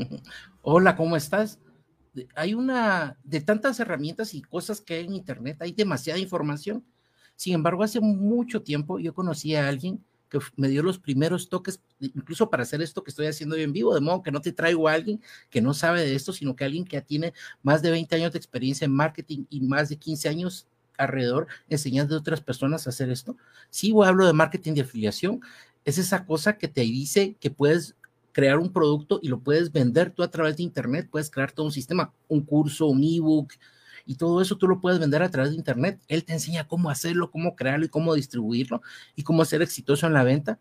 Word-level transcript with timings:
Hola, 0.62 0.96
¿cómo 0.96 1.16
estás? 1.16 1.58
Hay 2.34 2.54
una, 2.54 3.18
de 3.22 3.40
tantas 3.40 3.78
herramientas 3.80 4.34
y 4.34 4.42
cosas 4.42 4.80
que 4.80 4.94
hay 4.94 5.06
en 5.06 5.14
Internet, 5.14 5.58
hay 5.60 5.72
demasiada 5.72 6.18
información. 6.18 6.84
Sin 7.36 7.54
embargo, 7.54 7.82
hace 7.82 8.00
mucho 8.00 8.62
tiempo 8.62 8.98
yo 8.98 9.14
conocí 9.14 9.54
a 9.54 9.68
alguien 9.68 10.04
que 10.28 10.38
me 10.56 10.68
dio 10.68 10.82
los 10.82 10.98
primeros 10.98 11.48
toques, 11.48 11.80
incluso 11.98 12.50
para 12.50 12.62
hacer 12.62 12.82
esto 12.82 13.02
que 13.02 13.10
estoy 13.10 13.26
haciendo 13.26 13.56
hoy 13.56 13.62
en 13.62 13.72
vivo, 13.72 13.94
de 13.94 14.00
modo 14.00 14.22
que 14.22 14.30
no 14.30 14.40
te 14.40 14.52
traigo 14.52 14.86
a 14.88 14.92
alguien 14.92 15.20
que 15.48 15.60
no 15.60 15.74
sabe 15.74 16.02
de 16.02 16.14
esto, 16.14 16.32
sino 16.32 16.54
que 16.54 16.64
alguien 16.64 16.84
que 16.84 16.96
ya 16.96 17.02
tiene 17.02 17.32
más 17.62 17.82
de 17.82 17.90
20 17.90 18.14
años 18.14 18.32
de 18.32 18.38
experiencia 18.38 18.84
en 18.84 18.92
marketing 18.92 19.44
y 19.50 19.60
más 19.60 19.88
de 19.88 19.96
15 19.96 20.28
años 20.28 20.68
alrededor 20.96 21.48
enseñando 21.68 22.14
a 22.14 22.18
otras 22.18 22.40
personas 22.40 22.86
a 22.86 22.90
hacer 22.90 23.10
esto. 23.10 23.36
Sí, 23.70 23.92
hablo 24.04 24.26
de 24.26 24.32
marketing 24.32 24.74
de 24.74 24.82
afiliación, 24.82 25.40
es 25.84 25.98
esa 25.98 26.26
cosa 26.26 26.58
que 26.58 26.68
te 26.68 26.82
dice 26.82 27.36
que 27.40 27.50
puedes 27.50 27.96
crear 28.32 28.58
un 28.58 28.72
producto 28.72 29.20
y 29.22 29.28
lo 29.28 29.40
puedes 29.40 29.72
vender 29.72 30.10
tú 30.10 30.22
a 30.22 30.30
través 30.30 30.56
de 30.56 30.62
Internet, 30.62 31.08
puedes 31.10 31.30
crear 31.30 31.52
todo 31.52 31.66
un 31.66 31.72
sistema, 31.72 32.12
un 32.28 32.42
curso, 32.42 32.86
un 32.86 33.02
ebook, 33.02 33.52
y 34.06 34.16
todo 34.16 34.40
eso 34.40 34.56
tú 34.56 34.66
lo 34.66 34.80
puedes 34.80 34.98
vender 34.98 35.22
a 35.22 35.30
través 35.30 35.50
de 35.50 35.56
Internet. 35.56 36.00
Él 36.08 36.24
te 36.24 36.32
enseña 36.32 36.66
cómo 36.66 36.90
hacerlo, 36.90 37.30
cómo 37.30 37.54
crearlo 37.54 37.86
y 37.86 37.88
cómo 37.88 38.14
distribuirlo 38.14 38.82
y 39.14 39.22
cómo 39.22 39.44
ser 39.44 39.62
exitoso 39.62 40.06
en 40.06 40.14
la 40.14 40.24
venta. 40.24 40.58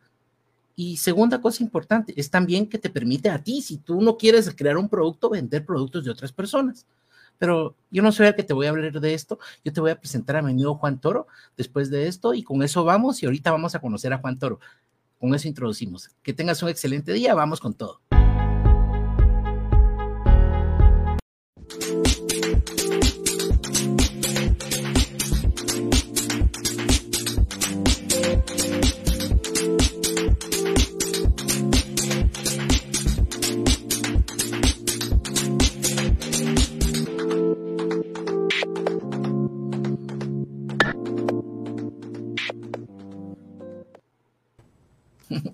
Y 0.75 0.97
segunda 0.97 1.41
cosa 1.41 1.63
importante, 1.63 2.13
es 2.15 2.29
también 2.29 2.67
que 2.67 2.77
te 2.77 2.89
permite 2.89 3.29
a 3.29 3.43
ti, 3.43 3.61
si 3.61 3.77
tú 3.77 4.01
no 4.01 4.17
quieres 4.17 4.53
crear 4.55 4.77
un 4.77 4.87
producto, 4.87 5.29
vender 5.29 5.65
productos 5.65 6.05
de 6.05 6.11
otras 6.11 6.31
personas. 6.31 6.85
Pero 7.37 7.75
yo 7.89 8.03
no 8.03 8.11
soy 8.11 8.27
el 8.27 8.35
que 8.35 8.43
te 8.43 8.53
voy 8.53 8.67
a 8.67 8.69
hablar 8.69 8.99
de 8.99 9.13
esto, 9.13 9.39
yo 9.63 9.73
te 9.73 9.81
voy 9.81 9.91
a 9.91 9.99
presentar 9.99 10.35
a 10.35 10.41
mi 10.41 10.51
amigo 10.51 10.75
Juan 10.75 10.99
Toro 10.99 11.27
después 11.57 11.89
de 11.89 12.07
esto 12.07 12.33
y 12.33 12.43
con 12.43 12.61
eso 12.63 12.83
vamos 12.83 13.23
y 13.23 13.25
ahorita 13.25 13.51
vamos 13.51 13.75
a 13.75 13.79
conocer 13.79 14.13
a 14.13 14.19
Juan 14.19 14.37
Toro. 14.37 14.59
Con 15.19 15.35
eso 15.35 15.49
introducimos. 15.49 16.09
Que 16.23 16.33
tengas 16.33 16.63
un 16.63 16.69
excelente 16.69 17.11
día, 17.11 17.35
vamos 17.35 17.59
con 17.59 17.73
todo. 17.73 18.01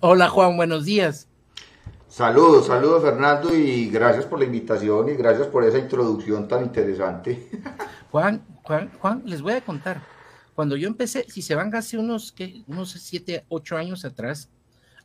Hola 0.00 0.28
Juan, 0.28 0.56
buenos 0.56 0.84
días. 0.84 1.28
Saludos, 2.08 2.66
saludos 2.66 3.02
Fernando 3.02 3.54
y 3.54 3.88
gracias 3.88 4.26
por 4.26 4.38
la 4.38 4.44
invitación 4.44 5.08
y 5.08 5.14
gracias 5.14 5.46
por 5.46 5.64
esa 5.64 5.78
introducción 5.78 6.48
tan 6.48 6.64
interesante. 6.64 7.48
Juan, 8.10 8.44
Juan, 8.62 8.90
Juan, 8.98 9.22
les 9.24 9.40
voy 9.40 9.54
a 9.54 9.60
contar. 9.62 10.02
Cuando 10.54 10.76
yo 10.76 10.86
empecé, 10.88 11.24
si 11.28 11.40
se 11.40 11.54
van 11.54 11.74
hace 11.74 11.96
unos, 11.98 12.32
¿qué? 12.32 12.62
unos 12.66 12.90
7, 12.90 13.46
8 13.48 13.76
años 13.76 14.04
atrás, 14.04 14.50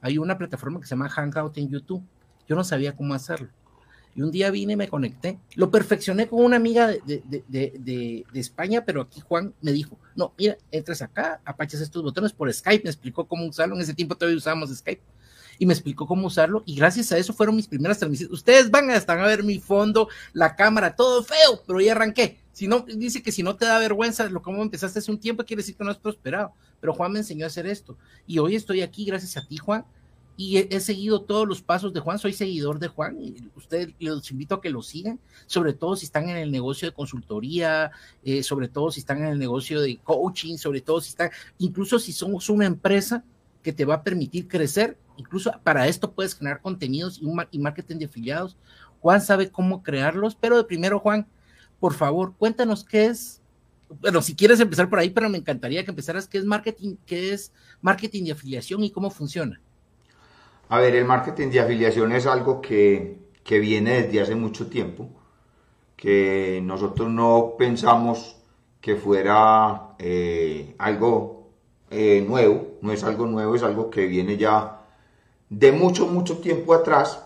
hay 0.02 0.18
una 0.18 0.38
plataforma 0.38 0.80
que 0.80 0.86
se 0.86 0.92
llama 0.92 1.10
Hangout 1.10 1.58
en 1.58 1.70
YouTube. 1.70 2.04
Yo 2.48 2.56
no 2.56 2.64
sabía 2.64 2.96
cómo 2.96 3.14
hacerlo. 3.14 3.50
Y 4.16 4.22
un 4.22 4.32
día 4.32 4.52
vine 4.52 4.74
y 4.74 4.76
me 4.76 4.90
conecté. 4.90 5.40
Lo 5.56 5.72
perfeccioné 5.72 6.28
con 6.28 6.44
una 6.44 6.58
amiga 6.58 6.88
de, 6.88 8.26
España, 8.34 8.84
pero 8.86 9.02
aquí 9.02 9.22
Juan 9.22 9.54
me 9.62 9.72
dijo, 9.72 9.98
no, 10.16 10.34
mira, 10.38 10.58
entras 10.72 11.02
acá, 11.02 11.42
apachas 11.46 11.82
estos 11.82 12.04
botones 12.04 12.34
por 12.34 12.52
Skype, 12.52 12.84
me 12.84 12.90
explicó 12.90 13.26
cómo 13.26 13.46
usarlo. 13.46 13.76
En 13.76 13.82
ese 13.82 13.94
tiempo 13.94 14.16
todavía 14.16 14.38
usábamos 14.38 14.70
Skype. 14.76 15.02
Y 15.60 15.66
me 15.66 15.74
explicó 15.74 16.08
cómo 16.08 16.28
usarlo. 16.28 16.64
Y 16.66 16.76
gracias 16.76 17.12
a 17.12 17.18
eso 17.18 17.34
fueron 17.34 17.56
mis 17.56 17.68
primeras 17.68 18.00
transmisiones. 18.00 18.34
Ustedes 18.34 18.72
van 18.72 18.90
a 18.90 18.96
estar 18.96 19.20
a 19.20 19.28
ver 19.28 19.44
mi 19.44 19.60
fondo, 19.60 20.10
la 20.34 20.56
cámara, 20.56 20.96
todo 20.96 21.24
feo, 21.24 21.62
pero 21.68 21.80
ya 21.80 21.92
arranqué. 21.92 22.40
Si 22.52 22.68
no, 22.68 22.82
dice 22.82 23.22
que 23.22 23.32
si 23.32 23.44
no 23.44 23.56
te 23.56 23.66
da 23.66 23.78
vergüenza 23.78 24.28
lo 24.30 24.42
como 24.42 24.62
empezaste 24.62 25.00
hace 25.00 25.12
un 25.12 25.20
tiempo, 25.20 25.46
quiere 25.46 25.62
decir 25.62 25.76
que 25.76 25.84
no 25.84 25.92
has 25.92 26.00
prosperado. 26.00 26.54
Pero 26.80 26.94
Juan 26.94 27.12
me 27.12 27.20
enseñó 27.20 27.46
a 27.46 27.48
hacer 27.48 27.68
esto. 27.68 27.96
Y 28.26 28.40
hoy 28.40 28.56
estoy 28.56 28.82
aquí 28.82 29.06
gracias 29.06 29.38
a 29.38 29.48
ti, 29.48 29.58
Juan 29.58 29.86
y 30.38 30.58
he, 30.58 30.80
seguido 30.80 31.22
todos 31.22 31.48
los 31.48 31.62
pasos 31.62 31.94
de 31.94 32.00
Juan, 32.00 32.18
soy 32.18 32.34
seguidor 32.34 32.80
de 32.80 32.88
Juan 32.88 33.22
y 33.22 33.36
ustedes 33.56 33.94
los 34.00 34.32
invito 34.32 34.56
a 34.56 34.62
que 34.62 34.70
lo 34.70 34.82
sigan, 34.82 35.20
sobre 35.46 35.74
todo 35.74 35.96
si 35.96 36.06
están 36.06 36.30
en 36.30 36.38
el 36.38 36.52
negocio 36.52 36.88
de 36.88 36.94
consultoría, 36.94 37.92
eh, 38.24 38.42
sobre 38.42 38.68
todo 38.68 38.92
si 38.92 39.02
están 39.02 39.20
en 39.20 39.26
el 39.26 39.40
negocio 39.40 39.82
de 39.82 39.98
coaching, 39.98 40.58
sobre 40.58 40.82
todo 40.82 41.02
si 41.02 41.10
están, 41.10 41.30
incluso 41.60 42.00
si 42.00 42.12
somos 42.12 42.50
una 42.50 42.66
empresa 42.66 43.24
que 43.62 43.74
te 43.74 43.86
va 43.86 43.96
a 43.96 44.04
permitir 44.04 44.48
crecer, 44.48 44.98
incluso 45.18 45.52
para 45.64 45.88
esto 45.88 46.12
puedes 46.12 46.36
generar 46.36 46.62
contenidos 46.62 47.20
y, 47.22 47.28
y 47.52 47.60
marketing 47.60 47.98
de 47.98 48.06
afiliados. 48.06 48.58
Juan 49.00 49.22
sabe 49.22 49.50
cómo 49.50 49.84
crearlos, 49.84 50.36
pero 50.36 50.58
de 50.58 50.64
primero, 50.64 51.00
Juan, 51.00 51.28
por 51.80 51.94
favor, 51.94 52.34
cuéntanos 52.38 52.84
qué 52.84 53.06
es 53.06 53.42
bueno, 54.00 54.22
si 54.22 54.36
quieres 54.36 54.60
empezar 54.60 54.90
por 54.90 55.00
ahí, 55.00 55.10
pero 55.10 55.30
me 55.30 55.38
encantaría 55.38 55.84
que 55.84 55.92
empezaras 55.92 56.28
qué 56.28 56.38
es 56.38 56.46
marketing, 56.46 56.96
qué 57.06 57.34
es 57.34 57.52
marketing 57.82 58.24
de 58.24 58.32
afiliación 58.32 58.84
y 58.84 58.92
cómo 58.92 59.10
funciona. 59.10 59.60
A 60.72 60.80
ver, 60.80 60.96
el 60.96 61.04
marketing 61.04 61.50
de 61.50 61.60
afiliación 61.60 62.14
es 62.14 62.26
algo 62.26 62.62
que, 62.62 63.20
viene 63.46 64.04
desde 64.04 64.22
hace 64.22 64.36
mucho 64.36 64.68
tiempo, 64.68 65.10
que 65.98 66.62
nosotros 66.64 67.10
no 67.10 67.56
pensamos 67.58 68.38
que 68.80 68.96
fuera 68.96 69.96
eh, 70.00 70.74
algo 70.78 71.50
eh, 71.90 72.24
nuevo, 72.26 72.78
no 72.82 72.94
es 72.94 73.04
algo 73.04 73.26
nuevo, 73.26 73.54
es 73.54 73.64
algo 73.64 73.90
que 73.90 74.08
viene 74.08 74.38
ya 74.38 74.84
de 75.50 75.74
mucho, 75.74 76.08
mucho 76.08 76.38
tiempo 76.38 76.74
atrás, 76.74 77.22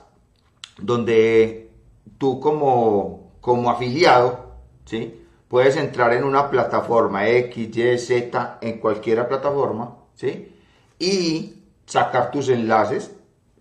donde 0.80 1.70
tú 2.18 2.40
como, 2.40 3.34
como 3.42 3.70
afiliado, 3.70 4.56
¿sí? 4.86 5.24
puedes 5.48 5.78
entrar 5.78 6.14
en 6.14 6.24
una 6.24 6.50
plataforma 6.50 7.30
X, 7.30 7.78
Y, 7.78 7.98
Z, 8.00 8.58
en 8.62 8.80
cualquier 8.80 9.28
plataforma, 9.28 9.98
¿sí? 10.16 10.52
y 10.98 11.62
sacar 11.86 12.32
tus 12.32 12.50
enlaces 12.50 13.12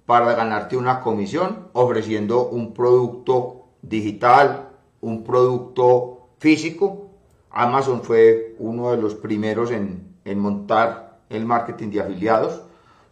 para 0.07 0.35
ganarte 0.35 0.77
una 0.77 1.01
comisión 1.01 1.69
ofreciendo 1.73 2.49
un 2.49 2.75
producto 2.75 3.65
digital, 3.83 4.69
un 5.01 5.25
producto 5.25 6.29
físico. 6.39 7.11
Amazon 7.51 8.03
fue 8.03 8.57
uno 8.59 8.91
de 8.91 8.99
los 8.99 9.15
primeros 9.15 9.71
en, 9.71 10.13
montar 10.37 11.21
el 11.31 11.45
marketing 11.47 11.91
de 11.91 12.01
afiliados, 12.01 12.63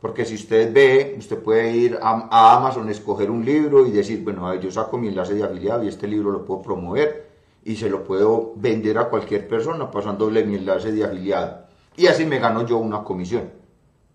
porque 0.01 0.25
si 0.25 0.35
usted 0.35 0.73
ve, 0.73 1.15
usted 1.19 1.39
puede 1.39 1.77
ir 1.77 1.99
a, 2.03 2.57
Amazon, 2.57 2.89
escoger 2.91 3.31
un 3.31 3.45
libro 3.45 3.87
y 3.87 3.91
decir, 3.91 4.23
bueno, 4.25 4.53
yo 4.57 4.71
saco 4.71 4.99
mi 4.99 5.09
enlace 5.09 5.35
de 5.35 5.45
afiliado 5.45 5.85
y 5.85 5.89
este 5.89 6.09
libro 6.09 6.31
lo 6.31 6.45
puedo 6.45 6.63
promover 6.63 7.31
y 7.65 7.77
se 7.77 7.89
lo 7.89 8.03
puedo 8.03 8.53
vender 8.57 8.99
a 8.99 9.09
cualquier 9.09 9.47
persona 9.47 9.91
pasándole 9.91 10.45
mi 10.45 10.57
enlace 10.57 10.91
de 10.91 11.05
afiliado. 11.05 11.63
Y 11.97 12.07
así 12.07 12.25
me 12.25 12.39
gano 12.39 12.67
yo 12.67 12.79
una 12.79 13.05
comisión. 13.05 13.51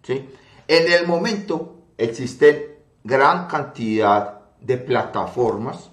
¿sí? 0.03 0.27
En 0.67 0.91
el 0.91 1.07
momento 1.07 1.76
existen 1.97 2.77
gran 3.03 3.47
cantidad 3.47 4.41
de 4.61 4.77
plataformas, 4.77 5.91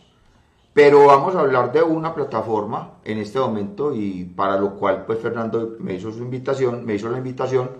pero 0.72 1.06
vamos 1.06 1.34
a 1.36 1.40
hablar 1.40 1.72
de 1.72 1.82
una 1.82 2.14
plataforma 2.14 2.98
en 3.04 3.18
este 3.18 3.38
momento 3.38 3.94
y 3.94 4.24
para 4.24 4.58
lo 4.58 4.74
cual 4.74 5.04
pues 5.06 5.20
Fernando 5.20 5.76
me 5.78 5.94
hizo 5.94 6.10
su 6.10 6.18
invitación, 6.18 6.84
me 6.84 6.94
hizo 6.94 7.08
la 7.08 7.18
invitación, 7.18 7.70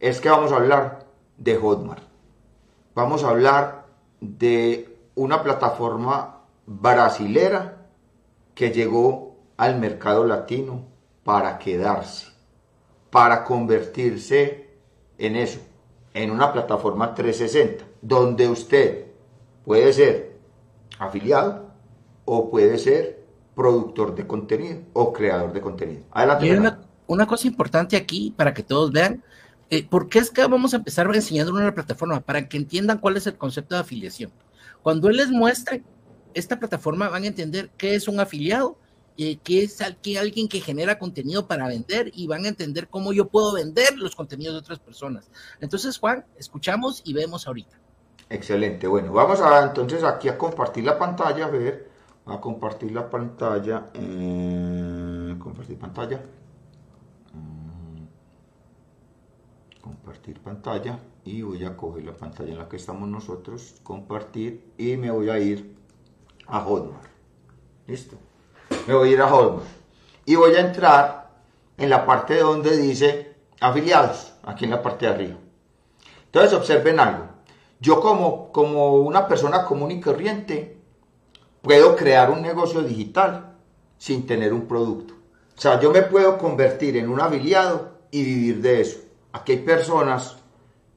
es 0.00 0.20
que 0.20 0.30
vamos 0.30 0.52
a 0.52 0.56
hablar 0.56 1.06
de 1.36 1.56
Hotmart. 1.56 2.02
Vamos 2.94 3.22
a 3.22 3.30
hablar 3.30 3.86
de 4.20 4.98
una 5.14 5.42
plataforma 5.42 6.42
brasilera 6.66 7.86
que 8.54 8.70
llegó 8.70 9.36
al 9.56 9.78
mercado 9.78 10.24
latino 10.24 10.86
para 11.24 11.58
quedarse, 11.58 12.28
para 13.10 13.44
convertirse 13.44 14.70
en 15.18 15.36
eso, 15.36 15.60
en 16.22 16.32
una 16.32 16.52
plataforma 16.52 17.14
360 17.14 17.84
donde 18.02 18.48
usted 18.48 19.06
puede 19.64 19.92
ser 19.92 20.36
afiliado 20.98 21.70
o 22.24 22.50
puede 22.50 22.76
ser 22.78 23.24
productor 23.54 24.14
de 24.14 24.26
contenido 24.26 24.80
o 24.94 25.12
creador 25.12 25.52
de 25.52 25.60
contenido. 25.60 26.02
Adelante. 26.10 26.46
Y 26.46 26.50
una, 26.50 26.80
una, 27.06 27.26
cosa 27.26 27.46
importante 27.46 27.96
aquí 27.96 28.34
para 28.36 28.52
que 28.52 28.62
todos 28.64 28.90
vean, 28.90 29.22
eh, 29.70 29.86
¿por 29.88 30.08
qué 30.08 30.18
es 30.18 30.30
que 30.30 30.44
vamos 30.46 30.74
a 30.74 30.78
empezar 30.78 31.08
enseñando 31.14 31.52
una 31.52 31.72
plataforma? 31.72 32.20
Para 32.20 32.48
que 32.48 32.56
entiendan 32.56 32.98
cuál 32.98 33.16
es 33.16 33.26
el 33.26 33.36
concepto 33.36 33.76
de 33.76 33.82
afiliación. 33.82 34.32
Cuando 34.82 35.08
él 35.08 35.16
les 35.16 35.30
muestre 35.30 35.82
esta 36.34 36.58
plataforma, 36.58 37.08
van 37.08 37.24
a 37.24 37.28
entender 37.28 37.70
qué 37.76 37.94
es 37.94 38.08
un 38.08 38.18
afiliado, 38.18 38.76
eh, 39.20 39.40
qué 39.42 39.64
es 39.64 39.82
alguien 39.82 40.48
que 40.48 40.60
genera 40.60 40.96
contenido 40.96 41.48
para 41.48 41.66
vender 41.66 42.12
y 42.14 42.28
van 42.28 42.44
a 42.44 42.48
entender 42.48 42.88
cómo 42.88 43.12
yo 43.12 43.26
puedo 43.26 43.52
vender 43.52 43.98
los 43.98 44.14
contenidos 44.14 44.54
de 44.54 44.60
otras 44.60 44.78
personas. 44.78 45.28
Entonces, 45.60 45.98
Juan, 45.98 46.24
escuchamos 46.36 47.02
y 47.04 47.14
vemos 47.14 47.48
ahorita. 47.48 47.76
Excelente, 48.30 48.86
bueno, 48.86 49.12
vamos 49.12 49.40
a 49.40 49.64
entonces 49.64 50.04
aquí 50.04 50.28
a 50.28 50.38
compartir 50.38 50.84
la 50.84 50.96
pantalla, 50.96 51.46
a 51.46 51.50
ver, 51.50 51.90
a 52.26 52.40
compartir 52.40 52.92
la 52.92 53.10
pantalla, 53.10 53.86
eh, 53.94 55.34
compartir 55.40 55.78
pantalla, 55.78 56.22
mm, 57.32 58.04
compartir 59.80 60.38
pantalla 60.40 61.00
y 61.24 61.42
voy 61.42 61.64
a 61.64 61.76
coger 61.76 62.04
la 62.04 62.16
pantalla 62.16 62.52
en 62.52 62.58
la 62.58 62.68
que 62.68 62.76
estamos 62.76 63.08
nosotros, 63.08 63.80
compartir 63.82 64.74
y 64.78 64.96
me 64.96 65.10
voy 65.10 65.28
a 65.30 65.40
ir 65.40 65.74
a 66.46 66.60
Hotmart. 66.60 67.10
¿Listo? 67.88 68.27
Me 68.88 68.94
voy 68.94 69.10
a 69.10 69.12
ir 69.12 69.20
a 69.20 69.28
Hotmart. 69.28 69.66
Y 70.24 70.34
voy 70.36 70.54
a 70.54 70.60
entrar 70.60 71.28
en 71.76 71.90
la 71.90 72.06
parte 72.06 72.38
donde 72.38 72.74
dice 72.74 73.34
afiliados, 73.60 74.32
aquí 74.42 74.64
en 74.64 74.70
la 74.70 74.80
parte 74.80 75.04
de 75.04 75.12
arriba. 75.12 75.36
Entonces 76.24 76.54
observen 76.54 76.98
algo. 76.98 77.26
Yo 77.80 78.00
como, 78.00 78.50
como 78.50 78.94
una 78.94 79.28
persona 79.28 79.66
común 79.66 79.90
y 79.90 80.00
corriente 80.00 80.78
puedo 81.60 81.96
crear 81.96 82.30
un 82.30 82.40
negocio 82.40 82.80
digital 82.80 83.56
sin 83.98 84.26
tener 84.26 84.54
un 84.54 84.66
producto. 84.66 85.12
O 85.54 85.60
sea, 85.60 85.78
yo 85.78 85.90
me 85.90 86.00
puedo 86.00 86.38
convertir 86.38 86.96
en 86.96 87.10
un 87.10 87.20
afiliado 87.20 87.90
y 88.10 88.24
vivir 88.24 88.62
de 88.62 88.80
eso. 88.80 89.00
Aquí 89.32 89.52
hay 89.52 89.58
personas 89.58 90.38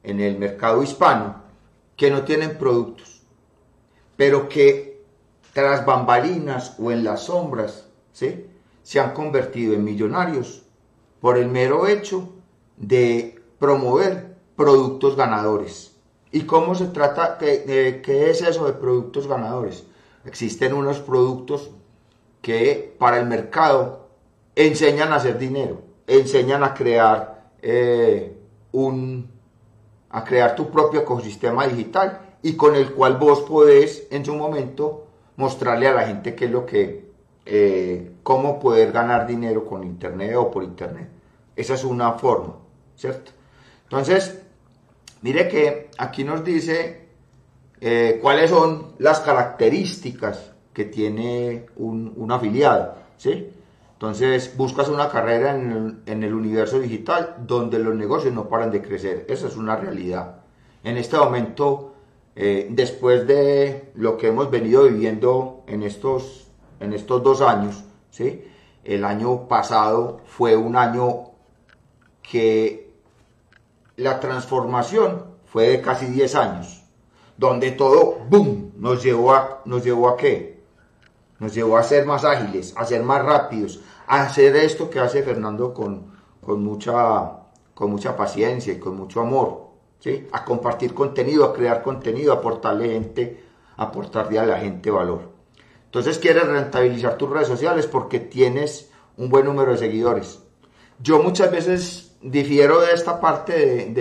en 0.02 0.18
el 0.20 0.38
mercado 0.38 0.82
hispano 0.82 1.42
que 1.94 2.10
no 2.10 2.22
tienen 2.22 2.56
productos, 2.56 3.20
pero 4.16 4.48
que 4.48 4.91
tras 5.52 5.84
bambalinas 5.84 6.76
o 6.78 6.90
en 6.90 7.04
las 7.04 7.24
sombras 7.24 7.86
¿sí? 8.12 8.46
se 8.82 9.00
han 9.00 9.12
convertido 9.12 9.74
en 9.74 9.84
millonarios 9.84 10.62
por 11.20 11.38
el 11.38 11.48
mero 11.48 11.86
hecho 11.86 12.28
de 12.76 13.40
promover 13.58 14.36
productos 14.56 15.16
ganadores. 15.16 15.92
¿Y 16.32 16.42
cómo 16.42 16.74
se 16.74 16.86
trata? 16.86 17.38
¿Qué, 17.38 18.00
qué 18.02 18.30
es 18.30 18.42
eso 18.42 18.66
de 18.66 18.72
productos 18.72 19.28
ganadores? 19.28 19.84
Existen 20.24 20.72
unos 20.72 20.98
productos 21.00 21.70
que 22.40 22.94
para 22.98 23.18
el 23.18 23.26
mercado 23.26 24.08
enseñan 24.56 25.12
a 25.12 25.16
hacer 25.16 25.38
dinero, 25.38 25.82
enseñan 26.06 26.64
a 26.64 26.74
crear 26.74 27.50
eh, 27.62 28.36
un, 28.72 29.30
a 30.10 30.24
crear 30.24 30.56
tu 30.56 30.70
propio 30.70 31.00
ecosistema 31.00 31.66
digital 31.66 32.36
y 32.42 32.56
con 32.56 32.74
el 32.74 32.92
cual 32.92 33.16
vos 33.16 33.42
podés 33.42 34.06
en 34.10 34.24
su 34.24 34.34
momento 34.34 35.01
mostrarle 35.36 35.88
a 35.88 35.92
la 35.94 36.06
gente 36.06 36.34
qué 36.34 36.46
es 36.46 36.50
lo 36.50 36.66
que, 36.66 37.10
eh, 37.46 38.12
cómo 38.22 38.58
poder 38.58 38.92
ganar 38.92 39.26
dinero 39.26 39.64
con 39.66 39.84
internet 39.84 40.34
o 40.36 40.50
por 40.50 40.64
internet. 40.64 41.08
Esa 41.56 41.74
es 41.74 41.84
una 41.84 42.12
forma, 42.12 42.56
¿cierto? 42.96 43.32
Entonces, 43.84 44.40
mire 45.22 45.48
que 45.48 45.90
aquí 45.98 46.24
nos 46.24 46.44
dice 46.44 47.08
eh, 47.80 48.18
cuáles 48.22 48.50
son 48.50 48.94
las 48.98 49.20
características 49.20 50.52
que 50.72 50.84
tiene 50.84 51.66
un, 51.76 52.12
un 52.16 52.32
afiliado, 52.32 52.94
¿sí? 53.16 53.52
Entonces 54.02 54.56
buscas 54.56 54.88
una 54.88 55.08
carrera 55.08 55.54
en 55.54 56.24
el, 56.24 56.34
universo 56.34 56.80
digital 56.80 57.36
donde 57.46 57.78
los 57.78 57.94
negocios 57.94 58.34
no 58.34 58.48
paran 58.48 58.72
de 58.72 58.82
crecer. 58.82 59.26
Esa 59.28 59.46
es 59.46 59.56
una 59.56 59.76
realidad. 59.76 60.40
En 60.82 60.96
este 60.96 61.16
momento, 61.16 61.91
eh, 62.34 62.68
después 62.70 63.26
de 63.26 63.92
lo 63.94 64.16
que 64.16 64.28
hemos 64.28 64.50
venido 64.50 64.84
viviendo 64.84 65.62
en 65.66 65.82
estos, 65.82 66.48
en 66.80 66.92
estos 66.92 67.22
dos 67.22 67.40
años, 67.42 67.84
¿sí? 68.10 68.44
el 68.84 69.04
año 69.04 69.48
pasado 69.48 70.20
fue 70.24 70.56
un 70.56 70.76
año 70.76 71.30
que 72.22 72.92
la 73.96 74.20
transformación 74.20 75.24
fue 75.44 75.68
de 75.68 75.80
casi 75.82 76.06
10 76.06 76.34
años, 76.34 76.84
donde 77.36 77.72
todo, 77.72 78.18
¡boom!, 78.28 78.72
nos 78.78 79.02
llevó 79.02 79.34
a, 79.34 79.60
nos 79.64 79.84
llevó 79.84 80.08
a 80.08 80.16
qué? 80.16 80.62
Nos 81.38 81.54
llevó 81.54 81.76
a 81.76 81.82
ser 81.82 82.06
más 82.06 82.24
ágiles, 82.24 82.74
a 82.76 82.84
ser 82.84 83.02
más 83.02 83.22
rápidos, 83.22 83.80
hacer 84.06 84.56
esto 84.56 84.88
que 84.88 85.00
hace 85.00 85.22
Fernando 85.22 85.74
con, 85.74 86.12
con, 86.40 86.64
mucha, 86.64 87.32
con 87.74 87.90
mucha 87.90 88.16
paciencia 88.16 88.72
y 88.72 88.78
con 88.78 88.96
mucho 88.96 89.20
amor, 89.20 89.61
a 90.32 90.44
compartir 90.44 90.94
contenido, 90.94 91.44
a 91.44 91.52
crear 91.52 91.82
contenido, 91.82 92.32
a 92.32 92.36
aportarle 92.36 92.90
gente, 92.90 93.44
a 93.76 93.84
aportarle 93.84 94.38
a 94.38 94.46
la 94.46 94.58
gente 94.58 94.90
valor. 94.90 95.30
Entonces 95.84 96.18
quieres 96.18 96.46
rentabilizar 96.46 97.16
tus 97.16 97.30
redes 97.30 97.48
sociales 97.48 97.86
porque 97.86 98.18
tienes 98.18 98.90
un 99.16 99.28
buen 99.28 99.44
número 99.44 99.72
de 99.72 99.78
seguidores. 99.78 100.40
Yo 100.98 101.22
muchas 101.22 101.50
veces 101.50 102.16
difiero 102.22 102.80
de 102.80 102.92
esta 102.92 103.20
parte 103.20 103.92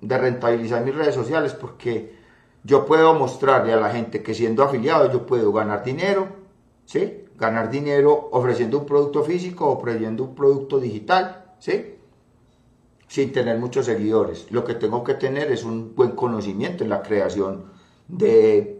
de 0.00 0.18
rentabilizar 0.18 0.84
mis 0.84 0.94
redes 0.94 1.14
sociales 1.14 1.54
porque 1.54 2.16
yo 2.64 2.84
puedo 2.84 3.14
mostrarle 3.14 3.72
a 3.72 3.76
la 3.76 3.90
gente 3.90 4.22
que 4.22 4.34
siendo 4.34 4.62
afiliado 4.62 5.10
yo 5.12 5.26
puedo 5.26 5.52
ganar 5.52 5.84
dinero, 5.84 6.28
¿sí? 6.84 7.24
ganar 7.36 7.70
dinero 7.70 8.28
ofreciendo 8.32 8.78
un 8.78 8.86
producto 8.86 9.22
físico 9.22 9.66
o 9.66 9.78
ofreciendo 9.78 10.24
un 10.24 10.34
producto 10.34 10.78
digital, 10.80 11.54
¿sí? 11.58 11.97
Sin 13.08 13.32
tener 13.32 13.58
muchos 13.58 13.86
seguidores. 13.86 14.46
Lo 14.50 14.64
que 14.64 14.74
tengo 14.74 15.02
que 15.02 15.14
tener 15.14 15.50
es 15.50 15.64
un 15.64 15.94
buen 15.94 16.10
conocimiento 16.12 16.84
en 16.84 16.90
la 16.90 17.02
creación 17.02 17.64
de, 18.06 18.78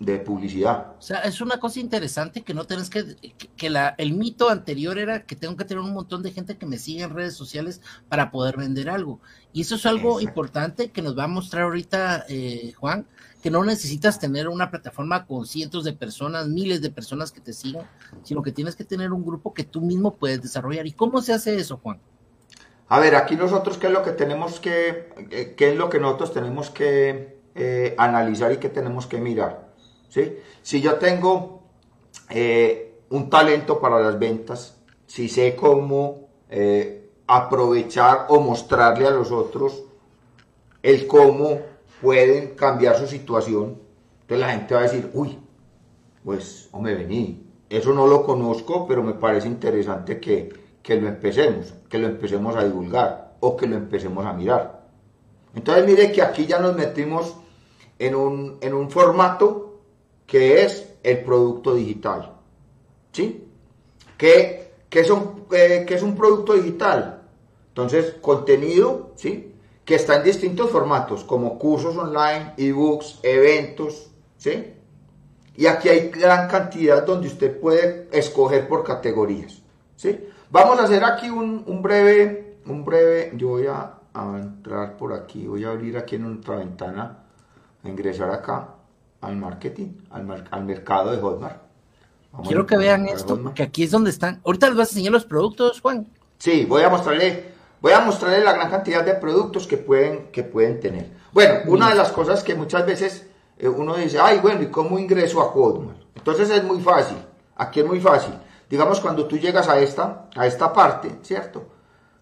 de 0.00 0.18
publicidad. 0.18 0.94
O 0.98 1.02
sea, 1.02 1.20
es 1.20 1.40
una 1.40 1.60
cosa 1.60 1.78
interesante 1.78 2.42
que 2.42 2.54
no 2.54 2.64
tenés 2.64 2.88
que, 2.88 3.16
que, 3.56 3.70
la, 3.70 3.94
el 3.98 4.14
mito 4.14 4.48
anterior 4.48 4.98
era 4.98 5.24
que 5.24 5.36
tengo 5.36 5.56
que 5.56 5.66
tener 5.66 5.84
un 5.84 5.92
montón 5.92 6.22
de 6.22 6.32
gente 6.32 6.56
que 6.56 6.66
me 6.66 6.78
siga 6.78 7.04
en 7.04 7.14
redes 7.14 7.34
sociales 7.34 7.82
para 8.08 8.30
poder 8.30 8.56
vender 8.56 8.88
algo. 8.88 9.20
Y 9.52 9.60
eso 9.60 9.74
es 9.74 9.84
algo 9.84 10.20
importante 10.20 10.90
que 10.90 11.02
nos 11.02 11.16
va 11.16 11.24
a 11.24 11.28
mostrar 11.28 11.64
ahorita 11.64 12.24
eh, 12.30 12.72
Juan, 12.78 13.06
que 13.42 13.50
no 13.50 13.62
necesitas 13.62 14.18
tener 14.18 14.48
una 14.48 14.70
plataforma 14.70 15.26
con 15.26 15.46
cientos 15.46 15.84
de 15.84 15.92
personas, 15.92 16.48
miles 16.48 16.80
de 16.80 16.90
personas 16.90 17.30
que 17.30 17.40
te 17.40 17.52
sigan, 17.52 17.86
sino 18.22 18.42
que 18.42 18.52
tienes 18.52 18.76
que 18.76 18.84
tener 18.84 19.12
un 19.12 19.24
grupo 19.24 19.52
que 19.52 19.64
tú 19.64 19.82
mismo 19.82 20.16
puedes 20.16 20.40
desarrollar. 20.40 20.86
¿Y 20.86 20.92
cómo 20.92 21.20
se 21.20 21.34
hace 21.34 21.56
eso, 21.56 21.76
Juan? 21.76 22.00
A 22.92 22.98
ver, 22.98 23.14
aquí 23.14 23.36
nosotros, 23.36 23.78
¿qué 23.78 23.86
es 23.86 23.92
lo 23.92 24.02
que 24.02 24.10
tenemos 24.10 24.58
que, 24.58 25.08
eh, 25.30 25.54
qué 25.56 25.70
es 25.70 25.76
lo 25.76 25.88
que 25.88 26.00
nosotros 26.00 26.32
tenemos 26.32 26.70
que 26.70 27.38
eh, 27.54 27.94
analizar 27.96 28.50
y 28.50 28.56
que 28.56 28.68
tenemos 28.68 29.06
que 29.06 29.18
mirar? 29.18 29.68
¿sí? 30.08 30.36
Si 30.62 30.80
yo 30.80 30.96
tengo 30.96 31.62
eh, 32.30 32.98
un 33.10 33.30
talento 33.30 33.78
para 33.80 34.00
las 34.00 34.18
ventas, 34.18 34.76
si 35.06 35.28
sé 35.28 35.54
cómo 35.54 36.28
aprovechar 37.28 38.26
o 38.28 38.40
mostrarle 38.40 39.06
a 39.06 39.12
los 39.12 39.30
otros 39.30 39.84
el 40.82 41.06
cómo 41.06 41.60
pueden 42.02 42.56
cambiar 42.56 42.98
su 42.98 43.06
situación. 43.06 43.78
Entonces 44.22 44.40
la 44.40 44.52
gente 44.52 44.74
va 44.74 44.80
a 44.80 44.82
decir, 44.82 45.08
uy, 45.14 45.38
pues, 46.24 46.68
o 46.72 46.80
me 46.80 46.96
vení. 46.96 47.46
Eso 47.68 47.94
no 47.94 48.08
lo 48.08 48.24
conozco, 48.24 48.88
pero 48.88 49.04
me 49.04 49.14
parece 49.14 49.46
interesante 49.46 50.18
que, 50.18 50.59
que 50.90 51.00
lo 51.00 51.06
empecemos, 51.06 51.72
que 51.88 51.98
lo 51.98 52.08
empecemos 52.08 52.56
a 52.56 52.64
divulgar 52.64 53.36
o 53.38 53.56
que 53.56 53.68
lo 53.68 53.76
empecemos 53.76 54.26
a 54.26 54.32
mirar. 54.32 54.88
Entonces 55.54 55.86
mire 55.86 56.10
que 56.10 56.20
aquí 56.20 56.46
ya 56.46 56.58
nos 56.58 56.74
metimos 56.74 57.36
en 57.96 58.16
un, 58.16 58.58
en 58.60 58.74
un 58.74 58.90
formato 58.90 59.82
que 60.26 60.64
es 60.64 60.88
el 61.04 61.22
producto 61.22 61.76
digital. 61.76 62.32
¿Sí? 63.12 63.46
¿Qué, 64.18 64.72
qué 64.88 65.04
son, 65.04 65.44
eh, 65.52 65.84
¿Qué 65.86 65.94
es 65.94 66.02
un 66.02 66.16
producto 66.16 66.54
digital? 66.54 67.22
Entonces, 67.68 68.16
contenido, 68.20 69.12
¿sí? 69.14 69.54
que 69.84 69.94
está 69.94 70.16
en 70.16 70.24
distintos 70.24 70.70
formatos, 70.70 71.22
como 71.22 71.56
cursos 71.56 71.96
online, 71.96 72.54
ebooks, 72.56 73.20
eventos, 73.22 74.10
¿sí? 74.38 74.74
Y 75.54 75.66
aquí 75.66 75.88
hay 75.88 76.08
gran 76.08 76.48
cantidad 76.48 77.06
donde 77.06 77.28
usted 77.28 77.60
puede 77.60 78.08
escoger 78.10 78.66
por 78.66 78.82
categorías, 78.82 79.62
¿sí? 79.94 80.18
Vamos 80.50 80.78
a 80.80 80.84
hacer 80.84 81.04
aquí 81.04 81.30
un, 81.30 81.82
breve, 81.82 82.58
un 82.66 82.84
breve, 82.84 83.32
yo 83.36 83.48
voy 83.48 83.66
a, 83.66 83.94
entrar 84.36 84.96
por 84.96 85.12
aquí, 85.12 85.46
voy 85.46 85.64
a 85.64 85.70
abrir 85.70 85.96
aquí 85.96 86.16
en 86.16 86.38
otra 86.38 86.56
ventana, 86.56 87.18
a 87.82 87.88
ingresar 87.88 88.30
acá 88.30 88.68
al 89.20 89.36
marketing, 89.36 89.88
al, 90.10 90.48
al 90.50 90.64
mercado 90.64 91.12
de 91.12 91.18
Hotmart. 91.18 91.62
Quiero 92.44 92.66
que 92.66 92.76
vean 92.76 93.06
esto, 93.06 93.52
que 93.54 93.62
aquí 93.62 93.84
es 93.84 93.90
donde 93.90 94.10
están. 94.10 94.40
Ahorita 94.44 94.66
les 94.66 94.74
voy 94.74 94.82
a 94.82 94.84
enseñar 94.84 95.12
los 95.12 95.24
productos, 95.24 95.80
Juan. 95.80 96.06
Sí, 96.38 96.64
voy 96.64 96.82
a 96.82 96.88
mostrarle 96.88 97.50
Voy 97.80 97.92
a 97.92 98.00
mostrarles 98.00 98.44
la 98.44 98.52
gran 98.52 98.70
cantidad 98.70 99.02
de 99.04 99.14
productos 99.14 99.66
que 99.66 99.78
pueden, 99.78 100.30
que 100.32 100.42
pueden 100.42 100.80
tener. 100.80 101.08
Bueno, 101.32 101.60
una 101.66 101.88
de 101.88 101.94
las 101.94 102.12
cosas 102.12 102.44
que 102.44 102.54
muchas 102.54 102.84
veces 102.84 103.26
eh, 103.58 103.68
uno 103.68 103.96
dice, 103.96 104.18
ay, 104.20 104.38
bueno, 104.40 104.62
¿y 104.62 104.66
cómo 104.66 104.98
ingreso 104.98 105.40
a 105.40 105.44
Hotmart? 105.44 105.96
Entonces 106.14 106.50
es 106.50 106.62
muy 106.62 106.80
fácil. 106.80 107.16
Aquí 107.56 107.80
es 107.80 107.86
muy 107.86 107.98
fácil. 107.98 108.34
Digamos, 108.70 109.00
cuando 109.00 109.26
tú 109.26 109.36
llegas 109.36 109.68
a 109.68 109.78
esta, 109.80 110.30
a 110.34 110.46
esta 110.46 110.72
parte, 110.72 111.10
¿cierto? 111.22 111.64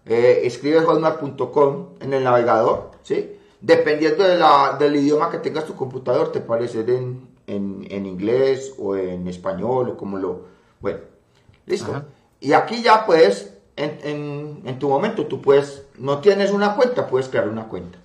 Eh, 0.05 0.41
escribes 0.43 0.83
hotmart.com 0.83 1.89
en 2.01 2.13
el 2.13 2.23
navegador, 2.23 2.91
¿sí? 3.03 3.37
Dependiendo 3.61 4.23
de 4.23 4.37
la, 4.37 4.75
del 4.77 4.95
idioma 4.95 5.29
que 5.29 5.37
tengas 5.37 5.65
tu 5.65 5.75
computador, 5.75 6.31
te 6.31 6.41
parece 6.41 6.81
en, 6.81 7.29
en, 7.45 7.85
en, 7.89 8.05
inglés 8.05 8.73
o 8.77 8.95
en 8.95 9.27
español 9.27 9.89
o 9.89 9.97
como 9.97 10.17
lo... 10.17 10.45
Bueno, 10.81 10.99
listo. 11.65 12.03
Y 12.39 12.53
aquí 12.53 12.81
ya 12.81 13.05
puedes 13.05 13.59
en, 13.79 14.79
tu 14.79 14.89
momento 14.89 15.25
tú 15.25 15.41
puedes, 15.41 15.83
no 15.97 16.19
tienes 16.19 16.51
una 16.51 16.75
cuenta, 16.75 17.07
puedes 17.07 17.29
crear 17.29 17.47
una 17.47 17.67
cuenta. 17.67 17.99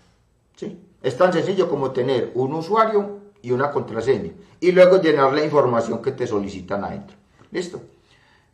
¿sí? 0.56 0.80
Es 1.02 1.16
tan 1.16 1.32
sencillo 1.32 1.68
como 1.68 1.90
tener 1.90 2.30
un 2.34 2.54
usuario 2.54 3.18
y 3.42 3.50
una 3.50 3.70
contraseña 3.70 4.32
y 4.60 4.72
luego 4.72 5.00
llenar 5.00 5.32
la 5.32 5.44
información 5.44 6.00
que 6.00 6.12
te 6.12 6.26
solicitan 6.26 6.84
adentro. 6.84 7.16
Listo. 7.50 7.80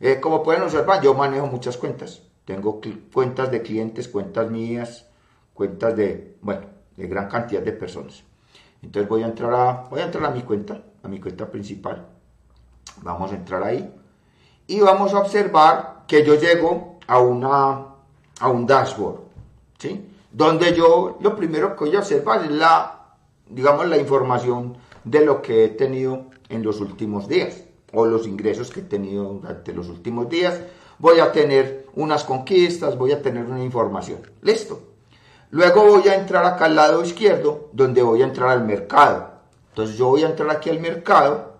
Eh, 0.01 0.19
como 0.19 0.41
pueden 0.41 0.63
observar, 0.63 0.99
yo 1.01 1.13
manejo 1.13 1.45
muchas 1.45 1.77
cuentas. 1.77 2.23
Tengo 2.45 2.81
cuentas 3.13 3.51
de 3.51 3.61
clientes, 3.61 4.07
cuentas 4.07 4.49
mías, 4.49 5.05
cuentas 5.53 5.95
de, 5.95 6.37
bueno, 6.41 6.65
de 6.97 7.07
gran 7.07 7.29
cantidad 7.29 7.61
de 7.61 7.71
personas. 7.71 8.23
Entonces 8.81 9.07
voy 9.07 9.21
a 9.21 9.27
entrar 9.27 9.53
a, 9.53 9.87
voy 9.91 10.01
a 10.01 10.05
entrar 10.05 10.25
a 10.25 10.31
mi 10.31 10.41
cuenta, 10.41 10.81
a 11.03 11.07
mi 11.07 11.19
cuenta 11.19 11.51
principal. 11.51 12.07
Vamos 13.03 13.31
a 13.31 13.35
entrar 13.35 13.61
ahí. 13.61 13.93
Y 14.65 14.79
vamos 14.79 15.13
a 15.13 15.19
observar 15.19 16.05
que 16.07 16.25
yo 16.25 16.33
llego 16.33 16.97
a, 17.05 17.19
una, 17.19 17.85
a 18.39 18.49
un 18.49 18.65
dashboard. 18.65 19.19
¿sí? 19.77 20.09
Donde 20.31 20.73
yo 20.73 21.19
lo 21.21 21.35
primero 21.35 21.75
que 21.75 21.85
voy 21.85 21.95
a 21.95 21.99
observar 21.99 22.43
es 22.43 22.51
la, 22.51 23.17
digamos, 23.47 23.85
la 23.85 23.97
información 23.97 24.77
de 25.03 25.23
lo 25.23 25.43
que 25.43 25.63
he 25.63 25.67
tenido 25.67 26.25
en 26.49 26.63
los 26.63 26.81
últimos 26.81 27.27
días 27.27 27.65
o 27.93 28.05
los 28.05 28.27
ingresos 28.27 28.69
que 28.69 28.81
he 28.81 28.83
tenido 28.83 29.25
durante 29.25 29.73
los 29.73 29.89
últimos 29.89 30.29
días. 30.29 30.59
Voy 30.99 31.19
a 31.19 31.31
tener 31.31 31.87
unas 31.95 32.23
conquistas, 32.23 32.97
voy 32.97 33.11
a 33.11 33.21
tener 33.21 33.45
una 33.45 33.63
información. 33.63 34.19
Listo. 34.41 34.79
Luego 35.49 35.83
voy 35.85 36.07
a 36.07 36.15
entrar 36.15 36.45
acá 36.45 36.65
al 36.65 36.75
lado 36.75 37.03
izquierdo, 37.03 37.69
donde 37.73 38.01
voy 38.01 38.21
a 38.21 38.25
entrar 38.25 38.49
al 38.49 38.63
mercado. 38.63 39.31
Entonces 39.69 39.97
yo 39.97 40.07
voy 40.07 40.23
a 40.23 40.29
entrar 40.29 40.49
aquí 40.49 40.69
al 40.69 40.79
mercado 40.79 41.57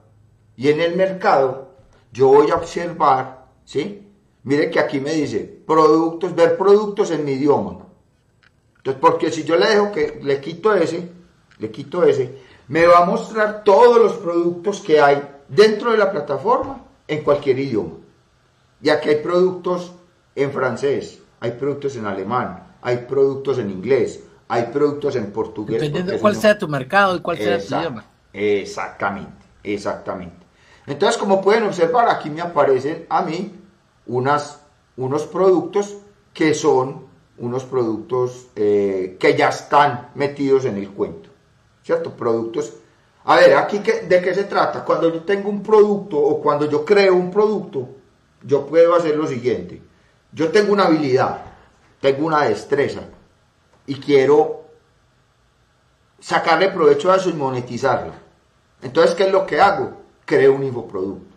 y 0.56 0.70
en 0.70 0.80
el 0.80 0.96
mercado 0.96 1.70
yo 2.12 2.28
voy 2.28 2.52
a 2.52 2.56
observar, 2.56 3.48
¿sí? 3.66 4.08
Mire 4.44 4.70
que 4.70 4.80
aquí 4.80 5.00
me 5.00 5.14
dice 5.14 5.40
productos, 5.66 6.36
ver 6.36 6.58
productos 6.58 7.12
en 7.12 7.26
mi 7.26 7.34
idioma. 7.34 7.86
Entonces, 8.78 9.00
porque 9.00 9.32
si 9.32 9.44
yo 9.44 9.56
le 9.58 9.68
dejo 9.68 9.92
que 9.92 10.20
le 10.24 10.42
quito 10.42 10.74
ese, 10.74 11.10
le 11.60 11.70
quito 11.70 12.04
ese, 12.04 12.40
me 12.68 12.88
va 12.88 13.00
a 13.00 13.06
mostrar 13.06 13.64
todos 13.64 13.98
los 13.98 14.14
productos 14.14 14.82
que 14.82 15.00
hay 15.00 15.31
dentro 15.52 15.92
de 15.92 15.98
la 15.98 16.12
plataforma 16.12 16.82
en 17.08 17.24
cualquier 17.24 17.60
idioma. 17.60 17.96
Y 18.82 18.90
aquí 18.90 19.10
hay 19.10 19.18
productos 19.18 19.94
en 20.36 20.52
francés, 20.52 21.20
hay 21.40 21.52
productos 21.52 21.96
en 21.96 22.06
alemán, 22.06 22.76
hay 22.82 22.98
productos 22.98 23.60
en 23.60 23.70
inglés, 23.70 24.24
hay 24.48 24.64
productos 24.64 25.16
en 25.16 25.32
portugués. 25.32 25.80
Dependiendo 25.80 26.14
de 26.14 26.20
cuál 26.20 26.36
sea 26.36 26.58
tu 26.58 26.68
mercado 26.68 27.16
y 27.16 27.20
cuál 27.20 27.38
sea 27.38 27.60
tu 27.60 27.76
idioma. 27.76 28.06
Exactamente, 28.34 29.46
exactamente. 29.64 30.46
Entonces, 30.88 31.18
como 31.18 31.42
pueden 31.42 31.64
observar, 31.64 32.10
aquí 32.10 32.30
me 32.30 32.42
aparecen 32.42 33.06
a 33.10 33.22
mí 33.22 33.54
unas, 34.08 34.62
unos 34.98 35.24
productos 35.24 35.98
que 36.34 36.54
son 36.54 37.12
unos 37.38 37.64
productos 37.66 38.48
eh, 38.56 39.18
que 39.20 39.38
ya 39.38 39.50
están 39.50 40.10
metidos 40.16 40.66
en 40.66 40.78
el 40.78 40.90
cuento. 40.90 41.32
¿cierto? 41.84 42.12
Productos. 42.12 42.74
A 43.24 43.36
ver, 43.36 43.56
aquí 43.56 43.80
de 43.80 44.22
qué 44.22 44.34
se 44.34 44.46
trata. 44.46 44.84
Cuando 44.84 45.14
yo 45.14 45.24
tengo 45.24 45.50
un 45.50 45.62
producto 45.62 46.18
o 46.18 46.42
cuando 46.42 46.70
yo 46.70 46.84
creo 46.84 47.14
un 47.14 47.30
producto, 47.30 47.88
yo 48.44 48.66
puedo 48.66 48.96
hacer 48.96 49.16
lo 49.16 49.28
siguiente. 49.28 49.82
Yo 50.32 50.50
tengo 50.50 50.74
una 50.74 50.86
habilidad, 50.86 51.42
tengo 52.00 52.26
una 52.26 52.44
destreza 52.44 53.02
y 53.86 53.96
quiero 53.96 54.62
sacarle 56.20 56.70
provecho 56.70 57.12
a 57.12 57.18
eso 57.18 57.30
y 57.30 57.34
monetizarlo. 57.34 58.14
Entonces, 58.82 59.16
¿qué 59.16 59.24
es 59.24 59.32
lo 59.32 59.46
que 59.46 59.62
hago? 59.62 60.02
Creo 60.26 60.54
un 60.54 60.64
infoproducto. 60.64 61.36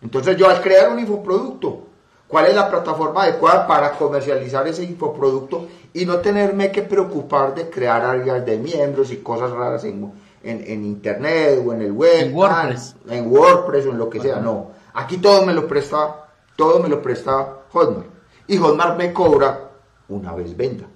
Entonces, 0.00 0.36
yo 0.36 0.48
al 0.48 0.62
crear 0.62 0.90
un 0.90 0.98
infoproducto, 0.98 1.86
¿cuál 2.26 2.46
es 2.46 2.54
la 2.54 2.70
plataforma 2.70 3.24
adecuada 3.24 3.66
para 3.66 3.92
comercializar 3.92 4.66
ese 4.66 4.84
infoproducto 4.84 5.68
y 5.92 6.06
no 6.06 6.18
tenerme 6.18 6.72
que 6.72 6.82
preocupar 6.82 7.54
de 7.54 7.68
crear 7.68 8.02
áreas 8.04 8.44
de 8.46 8.56
miembros 8.56 9.10
y 9.12 9.18
cosas 9.18 9.50
raras 9.50 9.84
en, 9.84 10.12
en, 10.42 10.84
internet 10.84 11.62
o 11.64 11.72
en 11.72 11.82
el 11.82 11.92
web, 11.92 12.26
en 12.26 12.34
WordPress. 12.34 12.96
en 13.08 13.30
WordPress 13.30 13.86
o 13.86 13.90
en 13.90 13.98
lo 13.98 14.10
que 14.10 14.20
sea, 14.20 14.40
no. 14.40 14.70
Aquí 14.94 15.18
todo 15.18 15.46
me 15.46 15.54
lo 15.54 15.66
presta, 15.66 16.28
todo 16.56 16.80
me 16.80 16.88
lo 16.88 17.00
presta 17.00 17.62
Hotmart. 17.70 18.08
Y 18.46 18.56
Hotmart 18.58 18.98
me 18.98 19.12
cobra 19.12 19.70
una 20.08 20.34
vez 20.34 20.56
venda. 20.56 20.86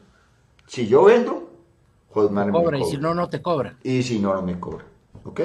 Si 0.67 0.87
yo 0.87 1.05
vendo, 1.05 1.51
Hotmart 2.11 2.49
me 2.49 2.53
cobra. 2.53 2.79
Y 2.79 2.85
si 2.85 2.99
no, 2.99 3.15
no 3.15 3.29
te 3.29 3.41
cobra. 3.41 3.77
Y 3.83 4.03
si 4.03 4.19
no, 4.19 4.35
no 4.35 4.43
me 4.43 4.59
cobra. 4.59 4.85
¿Ok? 5.25 5.41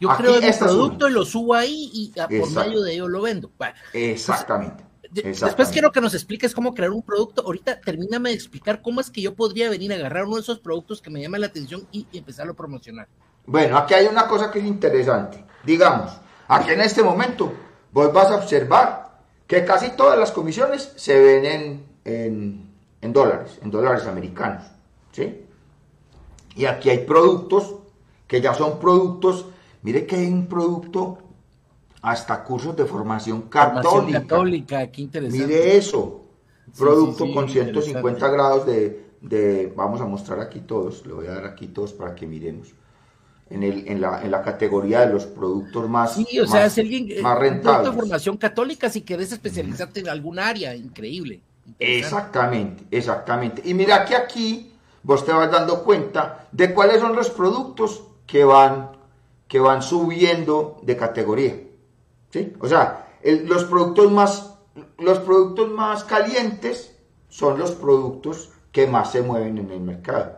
Yo 0.00 0.08
creo 0.16 0.36
el 0.36 0.54
producto 0.58 1.08
lo 1.08 1.24
subo 1.24 1.54
ahí 1.54 1.90
y 1.92 2.12
por 2.38 2.50
medio 2.50 2.82
de 2.82 2.94
ello 2.94 3.08
lo 3.08 3.22
vendo. 3.22 3.50
Exactamente. 3.92 4.84
Después 5.22 5.68
quiero 5.68 5.92
que 5.92 6.00
nos 6.00 6.14
expliques 6.14 6.54
cómo 6.54 6.74
crear 6.74 6.90
un 6.90 7.02
producto. 7.02 7.42
Ahorita 7.44 7.80
termíname 7.80 8.30
de 8.30 8.34
explicar 8.34 8.82
cómo 8.82 9.00
es 9.00 9.10
que 9.10 9.22
yo 9.22 9.34
podría 9.34 9.70
venir 9.70 9.92
a 9.92 9.96
agarrar 9.96 10.24
uno 10.24 10.36
de 10.36 10.42
esos 10.42 10.58
productos 10.58 11.00
que 11.00 11.10
me 11.10 11.20
llama 11.22 11.38
la 11.38 11.46
atención 11.46 11.86
y, 11.92 12.06
empezarlo 12.12 12.52
a 12.52 12.56
promocionar. 12.56 13.08
Bueno, 13.46 13.78
aquí 13.78 13.94
hay 13.94 14.06
una 14.06 14.26
cosa 14.26 14.50
que 14.50 14.58
es 14.58 14.64
interesante. 14.64 15.44
Digamos, 15.64 16.10
aquí 16.48 16.72
en 16.72 16.80
este 16.80 17.02
momento 17.02 17.52
vos 17.92 18.12
vas 18.12 18.30
a 18.30 18.36
observar 18.36 19.20
que 19.46 19.64
casi 19.64 19.90
todas 19.90 20.18
las 20.18 20.32
comisiones 20.32 20.92
se 20.96 21.20
ven 21.20 21.84
en, 22.04 22.70
en 23.00 23.12
dólares, 23.12 23.58
en 23.62 23.70
dólares 23.70 24.06
americanos. 24.06 24.64
¿sí? 25.12 25.44
Y 26.56 26.64
aquí 26.66 26.90
hay 26.90 26.98
productos 26.98 27.74
que 28.26 28.40
ya 28.40 28.54
son 28.54 28.78
productos. 28.78 29.46
Mire 29.82 30.06
que 30.06 30.16
hay 30.16 30.26
un 30.26 30.46
producto 30.46 31.18
hasta 32.04 32.44
cursos 32.44 32.76
de 32.76 32.84
formación 32.84 33.42
católica. 33.48 34.20
católica, 34.20 34.86
qué 34.88 35.00
interesante. 35.00 35.46
Mire 35.46 35.74
eso, 35.78 36.22
producto 36.76 37.32
con 37.32 37.48
150 37.48 38.28
grados 38.28 38.66
de, 38.66 39.72
vamos 39.74 40.02
a 40.02 40.04
mostrar 40.04 40.38
aquí 40.40 40.60
todos, 40.60 41.06
le 41.06 41.14
voy 41.14 41.26
a 41.28 41.30
dar 41.30 41.46
aquí 41.46 41.68
todos 41.68 41.94
para 41.94 42.14
que 42.14 42.26
miremos. 42.26 42.74
En, 43.48 43.62
el, 43.62 43.88
en, 43.88 44.02
la, 44.02 44.22
en 44.22 44.30
la 44.30 44.42
categoría 44.42 45.00
de 45.00 45.12
los 45.12 45.24
productos 45.24 45.88
más, 45.88 46.14
sí, 46.14 46.40
o 46.40 46.46
sea, 46.46 46.64
alguien, 46.64 47.10
eh, 47.10 47.22
más 47.22 47.38
rentables. 47.38 47.90
de 47.90 47.96
formación 47.96 48.36
católica 48.36 48.88
si 48.88 49.02
querés 49.02 49.32
especializarte 49.32 50.00
en 50.00 50.08
algún 50.08 50.38
área, 50.38 50.74
increíble. 50.74 51.40
Exactamente, 51.78 52.84
exactamente. 52.90 53.62
Y 53.64 53.72
mira 53.72 54.04
que 54.04 54.14
aquí 54.14 54.72
vos 55.02 55.24
te 55.24 55.32
vas 55.32 55.50
dando 55.50 55.84
cuenta 55.84 56.48
de 56.52 56.74
cuáles 56.74 57.00
son 57.00 57.14
los 57.14 57.30
productos 57.30 58.02
que 58.26 58.44
van, 58.44 58.90
que 59.46 59.60
van 59.60 59.82
subiendo 59.82 60.80
de 60.82 60.96
categoría. 60.96 61.54
O 62.60 62.68
sea, 62.68 63.08
los, 63.22 63.64
productos 63.64 64.10
más, 64.10 64.54
los 64.98 65.18
productos 65.20 65.70
más 65.70 66.04
calientes 66.04 66.94
son 67.28 67.58
los 67.58 67.72
productos 67.72 68.50
que 68.72 68.86
más 68.86 69.12
se 69.12 69.22
mueven 69.22 69.58
en 69.58 69.70
el 69.70 69.80
mercado. 69.80 70.32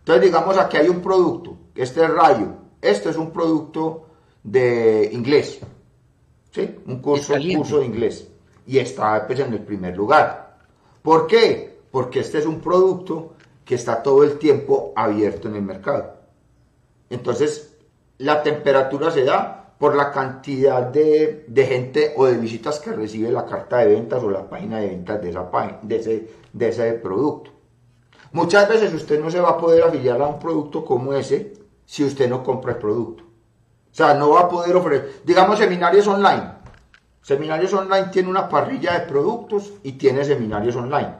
Entonces, 0.00 0.24
digamos, 0.24 0.56
aquí 0.58 0.76
hay 0.76 0.88
un 0.88 1.00
producto, 1.00 1.56
este 1.74 2.04
es 2.04 2.10
Rayo, 2.10 2.48
este 2.80 3.10
es 3.10 3.16
un 3.16 3.30
producto 3.30 4.06
de 4.42 5.10
inglés, 5.12 5.60
¿sí? 6.50 6.76
Un 6.86 7.00
curso, 7.00 7.34
curso 7.34 7.80
de 7.80 7.86
inglés. 7.86 8.28
Y 8.66 8.78
está 8.78 9.26
pues, 9.26 9.38
en 9.40 9.52
el 9.52 9.60
primer 9.60 9.96
lugar. 9.96 10.58
¿Por 11.02 11.26
qué? 11.26 11.78
Porque 11.90 12.20
este 12.20 12.38
es 12.38 12.46
un 12.46 12.60
producto 12.60 13.34
que 13.64 13.74
está 13.74 14.02
todo 14.02 14.24
el 14.24 14.38
tiempo 14.38 14.92
abierto 14.96 15.48
en 15.48 15.56
el 15.56 15.62
mercado. 15.62 16.14
Entonces, 17.10 17.76
la 18.18 18.42
temperatura 18.42 19.10
se 19.10 19.24
da 19.24 19.57
por 19.78 19.94
la 19.94 20.10
cantidad 20.10 20.82
de, 20.82 21.44
gente 21.56 22.12
o 22.16 22.26
de 22.26 22.36
visitas 22.36 22.80
que 22.80 22.92
recibe 22.92 23.30
la 23.30 23.46
carta 23.46 23.78
de 23.78 23.94
ventas 23.94 24.22
o 24.22 24.30
la 24.30 24.48
página 24.48 24.78
de 24.78 24.88
ventas 24.88 25.22
de, 25.22 25.30
esa, 25.30 25.48
de, 25.82 25.96
ese, 25.96 26.30
de 26.52 26.68
ese 26.68 26.92
producto. 26.94 27.52
Muchas 28.32 28.68
veces 28.68 28.92
usted 28.92 29.20
no 29.20 29.30
se 29.30 29.40
va 29.40 29.50
a 29.50 29.58
poder 29.58 29.84
afiliar 29.84 30.20
a 30.20 30.26
un 30.26 30.38
producto 30.38 30.84
como 30.84 31.14
ese 31.14 31.54
si 31.86 32.04
usted 32.04 32.28
no 32.28 32.42
compra 32.42 32.72
el 32.72 32.78
producto. 32.78 33.22
O 33.22 33.94
sea, 33.94 34.14
no 34.14 34.30
va 34.30 34.40
a 34.42 34.48
poder 34.48 34.76
ofrecer, 34.76 35.22
digamos, 35.24 35.58
seminarios 35.58 36.06
online. 36.06 36.58
Seminarios 37.22 37.72
online 37.72 38.08
tiene 38.12 38.28
una 38.28 38.48
parrilla 38.48 38.98
de 38.98 39.06
productos 39.06 39.72
y 39.82 39.92
tiene 39.92 40.24
seminarios 40.24 40.76
online. 40.76 41.14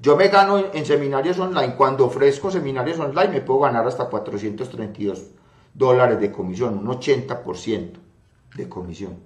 Yo 0.00 0.16
me 0.16 0.28
gano 0.28 0.58
en 0.72 0.86
seminarios 0.86 1.38
online, 1.38 1.74
cuando 1.74 2.06
ofrezco 2.06 2.50
seminarios 2.50 2.98
online 3.00 3.28
me 3.28 3.40
puedo 3.40 3.60
ganar 3.60 3.86
hasta 3.86 4.04
432 4.04 5.37
dólares 5.78 6.20
de 6.20 6.32
comisión, 6.32 6.76
un 6.76 6.86
80% 6.86 7.92
de 8.56 8.68
comisión. 8.68 9.16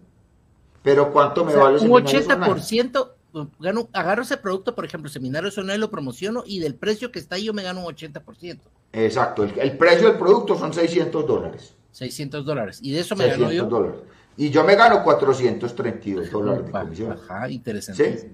Pero 0.82 1.10
¿cuánto 1.10 1.44
me 1.44 1.54
vale 1.54 1.78
Un 1.78 1.90
80%, 1.90 3.10
gano, 3.58 3.88
agarro 3.92 4.22
ese 4.22 4.36
producto, 4.36 4.74
por 4.74 4.84
ejemplo, 4.84 5.10
seminario 5.10 5.50
online 5.56 5.78
lo 5.78 5.90
promociono 5.90 6.42
y 6.44 6.58
del 6.58 6.74
precio 6.74 7.10
que 7.10 7.18
está 7.18 7.36
ahí 7.36 7.44
yo 7.44 7.54
me 7.54 7.62
gano 7.62 7.80
un 7.80 7.86
80%. 7.86 8.58
Exacto, 8.92 9.44
el, 9.44 9.78
precio 9.78 10.08
del 10.08 10.18
producto 10.18 10.58
son 10.58 10.74
600 10.74 11.26
dólares. 11.26 11.74
600 11.92 12.44
dólares. 12.44 12.78
Y 12.82 12.92
de 12.92 13.00
eso 13.00 13.16
me 13.16 13.26
gano 13.26 13.50
yo. 13.50 13.64
Dólares. 13.64 14.00
Y 14.36 14.50
yo 14.50 14.64
me 14.64 14.74
gano 14.74 15.02
432 15.02 16.30
dólares 16.30 16.66
de 16.66 16.70
comisión. 16.70 17.12
Ajá, 17.12 17.48
interesante. 17.48 18.30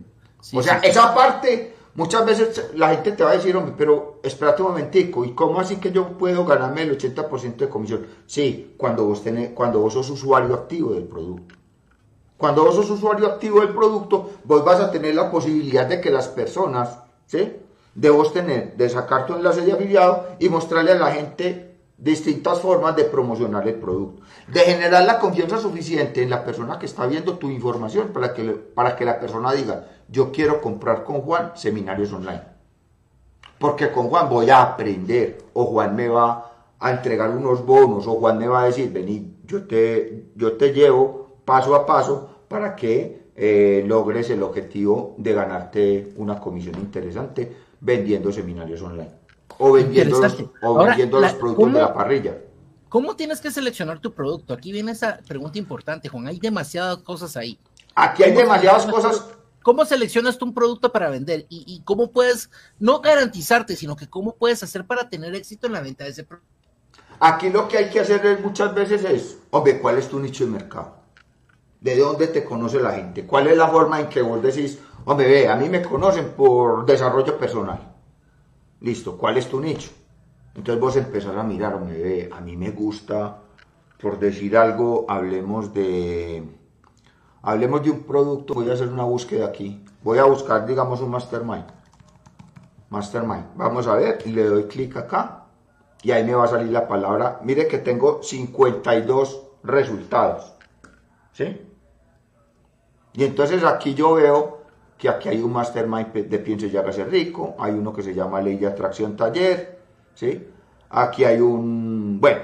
o 0.53 0.63
sea, 0.63 0.79
esa 0.79 1.15
parte 1.15 1.75
Muchas 1.95 2.25
veces 2.25 2.71
la 2.75 2.90
gente 2.90 3.12
te 3.12 3.25
va 3.25 3.30
a 3.30 3.37
decir, 3.37 3.57
hombre, 3.57 3.75
pero 3.76 4.21
espérate 4.23 4.62
un 4.62 4.68
momentico, 4.68 5.25
¿y 5.25 5.33
cómo 5.33 5.61
así 5.61 5.76
que 5.76 5.90
yo 5.90 6.16
puedo 6.16 6.45
ganarme 6.45 6.83
el 6.83 6.97
80% 6.97 7.57
de 7.57 7.68
comisión? 7.68 8.07
Sí, 8.26 8.75
cuando 8.76 9.04
vos, 9.04 9.23
tenés, 9.23 9.50
cuando 9.50 9.80
vos 9.80 9.95
sos 9.95 10.09
usuario 10.11 10.54
activo 10.54 10.92
del 10.92 11.04
producto. 11.04 11.57
Cuando 12.37 12.64
vos 12.64 12.76
sos 12.76 12.90
usuario 12.90 13.26
activo 13.26 13.61
del 13.61 13.71
producto, 13.71 14.30
vos 14.45 14.64
vas 14.64 14.80
a 14.80 14.92
tener 14.92 15.14
la 15.14 15.30
posibilidad 15.30 15.87
de 15.87 16.00
que 16.00 16.11
las 16.11 16.28
personas, 16.28 17.00
¿sí? 17.26 17.57
De 17.97 18.11
vos 18.11 18.33
tener, 18.33 18.76
de 18.76 18.88
sacar 18.88 19.26
tu 19.26 19.35
enlace 19.35 19.62
de 19.62 19.73
afiliado 19.73 20.28
y 20.38 20.49
mostrarle 20.49 20.92
a 20.92 20.99
la 20.99 21.11
gente 21.11 21.68
distintas 21.99 22.61
formas 22.61 22.95
de 22.95 23.04
promocionar 23.04 23.66
el 23.66 23.75
producto, 23.75 24.23
de 24.47 24.61
generar 24.61 25.04
la 25.04 25.18
confianza 25.18 25.59
suficiente 25.59 26.23
en 26.23 26.30
la 26.30 26.45
persona 26.45 26.78
que 26.78 26.87
está 26.87 27.07
viendo 27.07 27.38
tu 27.38 27.50
información 27.50 28.12
para 28.12 28.33
que, 28.33 28.45
para 28.45 28.95
que 28.95 29.04
la 29.04 29.18
persona 29.18 29.52
diga, 29.52 29.88
yo 30.09 30.33
quiero 30.33 30.61
comprar 30.61 31.05
con 31.05 31.21
Juan 31.21 31.53
seminarios 31.55 32.12
online. 32.12 32.43
Porque 33.59 33.91
con 33.91 34.09
Juan 34.09 34.29
voy 34.29 34.50
a 34.50 34.62
aprender, 34.62 35.38
o 35.53 35.67
Juan 35.67 35.97
me 35.97 36.09
va 36.09 36.53
a 36.79 36.91
entregar 36.91 37.31
unos 37.31 37.65
bonos, 37.65 38.07
o 38.07 38.15
Juan 38.15 38.38
me 38.38 38.47
va 38.47 38.62
a 38.62 38.67
decir, 38.67 38.93
vení, 38.93 39.37
yo 39.45 39.67
te, 39.67 40.31
yo 40.37 40.53
te 40.53 40.73
llevo 40.73 41.41
paso 41.45 41.75
a 41.75 41.85
paso 41.85 42.45
para 42.49 42.77
que 42.77 43.31
eh, 43.35 43.85
logres 43.87 44.31
el 44.31 44.43
objetivo 44.43 45.15
de 45.19 45.33
ganarte 45.33 46.12
una 46.17 46.38
comisión 46.38 46.77
interesante 46.77 47.57
vendiendo 47.81 48.33
seminarios 48.33 48.83
online 48.83 49.19
o 49.59 49.73
vendiendo 49.73 50.21
los, 50.21 50.45
o 50.62 50.75
vendiendo 50.75 51.21
los 51.21 51.33
productos 51.35 51.73
de 51.73 51.81
la 51.81 51.93
parrilla. 51.95 52.38
¿Cómo 52.88 53.17
tienes 53.17 53.41
que 53.41 53.50
seleccionar 53.50 54.00
tu 54.00 54.12
producto? 54.15 54.55
Aquí 54.55 54.73
viene 54.73 54.93
esa 54.93 55.19
pregunta 55.27 55.59
importante, 55.59 56.09
Juan. 56.09 56.27
Hay 56.27 56.38
demasiadas 56.38 56.99
cosas 56.99 57.37
ahí. 57.37 57.59
Aquí 57.95 58.23
hay 58.23 58.33
demasiadas 58.33 58.87
cosas. 58.87 59.27
¿Cómo 59.62 59.85
seleccionas 59.85 60.38
tú 60.38 60.47
un 60.47 60.55
producto 60.55 60.93
para 60.93 61.11
vender? 61.11 61.47
Y, 61.49 61.83
cómo 61.85 62.11
puedes, 62.11 62.50
no 62.79 63.00
garantizarte, 63.00 63.77
sino 63.77 63.97
que 63.97 64.09
cómo 64.09 64.37
puedes 64.37 64.62
hacer 64.62 64.87
para 64.87 65.09
tener 65.09 65.35
éxito 65.35 65.67
en 65.67 65.73
la 65.75 65.81
venta 65.81 66.05
de 66.05 66.11
ese 66.11 66.25
producto? 66.25 66.49
Aquí 67.21 67.50
lo 67.50 67.67
que 67.67 67.79
hay 67.79 67.91
que 67.91 68.00
hacer 68.00 68.41
muchas 68.43 68.75
veces 68.75 69.05
es, 69.05 69.38
hombre, 69.50 69.81
¿cuál 69.81 69.99
es 69.99 70.09
tu 70.09 70.21
nicho 70.21 70.45
de 70.45 70.53
mercado? 70.53 70.95
¿De 71.81 71.99
dónde 71.99 72.29
te 72.29 72.45
conoce 72.45 72.81
la 72.81 72.93
gente? 72.93 73.27
¿Cuál 73.27 73.49
es 73.49 73.57
la 73.57 73.69
forma 73.69 74.00
en 74.00 74.09
que 74.09 74.23
vos 74.23 74.43
decís, 74.43 74.79
hombre, 75.05 75.29
ve, 75.29 75.49
a 75.49 75.57
mí 75.57 75.69
me 75.69 75.83
conocen 75.83 76.31
por 76.31 76.87
desarrollo 76.87 77.37
personal? 77.37 77.95
Listo, 78.81 79.19
¿cuál 79.19 79.37
es 79.37 79.49
tu 79.49 79.61
nicho? 79.61 79.91
Entonces 80.55 80.81
vos 80.81 80.97
empezás 80.97 81.37
a 81.37 81.43
mirar, 81.43 81.75
hombre, 81.75 82.00
ve, 82.00 82.31
a 82.33 82.41
mí 82.41 82.57
me 82.57 82.71
gusta, 82.71 83.43
por 84.00 84.19
decir 84.19 84.57
algo, 84.57 85.07
hablemos 85.09 85.75
de 85.75 86.45
Hablemos 87.49 87.83
de 87.83 87.90
un 87.90 88.00
producto, 88.02 88.52
voy 88.52 88.69
a 88.69 88.75
hacer 88.75 88.88
una 88.88 89.05
búsqueda 89.05 89.47
aquí. 89.47 89.83
Voy 90.02 90.19
a 90.19 90.25
buscar, 90.25 90.67
digamos, 90.67 91.00
un 91.00 91.09
mastermind. 91.09 91.64
Mastermind. 92.90 93.57
Vamos 93.57 93.87
a 93.87 93.95
ver, 93.95 94.19
y 94.26 94.33
le 94.33 94.45
doy 94.45 94.64
clic 94.64 94.99
acá. 94.99 95.45
Y 96.02 96.11
ahí 96.11 96.25
me 96.25 96.35
va 96.35 96.45
a 96.45 96.49
salir 96.49 96.71
la 96.71 96.87
palabra. 96.87 97.40
Mire 97.43 97.67
que 97.67 97.78
tengo 97.78 98.23
52 98.23 99.40
resultados. 99.62 100.52
¿Sí? 101.33 101.59
Y 103.14 103.25
entonces 103.25 103.64
aquí 103.64 103.95
yo 103.95 104.12
veo 104.12 104.59
que 104.99 105.09
aquí 105.09 105.31
hay 105.31 105.40
un 105.40 105.55
mastermind 105.55 106.12
de 106.12 106.38
pienso 106.40 106.67
y 106.67 106.76
hágase 106.76 107.05
rico. 107.05 107.57
Hay 107.59 107.73
uno 107.73 107.95
que 107.95 108.02
se 108.02 108.12
llama 108.12 108.43
Ley 108.43 108.59
de 108.59 108.67
Atracción 108.67 109.17
Taller. 109.17 109.81
¿Sí? 110.14 110.47
Aquí 110.90 111.25
hay 111.25 111.40
un... 111.40 112.19
Bueno, 112.21 112.43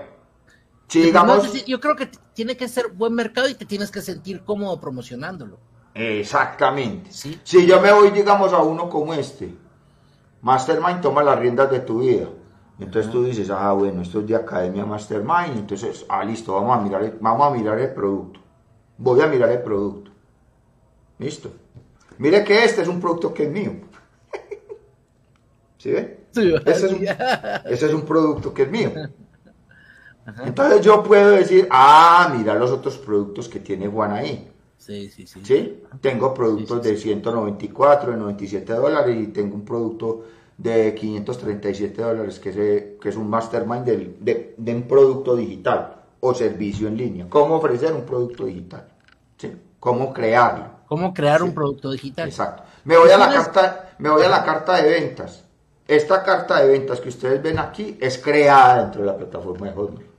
yo 1.66 1.80
creo 1.80 1.96
que 1.96 2.08
tiene 2.34 2.56
que 2.56 2.68
ser 2.68 2.88
buen 2.88 3.14
mercado 3.14 3.48
y 3.48 3.54
te 3.54 3.64
tienes 3.64 3.90
que 3.90 4.00
sentir 4.00 4.44
cómodo 4.44 4.80
promocionándolo. 4.80 5.58
Exactamente. 5.94 7.10
Si 7.12 7.66
yo 7.66 7.80
me 7.80 7.92
voy, 7.92 8.10
digamos, 8.10 8.52
a 8.52 8.58
uno 8.62 8.88
como 8.88 9.14
este, 9.14 9.54
Mastermind 10.42 11.00
toma 11.00 11.22
las 11.22 11.38
riendas 11.38 11.70
de 11.70 11.80
tu 11.80 12.00
vida. 12.00 12.28
Entonces 12.78 13.10
tú 13.10 13.24
dices, 13.24 13.48
ah, 13.50 13.72
bueno, 13.72 14.02
esto 14.02 14.20
es 14.20 14.26
de 14.26 14.36
Academia 14.36 14.84
Mastermind. 14.84 15.58
Entonces, 15.58 16.04
ah, 16.08 16.24
listo, 16.24 16.54
vamos 16.54 16.76
a 16.76 16.80
mirar 16.82 17.02
el, 17.02 17.16
vamos 17.20 17.46
a 17.46 17.50
mirar 17.56 17.78
el 17.78 17.94
producto. 17.94 18.40
Voy 18.98 19.20
a 19.20 19.26
mirar 19.26 19.50
el 19.50 19.62
producto. 19.62 20.10
Listo. 21.18 21.50
Mire 22.18 22.44
que 22.44 22.64
este 22.64 22.82
es 22.82 22.88
un 22.88 23.00
producto 23.00 23.32
que 23.32 23.44
es 23.44 23.50
mío. 23.50 23.72
¿Sí 25.78 25.90
ve? 25.92 26.24
ese, 26.66 26.86
es 27.86 27.94
un, 27.94 28.02
producto 28.02 28.52
que 28.52 28.62
es 28.62 28.70
mío. 28.70 28.92
Entonces 30.44 30.80
yo 30.80 31.02
puedo 31.02 31.30
decir, 31.30 31.68
ah, 31.70 32.32
mira 32.36 32.54
los 32.54 32.70
otros 32.70 32.96
productos 32.98 33.48
que 33.48 33.60
tiene 33.60 33.88
Juan 33.88 34.12
ahí. 34.12 34.50
Sí, 34.78 35.10
sí, 35.10 35.26
sí. 35.26 35.40
¿Sí? 35.42 35.82
Tengo 36.00 36.34
productos 36.34 36.82
de 36.82 36.96
194, 36.96 38.12
de 38.12 38.16
97 38.18 38.72
dólares 38.74 39.16
y 39.18 39.28
tengo 39.28 39.54
un 39.54 39.64
producto 39.64 40.24
de 40.56 40.94
537 40.94 42.02
dólares 42.02 42.38
que 42.38 42.50
es, 42.50 43.00
que 43.00 43.08
es 43.08 43.16
un 43.16 43.28
mastermind 43.28 43.84
de, 43.84 44.54
de, 44.56 44.74
un 44.74 44.82
producto 44.82 45.36
digital 45.36 46.02
o 46.20 46.34
servicio 46.34 46.88
en 46.88 46.96
línea. 46.96 47.26
¿Cómo 47.28 47.56
ofrecer 47.56 47.92
un 47.92 48.02
producto 48.02 48.44
digital? 48.44 48.86
¿Sí? 49.36 49.52
¿Cómo 49.80 50.12
crearlo? 50.12 50.66
¿Cómo 50.86 51.12
crear 51.12 51.42
un 51.42 51.54
producto 51.54 51.90
digital? 51.90 52.28
Exacto. 52.28 52.62
Me 52.84 52.96
voy, 52.96 53.10
a 53.10 53.18
la 53.18 53.30
carta, 53.30 53.94
me 53.98 54.10
voy 54.10 54.22
a 54.22 54.28
la 54.28 54.44
carta 54.44 54.82
de 54.82 54.90
ventas. 54.90 55.44
Esta 55.86 56.22
carta 56.22 56.62
de 56.62 56.68
ventas 56.68 57.00
que 57.00 57.08
ustedes 57.08 57.42
ven 57.42 57.58
aquí 57.58 57.96
es 58.00 58.18
creada 58.18 58.82
dentro 58.82 59.00
de 59.00 59.06
la 59.06 59.16
plataforma 59.16 59.66
de 59.66 59.72
Hotmail. 59.72 60.13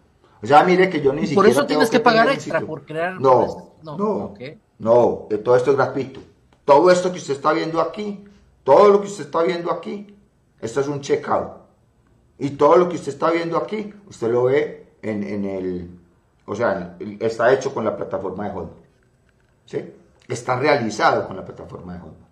O 0.45 0.47
sea, 0.47 0.63
mire 0.63 0.91
que 0.91 1.01
yo 1.01 1.11
ni 1.11 1.21
siquiera. 1.21 1.41
Por 1.41 1.49
eso 1.49 1.65
tienes 1.65 1.89
que 1.89 1.99
pagar 1.99 2.29
extra 2.29 2.61
por 2.61 2.85
crear. 2.85 3.19
No, 3.19 3.73
no, 3.81 3.97
no, 3.97 4.33
no, 4.77 5.27
todo 5.43 5.55
esto 5.55 5.71
es 5.71 5.75
gratuito. 5.75 6.19
Todo 6.63 6.91
esto 6.91 7.11
que 7.11 7.17
usted 7.17 7.33
está 7.33 7.51
viendo 7.51 7.81
aquí, 7.81 8.23
todo 8.63 8.89
lo 8.89 9.01
que 9.01 9.07
usted 9.07 9.25
está 9.25 9.41
viendo 9.41 9.71
aquí, 9.71 10.15
esto 10.61 10.81
es 10.81 10.87
un 10.87 11.01
checkout. 11.01 11.49
Y 12.37 12.51
todo 12.51 12.77
lo 12.77 12.87
que 12.87 12.95
usted 12.95 13.11
está 13.11 13.31
viendo 13.31 13.57
aquí, 13.57 13.91
usted 14.07 14.29
lo 14.29 14.43
ve 14.43 14.97
en, 15.01 15.23
en 15.23 15.45
el. 15.45 15.89
O 16.45 16.53
sea, 16.53 16.95
está 17.19 17.51
hecho 17.51 17.73
con 17.73 17.83
la 17.83 17.97
plataforma 17.97 18.43
de 18.43 18.51
Hotmail. 18.51 18.83
¿Sí? 19.65 19.93
Está 20.27 20.59
realizado 20.59 21.25
con 21.25 21.37
la 21.37 21.43
plataforma 21.43 21.93
de 21.93 21.99
Hotmail. 22.01 22.25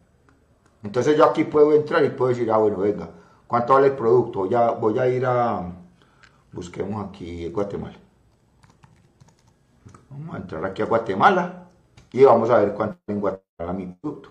Entonces 0.83 1.17
yo 1.17 1.25
aquí 1.25 1.45
puedo 1.45 1.73
entrar 1.73 2.05
y 2.05 2.11
puedo 2.11 2.29
decir, 2.29 2.51
ah, 2.51 2.57
bueno, 2.57 2.77
venga, 2.77 3.09
¿cuánto 3.47 3.73
vale 3.73 3.87
el 3.87 3.95
producto? 3.95 4.47
Ya 4.47 4.69
voy 4.69 4.99
a 4.99 5.07
ir 5.07 5.25
a. 5.25 5.63
Busquemos 6.51 7.09
aquí 7.09 7.47
Guatemala. 7.47 8.02
Vamos 10.13 10.35
a 10.35 10.37
entrar 10.37 10.65
aquí 10.65 10.81
a 10.81 10.85
Guatemala 10.85 11.69
y 12.11 12.23
vamos 12.23 12.49
a 12.49 12.59
ver 12.59 12.73
cuánto 12.73 12.99
en 13.07 13.19
Guatemala 13.19 13.73
mi 13.73 13.87
producto. 13.87 14.29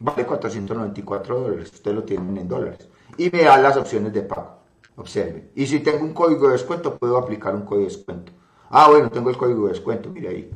Vale 0.00 0.26
494 0.26 1.40
dólares, 1.40 1.72
ustedes 1.72 1.96
lo 1.96 2.02
tienen 2.02 2.36
en 2.36 2.48
dólares. 2.48 2.88
Y 3.16 3.30
me 3.30 3.44
da 3.44 3.56
las 3.56 3.76
opciones 3.76 4.12
de 4.12 4.22
pago. 4.22 4.58
Observe. 4.96 5.52
Y 5.54 5.66
si 5.66 5.80
tengo 5.80 6.04
un 6.04 6.12
código 6.12 6.48
de 6.48 6.54
descuento, 6.54 6.98
puedo 6.98 7.16
aplicar 7.16 7.54
un 7.54 7.62
código 7.62 7.86
de 7.86 7.94
descuento. 7.94 8.32
Ah, 8.68 8.88
bueno, 8.88 9.10
tengo 9.10 9.30
el 9.30 9.36
código 9.36 9.66
de 9.66 9.72
descuento, 9.72 10.10
mire 10.10 10.28
ahí. 10.28 10.50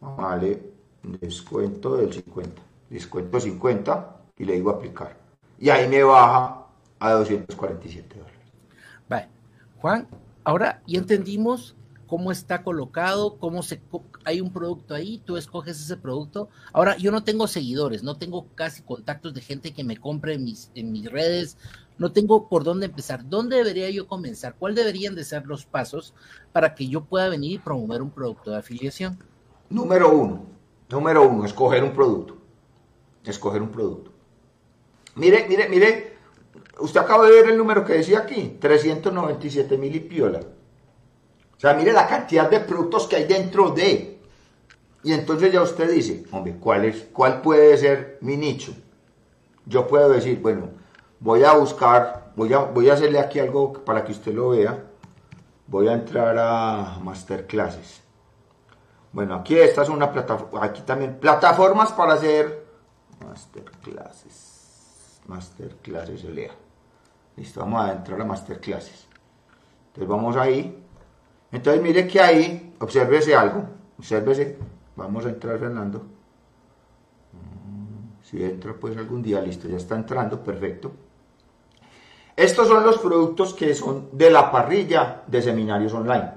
Vale, 0.00 0.72
descuento 1.02 1.96
del 1.96 2.12
50. 2.12 2.62
Descuento 2.88 3.38
50 3.38 4.16
y 4.38 4.44
le 4.44 4.54
digo 4.54 4.70
aplicar. 4.70 5.16
Y 5.58 5.68
ahí 5.68 5.88
me 5.88 6.02
baja 6.02 6.66
a 6.98 7.12
247 7.12 8.18
dólares. 8.18 8.40
Vale. 9.08 9.28
Juan, 9.80 10.08
ahora 10.44 10.82
ya 10.86 10.98
entendimos 10.98 11.76
cómo 12.06 12.32
está 12.32 12.62
colocado, 12.62 13.38
cómo 13.38 13.62
se 13.62 13.80
hay 14.24 14.40
un 14.40 14.52
producto 14.52 14.94
ahí, 14.94 15.22
tú 15.24 15.36
escoges 15.36 15.80
ese 15.80 15.96
producto. 15.96 16.48
Ahora, 16.72 16.96
yo 16.96 17.10
no 17.10 17.24
tengo 17.24 17.46
seguidores, 17.46 18.02
no 18.02 18.16
tengo 18.16 18.46
casi 18.54 18.82
contactos 18.82 19.34
de 19.34 19.40
gente 19.40 19.72
que 19.72 19.84
me 19.84 19.96
compre 19.96 20.34
en 20.34 20.44
mis, 20.44 20.70
en 20.74 20.92
mis 20.92 21.10
redes, 21.10 21.56
no 21.98 22.12
tengo 22.12 22.48
por 22.48 22.64
dónde 22.64 22.86
empezar. 22.86 23.28
¿Dónde 23.28 23.56
debería 23.56 23.90
yo 23.90 24.06
comenzar? 24.06 24.54
¿Cuáles 24.58 24.76
deberían 24.76 25.14
de 25.14 25.24
ser 25.24 25.46
los 25.46 25.64
pasos 25.64 26.14
para 26.52 26.74
que 26.74 26.88
yo 26.88 27.04
pueda 27.04 27.28
venir 27.28 27.52
y 27.52 27.58
promover 27.58 28.02
un 28.02 28.10
producto 28.10 28.50
de 28.50 28.58
afiliación? 28.58 29.18
Número 29.70 30.12
uno, 30.12 30.44
número 30.88 31.28
uno, 31.28 31.44
escoger 31.44 31.82
un 31.82 31.92
producto. 31.92 32.36
Escoger 33.24 33.62
un 33.62 33.70
producto. 33.70 34.12
Mire, 35.16 35.46
mire, 35.48 35.68
mire, 35.68 36.16
usted 36.78 37.00
acaba 37.00 37.26
de 37.26 37.32
ver 37.32 37.50
el 37.50 37.58
número 37.58 37.84
que 37.84 37.94
decía 37.94 38.20
aquí, 38.20 38.56
397 38.60 39.78
mil 39.78 39.96
y 39.96 40.00
piola. 40.00 40.40
O 41.56 41.60
sea, 41.60 41.74
mire 41.74 41.92
la 41.92 42.06
cantidad 42.06 42.50
de 42.50 42.60
productos 42.60 43.06
que 43.06 43.16
hay 43.16 43.24
dentro 43.24 43.70
de. 43.70 44.20
Y 45.02 45.12
entonces 45.12 45.52
ya 45.52 45.62
usted 45.62 45.90
dice, 45.90 46.24
hombre, 46.32 46.56
¿cuál, 46.60 46.84
es, 46.84 47.06
¿cuál 47.12 47.40
puede 47.40 47.76
ser 47.78 48.18
mi 48.20 48.36
nicho? 48.36 48.74
Yo 49.64 49.86
puedo 49.86 50.10
decir, 50.10 50.40
bueno, 50.40 50.70
voy 51.20 51.44
a 51.44 51.52
buscar, 51.54 52.32
voy 52.36 52.52
a, 52.52 52.58
voy 52.58 52.90
a 52.90 52.94
hacerle 52.94 53.18
aquí 53.18 53.38
algo 53.38 53.72
para 53.84 54.04
que 54.04 54.12
usted 54.12 54.34
lo 54.34 54.50
vea. 54.50 54.84
Voy 55.68 55.88
a 55.88 55.92
entrar 55.92 56.36
a 56.38 56.98
Masterclasses. 57.02 58.02
Bueno, 59.12 59.34
aquí 59.36 59.58
esta 59.58 59.82
es 59.82 59.88
una 59.88 60.12
plataforma, 60.12 60.64
aquí 60.64 60.82
también, 60.82 61.18
plataformas 61.18 61.90
para 61.92 62.12
hacer 62.12 62.66
Masterclasses. 63.24 65.20
Masterclasses 65.26 66.22
lea. 66.24 66.52
Listo, 67.36 67.60
vamos 67.60 67.84
a 67.84 67.92
entrar 67.92 68.20
a 68.20 68.24
Masterclasses. 68.24 69.06
Entonces 69.88 70.08
vamos 70.08 70.36
ahí 70.36 70.85
entonces 71.52 71.82
mire 71.82 72.06
que 72.06 72.20
ahí, 72.20 72.74
obsérvese 72.80 73.34
algo, 73.34 73.64
obsérvese, 73.98 74.58
vamos 74.96 75.24
a 75.26 75.28
entrar 75.28 75.58
Fernando. 75.58 76.00
Mm, 77.32 78.22
si 78.22 78.44
entra 78.44 78.74
pues 78.74 78.96
algún 78.96 79.22
día, 79.22 79.40
listo, 79.40 79.68
ya 79.68 79.76
está 79.76 79.96
entrando, 79.96 80.42
perfecto. 80.42 80.92
Estos 82.36 82.68
son 82.68 82.84
los 82.84 82.98
productos 82.98 83.54
que 83.54 83.74
son 83.74 84.08
de 84.12 84.30
la 84.30 84.50
parrilla 84.50 85.22
de 85.26 85.40
seminarios 85.40 85.94
online. 85.94 86.30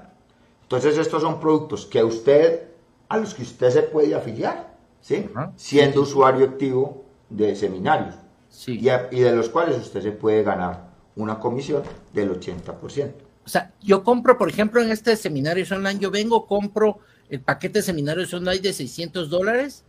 Entonces 0.62 0.96
estos 0.96 1.22
son 1.22 1.40
productos 1.40 1.84
que 1.84 2.02
usted, 2.02 2.68
a 3.08 3.18
los 3.18 3.34
que 3.34 3.42
usted 3.42 3.70
se 3.70 3.82
puede 3.82 4.14
afiliar, 4.14 4.76
¿sí? 5.00 5.28
Siendo 5.56 6.02
usuario 6.02 6.46
activo 6.46 7.04
de 7.28 7.54
seminarios. 7.54 8.14
Sí. 8.48 8.78
Y, 8.80 8.88
y 9.16 9.20
de 9.20 9.36
los 9.36 9.50
cuales 9.50 9.76
usted 9.76 10.00
se 10.00 10.12
puede 10.12 10.42
ganar 10.42 10.90
una 11.16 11.38
comisión 11.38 11.82
del 12.12 12.40
80%. 12.40 13.12
O 13.50 13.52
sea, 13.52 13.72
yo 13.82 14.04
compro, 14.04 14.38
por 14.38 14.48
ejemplo, 14.48 14.80
en 14.80 14.92
este 14.92 15.16
seminario 15.16 15.66
online, 15.72 15.98
yo 15.98 16.12
vengo, 16.12 16.46
compro 16.46 17.00
el 17.28 17.40
paquete 17.40 17.80
de 17.80 17.82
seminarios 17.82 18.32
online 18.32 18.60
de 18.60 18.72
600 18.72 19.28
dólares. 19.28 19.82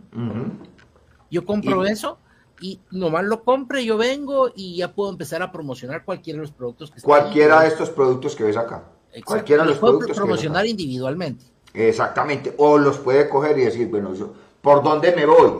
Yo 1.29 1.45
compro 1.45 1.85
eso 1.85 2.17
y 2.59 2.79
nomás 2.89 3.23
lo 3.23 3.43
compre, 3.43 3.85
yo 3.85 3.97
vengo 3.97 4.49
y 4.55 4.77
ya 4.77 4.91
puedo 4.95 5.11
empezar 5.11 5.43
a 5.43 5.51
promocionar 5.51 6.03
cualquiera 6.03 6.37
de 6.37 6.41
los 6.41 6.51
productos 6.51 6.89
que 6.89 7.01
Cualquiera 7.01 7.61
de 7.61 7.67
estos 7.67 7.91
productos 7.91 8.35
que 8.35 8.45
ves 8.45 8.57
acá. 8.57 8.83
Cualquiera 9.23 9.61
de 9.61 9.69
los, 9.69 9.77
productos 9.77 10.17
promocionar 10.17 10.65
individualmente. 10.65 11.45
Exactamente. 11.75 12.55
O 12.57 12.79
los 12.79 12.97
puede 12.97 13.29
coger 13.29 13.59
y 13.59 13.65
decir, 13.65 13.89
bueno, 13.89 14.15
yo, 14.15 14.33
¿por 14.59 14.81
dónde 14.81 15.15
me 15.15 15.27
voy? 15.27 15.53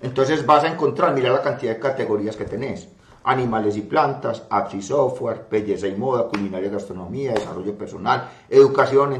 Entonces 0.00 0.46
vas 0.46 0.64
a 0.64 0.68
encontrar, 0.68 1.12
mira 1.12 1.30
la 1.30 1.42
cantidad 1.42 1.74
de 1.74 1.78
categorías 1.78 2.36
que 2.36 2.46
tenés. 2.46 2.88
Animales 3.24 3.76
y 3.76 3.80
plantas, 3.80 4.44
apps 4.50 4.74
y 4.74 4.82
software, 4.82 5.46
belleza 5.50 5.86
y 5.86 5.96
moda, 5.96 6.28
culinaria 6.28 6.68
y 6.68 6.72
gastronomía, 6.72 7.32
desarrollo 7.32 7.76
personal, 7.76 8.28
educación, 8.50 9.14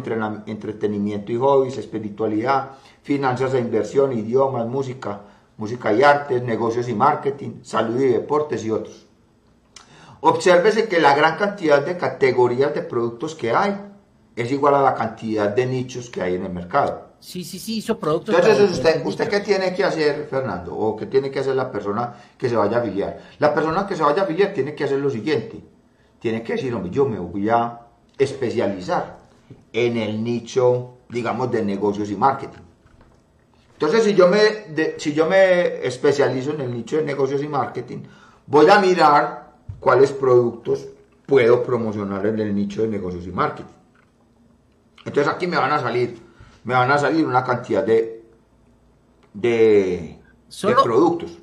entretenimiento 0.47 1.33
y 1.33 1.37
hobbies, 1.37 1.79
espiritualidad, 1.79 2.73
finanzas 3.03 3.55
e 3.55 3.61
inversión, 3.61 4.13
idiomas, 4.13 4.67
música, 4.67 5.23
música 5.57 5.93
y 5.93 6.03
artes, 6.03 6.43
negocios 6.43 6.89
y 6.89 6.95
marketing, 6.95 7.63
salud 7.63 7.99
y 8.01 8.09
deportes 8.09 8.65
y 8.65 8.71
otros. 8.71 9.07
Obsérvese 10.21 10.89
que 10.89 11.01
la 11.01 11.15
gran 11.15 11.37
cantidad 11.37 11.85
de 11.85 11.97
categorías 11.97 12.75
de 12.75 12.83
productos 12.83 13.35
que 13.35 13.53
hay 13.53 13.79
es 14.37 14.51
igual 14.51 14.75
a 14.75 14.83
la 14.83 14.95
cantidad 14.95 15.49
de 15.49 15.67
nichos 15.67 16.11
que 16.11 16.23
hay 16.23 16.35
en 16.35 16.45
el 16.45 16.53
mercado. 16.53 17.14
Sí, 17.25 17.43
sí, 17.43 17.59
sí, 17.59 17.79
hizo 17.79 17.99
productos. 17.99 18.35
Entonces, 18.35 18.71
usted, 18.71 19.07
¿usted 19.07 19.29
qué 19.29 19.41
tiene 19.41 19.73
que 19.73 19.83
hacer, 19.83 20.27
Fernando? 20.29 20.77
¿O 20.77 20.95
qué 20.95 21.07
tiene 21.07 21.31
que 21.31 21.39
hacer 21.39 21.57
la 21.57 21.73
persona 21.73 22.13
que 22.37 22.51
se 22.51 22.55
vaya 22.55 22.77
a 22.77 22.81
afiliar? 22.81 23.19
La 23.39 23.55
persona 23.55 23.87
que 23.87 23.97
se 23.97 24.03
vaya 24.03 24.21
a 24.21 24.25
afiliar 24.27 24.53
tiene 24.53 24.75
que 24.75 24.85
hacer 24.85 24.99
lo 24.99 25.09
siguiente. 25.09 25.65
Tiene 26.19 26.43
que 26.43 26.53
decir, 26.53 26.75
hombre, 26.75 26.91
yo 26.91 27.07
me 27.07 27.19
voy 27.19 27.49
a 27.49 27.81
especializar 28.19 29.21
en 29.73 29.97
el 29.97 30.23
nicho, 30.23 30.99
digamos, 31.09 31.51
de 31.51 31.65
negocios 31.65 32.11
y 32.11 32.15
marketing. 32.15 32.61
Entonces, 33.73 34.05
si 34.05 34.13
yo 34.15 34.29
me, 34.29 34.99
si 34.99 35.15
yo 35.15 35.27
me 35.27 35.87
especializo 35.87 36.51
en 36.51 36.61
el 36.61 36.75
nicho 36.75 36.99
de 36.99 37.05
negocios 37.05 37.43
y 37.43 37.49
marketing, 37.49 38.03
voy 38.47 38.69
a 38.69 38.79
mirar 38.81 39.55
cuáles 39.81 40.13
productos 40.13 40.89
puedo 41.25 41.63
promocionar 41.63 42.27
en 42.27 42.39
el 42.39 42.55
nicho 42.55 42.83
de 42.83 42.89
negocios 42.89 43.27
y 43.27 43.33
marketing. 43.33 43.73
Entonces 45.07 45.33
aquí 45.33 45.47
me 45.47 45.57
van 45.57 45.73
a 45.73 45.81
salir 45.81 46.24
me 46.65 46.75
van 46.75 46.91
a 46.91 46.99
salir 46.99 47.27
una 47.27 47.45
cantidad 47.45 47.85
de, 47.85 48.25
de, 49.35 50.19
productos. 50.83 51.39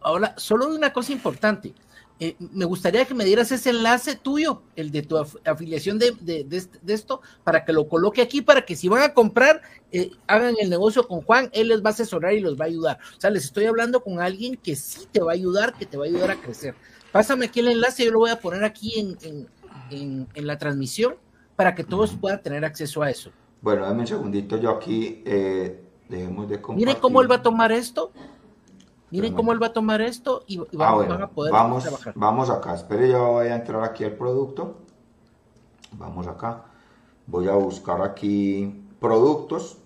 Ahora, 0.00 0.34
solo 0.36 0.68
una 0.68 0.92
cosa 0.92 1.12
importante. 1.12 1.74
Eh, 2.20 2.36
me 2.38 2.64
gustaría 2.64 3.04
que 3.04 3.14
me 3.14 3.24
dieras 3.24 3.50
ese 3.50 3.70
enlace 3.70 4.14
tuyo, 4.14 4.62
el 4.76 4.92
de 4.92 5.02
tu 5.02 5.16
afiliación 5.44 5.98
de, 5.98 6.46
esto, 6.86 7.22
para 7.42 7.64
que 7.64 7.72
lo 7.72 7.88
coloque 7.88 8.22
aquí, 8.22 8.40
para 8.40 8.64
que 8.64 8.76
si 8.76 8.88
van 8.88 9.02
a 9.02 9.14
comprar, 9.14 9.62
eh, 9.90 10.10
hagan 10.28 10.54
el 10.60 10.70
negocio 10.70 11.08
con 11.08 11.22
Juan, 11.22 11.50
él 11.52 11.68
les 11.68 11.82
va 11.82 11.88
a 11.88 11.92
asesorar 11.92 12.34
y 12.34 12.40
los 12.40 12.58
va 12.58 12.66
a 12.66 12.68
ayudar. 12.68 12.98
O 13.16 13.20
sea, 13.20 13.30
les 13.30 13.44
estoy 13.44 13.64
hablando 13.64 14.02
con 14.02 14.20
alguien 14.20 14.56
que 14.56 14.76
sí 14.76 15.08
te 15.10 15.20
va 15.20 15.32
a 15.32 15.34
ayudar, 15.34 15.74
que 15.74 15.86
te 15.86 15.96
va 15.96 16.04
a 16.04 16.08
ayudar 16.08 16.30
a 16.30 16.40
crecer. 16.40 16.74
Pásame 17.10 17.46
aquí 17.46 17.60
el 17.60 17.68
enlace, 17.68 18.04
yo 18.04 18.12
lo 18.12 18.20
voy 18.20 18.30
a 18.30 18.40
poner 18.40 18.64
aquí 18.64 19.16
en, 19.20 19.48
en 19.90 20.46
la 20.46 20.58
transmisión 20.58 21.16
para 21.56 21.74
que 21.74 21.84
todos 21.84 22.14
puedan 22.20 22.42
tener 22.42 22.64
acceso 22.64 23.02
a 23.02 23.10
eso. 23.10 23.30
Bueno, 23.64 23.86
dame 23.86 24.00
un 24.00 24.06
segundito, 24.06 24.58
yo 24.58 24.72
aquí 24.72 25.22
eh, 25.24 25.82
dejemos 26.10 26.46
de 26.50 26.60
compartir. 26.60 26.86
Miren 26.86 27.00
cómo 27.00 27.22
él 27.22 27.30
va 27.30 27.36
a 27.36 27.42
tomar 27.42 27.72
esto. 27.72 28.12
Miren 29.10 29.32
cómo 29.32 29.54
él 29.54 29.62
va 29.62 29.68
a 29.68 29.72
tomar 29.72 30.02
esto 30.02 30.44
y, 30.46 30.58
vamos, 30.76 31.06
ah, 31.08 31.22
a 31.22 31.28
poder 31.28 31.50
vamos, 31.50 31.82
trabajar. 31.82 32.12
Vamos 32.14 32.50
acá, 32.50 32.74
espere, 32.74 33.08
yo 33.08 33.26
voy 33.26 33.46
a 33.46 33.54
entrar 33.56 33.82
aquí 33.82 34.04
al 34.04 34.12
producto. 34.16 34.82
Vamos 35.92 36.26
acá. 36.26 36.64
Voy 37.26 37.48
a 37.48 37.54
buscar 37.54 38.02
aquí 38.02 38.84
productos. 39.00 39.78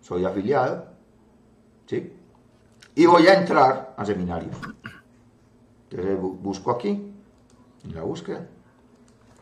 Soy 0.00 0.24
afiliado. 0.24 0.86
¿Sí? 1.86 2.12
Y 2.94 3.06
voy 3.06 3.26
a 3.26 3.40
entrar 3.40 3.92
a 3.96 4.04
seminarios. 4.04 4.56
Entonces 5.90 6.16
busco 6.20 6.70
aquí, 6.70 7.12
en 7.82 7.94
la 7.94 8.04
búsqueda. 8.04 8.46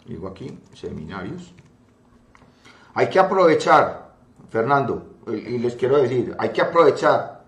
Digo 0.07 0.27
aquí, 0.27 0.59
seminarios. 0.73 1.53
Hay 2.97 3.11
que 3.11 3.19
aprovechar, 3.19 4.15
Fernando, 4.49 5.19
y 5.27 5.59
les 5.59 5.75
quiero 5.75 5.99
decir, 5.99 6.35
hay 6.39 6.49
que 6.49 6.63
aprovechar, 6.63 7.45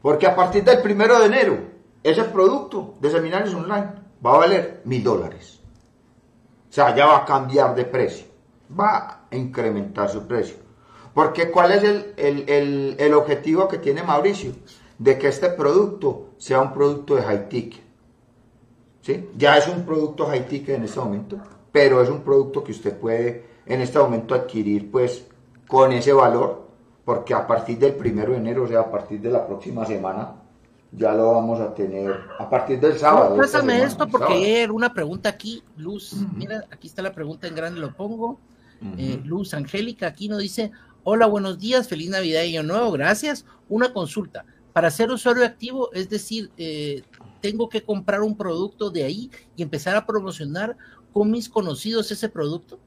porque 0.00 0.28
a 0.28 0.36
partir 0.36 0.62
del 0.62 0.80
primero 0.80 1.18
de 1.18 1.26
enero, 1.26 1.58
ese 2.04 2.22
producto 2.22 2.94
de 3.00 3.10
seminarios 3.10 3.52
online 3.52 3.94
va 4.24 4.34
a 4.34 4.38
valer 4.38 4.82
mil 4.84 5.02
dólares. 5.02 5.58
O 6.70 6.72
sea, 6.72 6.94
ya 6.94 7.06
va 7.06 7.16
a 7.16 7.24
cambiar 7.24 7.74
de 7.74 7.84
precio, 7.84 8.28
va 8.78 9.26
a 9.28 9.34
incrementar 9.34 10.08
su 10.08 10.24
precio. 10.24 10.58
Porque 11.12 11.50
¿cuál 11.50 11.72
es 11.72 11.82
el, 11.82 12.94
el 12.96 13.14
objetivo 13.14 13.66
que 13.66 13.78
tiene 13.78 14.04
Mauricio? 14.04 14.52
De 15.00 15.18
que 15.18 15.26
este 15.26 15.48
producto 15.48 16.28
sea 16.38 16.60
un 16.60 16.72
producto 16.72 17.16
de 17.16 17.22
high 17.22 17.48
ticket. 17.48 17.82
¿Sí? 19.00 19.30
Ya 19.36 19.58
es 19.58 19.66
un 19.66 19.84
producto 19.84 20.26
high 20.26 20.46
ticket 20.46 20.76
en 20.76 20.84
este 20.84 21.00
momento, 21.00 21.38
pero 21.72 22.00
es 22.02 22.08
un 22.08 22.20
producto 22.20 22.62
que 22.62 22.70
usted 22.70 22.96
puede 22.96 23.55
en 23.66 23.80
este 23.80 23.98
momento 23.98 24.34
adquirir 24.34 24.90
pues 24.90 25.26
con 25.68 25.92
ese 25.92 26.12
valor, 26.12 26.68
porque 27.04 27.34
a 27.34 27.46
partir 27.46 27.78
del 27.78 27.94
primero 27.94 28.32
de 28.32 28.38
enero, 28.38 28.64
o 28.64 28.68
sea, 28.68 28.80
a 28.80 28.90
partir 28.90 29.20
de 29.20 29.30
la 29.30 29.46
próxima 29.46 29.84
semana, 29.84 30.34
ya 30.92 31.12
lo 31.12 31.32
vamos 31.32 31.60
a 31.60 31.74
tener 31.74 32.14
a 32.38 32.48
partir 32.48 32.80
del 32.80 32.98
sábado. 32.98 33.36
pásame 33.36 33.82
esto 33.82 34.06
porque 34.06 34.62
era 34.62 34.72
una 34.72 34.92
pregunta 34.92 35.28
aquí, 35.28 35.62
Luz, 35.76 36.14
mira, 36.34 36.64
aquí 36.70 36.86
está 36.86 37.02
la 37.02 37.12
pregunta 37.12 37.46
en 37.46 37.54
grande, 37.54 37.80
lo 37.80 37.94
pongo. 37.94 38.38
Eh, 38.98 39.20
Luz 39.24 39.54
Angélica 39.54 40.06
aquí 40.06 40.28
nos 40.28 40.40
dice, 40.40 40.70
hola, 41.02 41.26
buenos 41.26 41.58
días, 41.58 41.88
feliz 41.88 42.10
Navidad 42.10 42.42
y 42.42 42.56
Año 42.56 42.62
Nuevo, 42.62 42.92
gracias. 42.92 43.44
Una 43.68 43.92
consulta, 43.92 44.44
para 44.72 44.90
ser 44.90 45.10
usuario 45.10 45.44
activo, 45.44 45.90
es 45.92 46.08
decir, 46.08 46.50
eh, 46.56 47.02
tengo 47.40 47.68
que 47.68 47.82
comprar 47.82 48.22
un 48.22 48.36
producto 48.36 48.90
de 48.90 49.04
ahí 49.04 49.30
y 49.56 49.62
empezar 49.62 49.96
a 49.96 50.04
promocionar 50.04 50.76
con 51.12 51.30
mis 51.30 51.48
conocidos 51.48 52.10
ese 52.10 52.28
producto. 52.28 52.78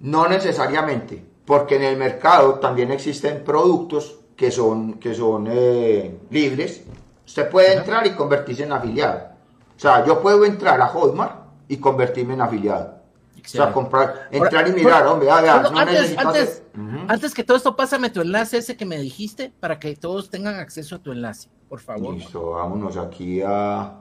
No 0.00 0.28
necesariamente, 0.28 1.24
porque 1.44 1.76
en 1.76 1.82
el 1.82 1.96
mercado 1.96 2.54
también 2.54 2.90
existen 2.90 3.44
productos 3.44 4.18
que 4.36 4.50
son, 4.50 4.94
que 4.94 5.14
son 5.14 5.46
eh, 5.50 6.18
libres. 6.30 6.84
Usted 7.26 7.50
puede 7.50 7.74
entrar 7.74 8.06
y 8.06 8.14
convertirse 8.14 8.64
en 8.64 8.72
afiliado. 8.72 9.28
O 9.76 9.80
sea, 9.80 10.04
yo 10.04 10.20
puedo 10.20 10.44
entrar 10.44 10.80
a 10.80 10.86
Hotmart 10.88 11.40
y 11.68 11.76
convertirme 11.76 12.34
en 12.34 12.40
afiliado. 12.40 13.00
O 13.44 13.48
sea, 13.48 13.72
comprar, 13.72 14.28
entrar 14.30 14.68
y 14.68 14.72
mirar, 14.72 15.06
hombre, 15.06 15.30
ah, 15.30 15.60
no 15.62 15.78
antes, 15.78 16.16
antes, 16.16 16.62
antes, 17.08 17.34
que 17.34 17.42
todo 17.42 17.56
esto, 17.56 17.74
pásame 17.74 18.10
tu 18.10 18.20
enlace 18.20 18.58
ese 18.58 18.76
que 18.76 18.84
me 18.84 18.98
dijiste 18.98 19.52
para 19.60 19.78
que 19.78 19.96
todos 19.96 20.30
tengan 20.30 20.56
acceso 20.56 20.96
a 20.96 20.98
tu 20.98 21.10
enlace, 21.10 21.48
por 21.68 21.80
favor. 21.80 22.14
Listo, 22.14 22.50
vámonos 22.50 22.96
aquí 22.96 23.40
a 23.44 23.94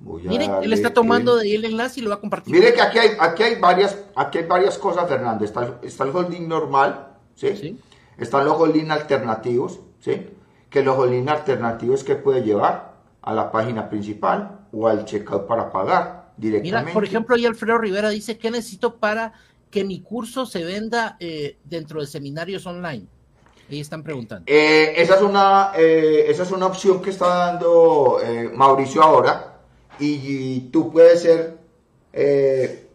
Miren, 0.00 0.50
él 0.62 0.72
está 0.72 0.94
tomando 0.94 1.36
de 1.36 1.42
ahí 1.42 1.54
el 1.54 1.64
enlace 1.64 2.00
y 2.00 2.02
lo 2.02 2.10
va 2.10 2.16
a 2.16 2.20
compartir. 2.20 2.54
Mire 2.54 2.72
que 2.72 2.80
aquí 2.80 2.98
hay, 2.98 3.10
aquí 3.18 3.42
hay, 3.42 3.56
varias, 3.56 3.98
aquí 4.14 4.38
hay 4.38 4.44
varias 4.44 4.78
cosas, 4.78 5.06
Fernando. 5.08 5.44
Está, 5.44 5.78
está 5.82 6.04
el 6.04 6.10
holding 6.10 6.48
normal, 6.48 7.08
¿sí? 7.34 7.78
Están 8.16 8.46
los 8.46 8.58
holding 8.58 8.90
alternativos, 8.90 9.80
¿sí? 10.00 10.26
Que 10.70 10.82
los 10.82 10.96
holding 10.96 11.28
alternativos 11.28 12.02
que 12.02 12.16
puede 12.16 12.42
llevar 12.42 12.94
a 13.20 13.34
la 13.34 13.52
página 13.52 13.90
principal 13.90 14.60
o 14.72 14.88
al 14.88 15.04
checkout 15.04 15.46
para 15.46 15.70
pagar 15.70 16.32
directamente. 16.36 16.80
Mira, 16.80 16.94
por 16.94 17.04
ejemplo, 17.04 17.36
ahí 17.36 17.44
Alfredo 17.44 17.76
Rivera 17.76 18.08
dice, 18.08 18.38
¿qué 18.38 18.50
necesito 18.50 18.96
para 18.96 19.34
que 19.70 19.84
mi 19.84 20.00
curso 20.00 20.46
se 20.46 20.64
venda 20.64 21.16
eh, 21.20 21.58
dentro 21.64 22.00
de 22.00 22.06
seminarios 22.06 22.64
online? 22.64 23.06
Ahí 23.68 23.80
están 23.80 24.02
preguntando. 24.02 24.44
Eh, 24.46 24.94
esa, 24.96 25.16
es 25.16 25.22
una, 25.22 25.72
eh, 25.76 26.24
esa 26.28 26.42
es 26.42 26.50
una 26.50 26.66
opción 26.66 27.02
que 27.02 27.10
está 27.10 27.26
dando 27.26 28.18
Mauricio 28.54 29.02
ahora 29.02 29.49
y, 30.00 30.70
tú 30.72 30.90
puedes 30.90 31.22
ser, 31.22 31.58
eh, 32.12 32.86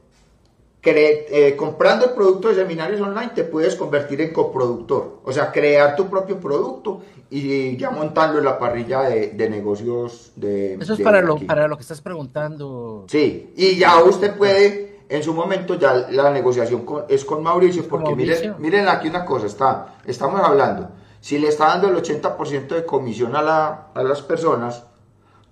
eh, 0.83 1.55
comprando 1.57 2.05
el 2.05 2.11
producto 2.11 2.49
de 2.49 2.55
seminarios 2.55 3.01
online, 3.01 3.31
te 3.33 3.43
puedes 3.43 3.75
convertir 3.75 4.21
en 4.21 4.33
coproductor, 4.33 5.19
o 5.23 5.31
sea, 5.31 5.51
crear 5.51 5.95
tu 5.95 6.07
propio 6.09 6.39
producto 6.39 7.01
y 7.29 7.75
ya 7.75 7.89
montarlo 7.89 8.39
en 8.39 8.45
la 8.45 8.59
parrilla 8.59 9.01
de, 9.01 9.49
negocios 9.49 10.31
de... 10.35 10.75
Eso 10.75 10.93
es 10.93 11.01
para, 11.01 11.21
lo, 11.21 11.37
para 11.37 11.67
lo 11.67 11.75
que 11.75 11.81
estás 11.81 12.01
preguntando. 12.01 13.05
Sí, 13.07 13.51
y 13.55 13.77
ya 13.77 14.03
usted 14.03 14.35
puede, 14.37 14.99
en 15.09 15.23
su 15.23 15.33
momento, 15.33 15.75
ya 15.75 16.07
la 16.11 16.31
negociación 16.31 16.85
es 17.09 17.25
con 17.25 17.41
Mauricio, 17.41 17.87
porque 17.87 18.15
Miren, 18.15 18.55
miren 18.59 18.87
aquí 18.87 19.07
una 19.07 19.25
cosa, 19.25 19.47
está, 19.47 19.95
estamos 20.05 20.39
hablando, 20.41 20.89
si 21.19 21.39
le 21.39 21.47
está 21.47 21.67
dando 21.67 21.89
el 21.89 21.95
80% 21.95 22.67
de 22.67 22.85
comisión 22.85 23.35
a, 23.35 23.41
la, 23.41 23.87
a 23.95 24.03
las 24.03 24.21
personas, 24.21 24.83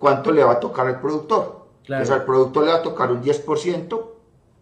¿cuánto 0.04 0.34
le 0.34 0.44
va 0.44 0.52
a 0.52 0.60
tocar 0.60 0.86
al 0.86 1.00
productor? 1.00 1.66
Claro. 1.86 2.02
Pues 2.02 2.10
al 2.12 2.26
productor 2.26 2.66
le 2.66 2.72
va 2.74 2.80
a 2.80 2.82
tocar 2.82 3.10
un 3.10 3.24
10% 3.24 4.06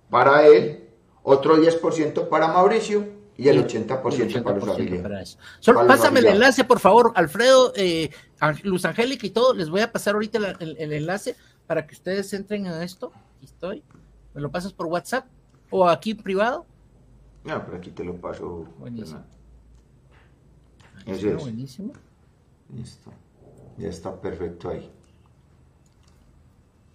para 0.08 0.46
él, 0.46 0.88
otro 1.24 1.58
10% 1.58 2.30
para 2.30 2.50
Mauricio 2.50 3.08
y 3.38 3.48
el 3.48 3.66
80%, 3.66 4.44
para 4.44 4.60
los 4.60 4.70
afiliados. 4.70 5.40
pásame 5.88 6.20
el 6.20 6.28
enlace, 6.28 6.64
por 6.64 6.80
favor, 6.80 7.12
Alfredo, 7.16 7.74
eh, 7.76 8.12
Luz 8.62 8.86
Angélica 8.86 9.26
y 9.26 9.32
todo. 9.32 9.56
Les 9.56 9.72
voy 9.72 9.82
a 9.82 9.92
pasar 9.92 10.14
ahorita 10.14 10.38
el, 10.60 10.94
enlace 10.94 11.36
para 11.66 11.88
que 11.88 11.96
ustedes 11.96 12.32
entren 12.34 12.68
a 12.68 12.84
esto. 12.84 13.12
Aquí 13.38 13.46
estoy. 13.46 13.84
¿Me 14.36 14.42
lo 14.42 14.52
pasas 14.52 14.74
por 14.74 14.86
WhatsApp 14.86 15.26
o 15.72 15.90
aquí 15.90 16.14
privado? 16.14 16.68
No, 17.46 17.66
pero 17.66 17.78
aquí 17.78 17.90
te 17.90 18.04
lo 18.04 18.16
paso. 18.16 18.68
Buenísimo. 18.78 19.24
Eso 21.08 21.30
es. 21.30 21.42
Buenísimo. 21.42 21.94
Listo. 22.76 23.12
Ya 23.80 23.90
está 23.90 24.22
perfecto 24.22 24.70
ahí. 24.70 25.01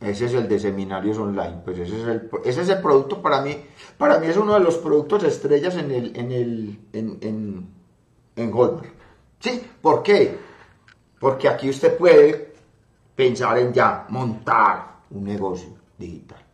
Ese 0.00 0.26
es 0.26 0.34
el 0.34 0.48
de 0.48 0.58
seminarios 0.58 1.18
online. 1.18 1.60
Pues 1.64 1.78
ese 1.78 2.00
es 2.00 2.06
el, 2.06 2.30
ese 2.44 2.62
es 2.62 2.68
el 2.68 2.80
producto 2.80 3.22
para 3.22 3.40
mí. 3.40 3.56
Para 3.96 4.18
mí 4.18 4.26
es 4.26 4.36
uno 4.36 4.54
de 4.54 4.60
los 4.60 4.76
productos 4.78 5.24
estrellas 5.24 5.76
en 5.76 5.90
el, 5.90 6.16
en 6.16 6.32
el, 6.32 6.78
en, 6.92 7.18
en, 7.22 7.68
en. 8.36 8.52
¿Sí? 9.40 9.62
¿Por 9.80 10.02
qué? 10.02 10.36
Porque 11.18 11.48
aquí 11.48 11.70
usted 11.70 11.96
puede 11.96 12.52
pensar 13.14 13.58
en 13.58 13.72
ya 13.72 14.06
montar 14.10 14.96
un 15.10 15.24
negocio 15.24 15.70
digital. 15.98 16.44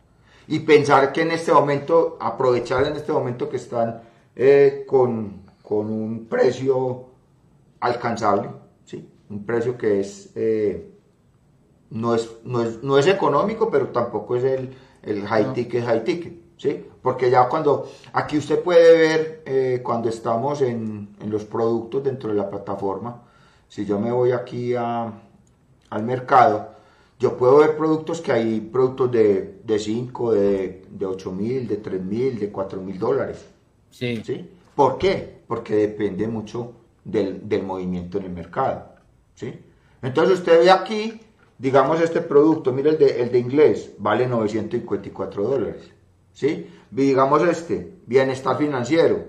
Y 0.47 0.59
pensar 0.59 1.11
que 1.11 1.21
en 1.21 1.31
este 1.31 1.51
momento, 1.53 2.17
aprovechar 2.19 2.85
en 2.85 2.95
este 2.95 3.11
momento 3.11 3.49
que 3.49 3.57
están 3.57 4.01
eh, 4.35 4.85
con, 4.87 5.43
con, 5.61 5.89
un 5.89 6.25
precio 6.25 7.05
alcanzable, 7.79 8.49
¿sí? 8.85 9.07
un 9.29 9.45
precio 9.45 9.77
que 9.77 9.99
es, 9.99 10.31
eh, 10.35 10.92
no, 11.93 12.15
es, 12.15 12.29
no, 12.43 12.63
es, 12.63 12.83
no 12.83 12.97
es 12.97 13.05
económico, 13.05 13.69
pero 13.69 13.89
tampoco 13.89 14.35
es 14.35 14.43
el, 14.43 14.75
el 15.03 15.25
high 15.27 15.53
ticket, 15.53 15.85
high 15.85 16.03
ticket. 16.03 16.33
¿Sí? 16.57 16.85
Porque 17.01 17.29
ya 17.29 17.49
cuando, 17.49 17.89
aquí 18.13 18.37
usted 18.37 18.61
puede 18.61 18.97
ver 18.97 19.43
eh, 19.45 19.81
cuando 19.83 20.07
estamos 20.07 20.61
en, 20.61 21.15
en, 21.19 21.29
los 21.29 21.43
productos 21.43 22.03
dentro 22.03 22.29
de 22.29 22.35
la 22.35 22.49
plataforma, 22.49 23.23
si 23.67 23.85
yo 23.85 23.99
me 23.99 24.11
voy 24.11 24.31
aquí 24.31 24.73
a, 24.75 25.11
al 25.89 26.03
mercado, 26.03 26.69
yo 27.19 27.37
puedo 27.37 27.57
ver 27.57 27.75
productos 27.75 28.21
que 28.21 28.31
hay 28.31 28.61
productos 28.61 29.11
de, 29.11 29.59
de 29.63 29.79
5, 29.79 30.31
de, 30.33 30.85
de 30.89 31.05
8 31.05 31.31
mil, 31.31 31.67
de 31.67 31.77
3 31.77 32.01
mil, 32.01 32.39
de 32.39 32.51
4 32.51 32.81
mil 32.81 32.97
dólares. 32.97 33.45
Sí. 33.89 34.21
¿Sí? 34.23 34.49
¿Por 34.75 34.97
qué? 34.97 35.41
Porque 35.47 35.75
depende 35.75 36.27
mucho 36.27 36.73
del, 37.03 37.47
del, 37.47 37.63
movimiento 37.63 38.19
en 38.19 38.25
el 38.25 38.31
mercado. 38.31 38.89
¿Sí? 39.35 39.53
Entonces 40.01 40.39
usted 40.39 40.59
ve 40.59 40.71
aquí, 40.71 41.19
digamos 41.63 42.01
este 42.01 42.19
producto, 42.19 42.73
mire 42.73 42.89
el 42.89 42.97
de, 42.97 43.21
el 43.21 43.31
de 43.31 43.39
inglés, 43.39 43.93
vale 43.97 44.27
954 44.27 45.47
dólares. 45.47 45.91
¿Sí? 46.33 46.69
Digamos 46.91 47.41
este, 47.43 47.99
bienestar 48.05 48.57
financiero, 48.57 49.23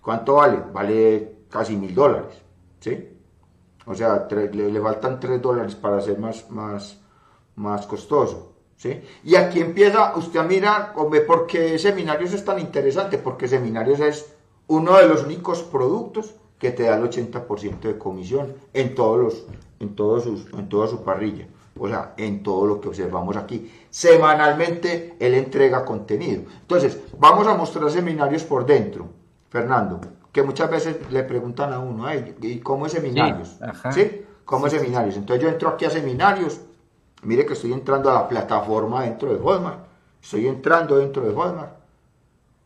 ¿cuánto 0.00 0.34
vale? 0.34 0.62
Vale 0.72 1.38
casi 1.50 1.74
mil 1.76 1.92
dólares. 1.92 2.40
¿Sí? 2.78 3.08
O 3.84 3.96
sea, 3.96 4.28
le, 4.30 4.70
le, 4.70 4.80
faltan 4.80 5.18
3 5.18 5.42
dólares 5.42 5.74
para 5.74 6.00
ser 6.00 6.20
más, 6.20 6.48
más, 6.52 7.00
más 7.56 7.84
costoso. 7.88 8.52
¿sí? 8.76 9.02
Y 9.24 9.34
aquí 9.34 9.58
empieza 9.58 10.16
usted 10.16 10.38
a 10.38 10.44
mirar 10.44 10.92
por 10.94 11.48
qué 11.48 11.80
Seminarios 11.80 12.32
es 12.32 12.44
tan 12.44 12.60
interesante, 12.60 13.18
porque 13.18 13.48
Seminarios 13.48 13.98
es 13.98 14.32
uno 14.68 14.98
de 14.98 15.08
los 15.08 15.24
únicos 15.24 15.64
productos 15.64 16.32
que 16.60 16.70
te 16.70 16.84
da 16.84 16.96
el 16.96 17.10
80% 17.10 17.80
de 17.80 17.98
comisión 17.98 18.54
en 18.72 18.94
todos 18.94 19.18
los 19.18 19.46
en 19.80 19.88
en 20.58 20.68
toda 20.68 20.86
su 20.86 21.04
parrilla 21.04 21.48
o 21.78 21.88
sea 21.88 22.14
en 22.16 22.42
todo 22.42 22.66
lo 22.66 22.80
que 22.80 22.88
observamos 22.88 23.36
aquí 23.36 23.70
semanalmente 23.90 25.16
él 25.18 25.34
entrega 25.34 25.84
contenido 25.84 26.42
entonces 26.60 26.98
vamos 27.18 27.46
a 27.46 27.54
mostrar 27.54 27.90
seminarios 27.90 28.44
por 28.44 28.64
dentro 28.66 29.08
Fernando 29.48 30.00
que 30.32 30.42
muchas 30.42 30.70
veces 30.70 30.96
le 31.10 31.22
preguntan 31.22 31.72
a 31.72 31.78
uno 31.78 32.06
¿y 32.42 32.58
cómo 32.58 32.86
es 32.86 32.92
seminarios? 32.92 33.58
Sí, 33.90 34.02
¿Sí? 34.02 34.22
¿cómo 34.44 34.66
es 34.66 34.72
seminarios? 34.72 35.16
entonces 35.16 35.42
yo 35.42 35.48
entro 35.48 35.68
aquí 35.70 35.84
a 35.84 35.90
seminarios 35.90 36.60
Mire 37.22 37.44
que 37.44 37.54
estoy 37.54 37.72
entrando 37.72 38.10
a 38.10 38.14
la 38.14 38.28
plataforma 38.28 39.02
dentro 39.02 39.32
de 39.32 39.40
Hotmart. 39.40 39.80
Estoy 40.22 40.46
entrando 40.46 40.96
dentro 40.96 41.22
de 41.22 41.34
Hotmart. 41.34 41.72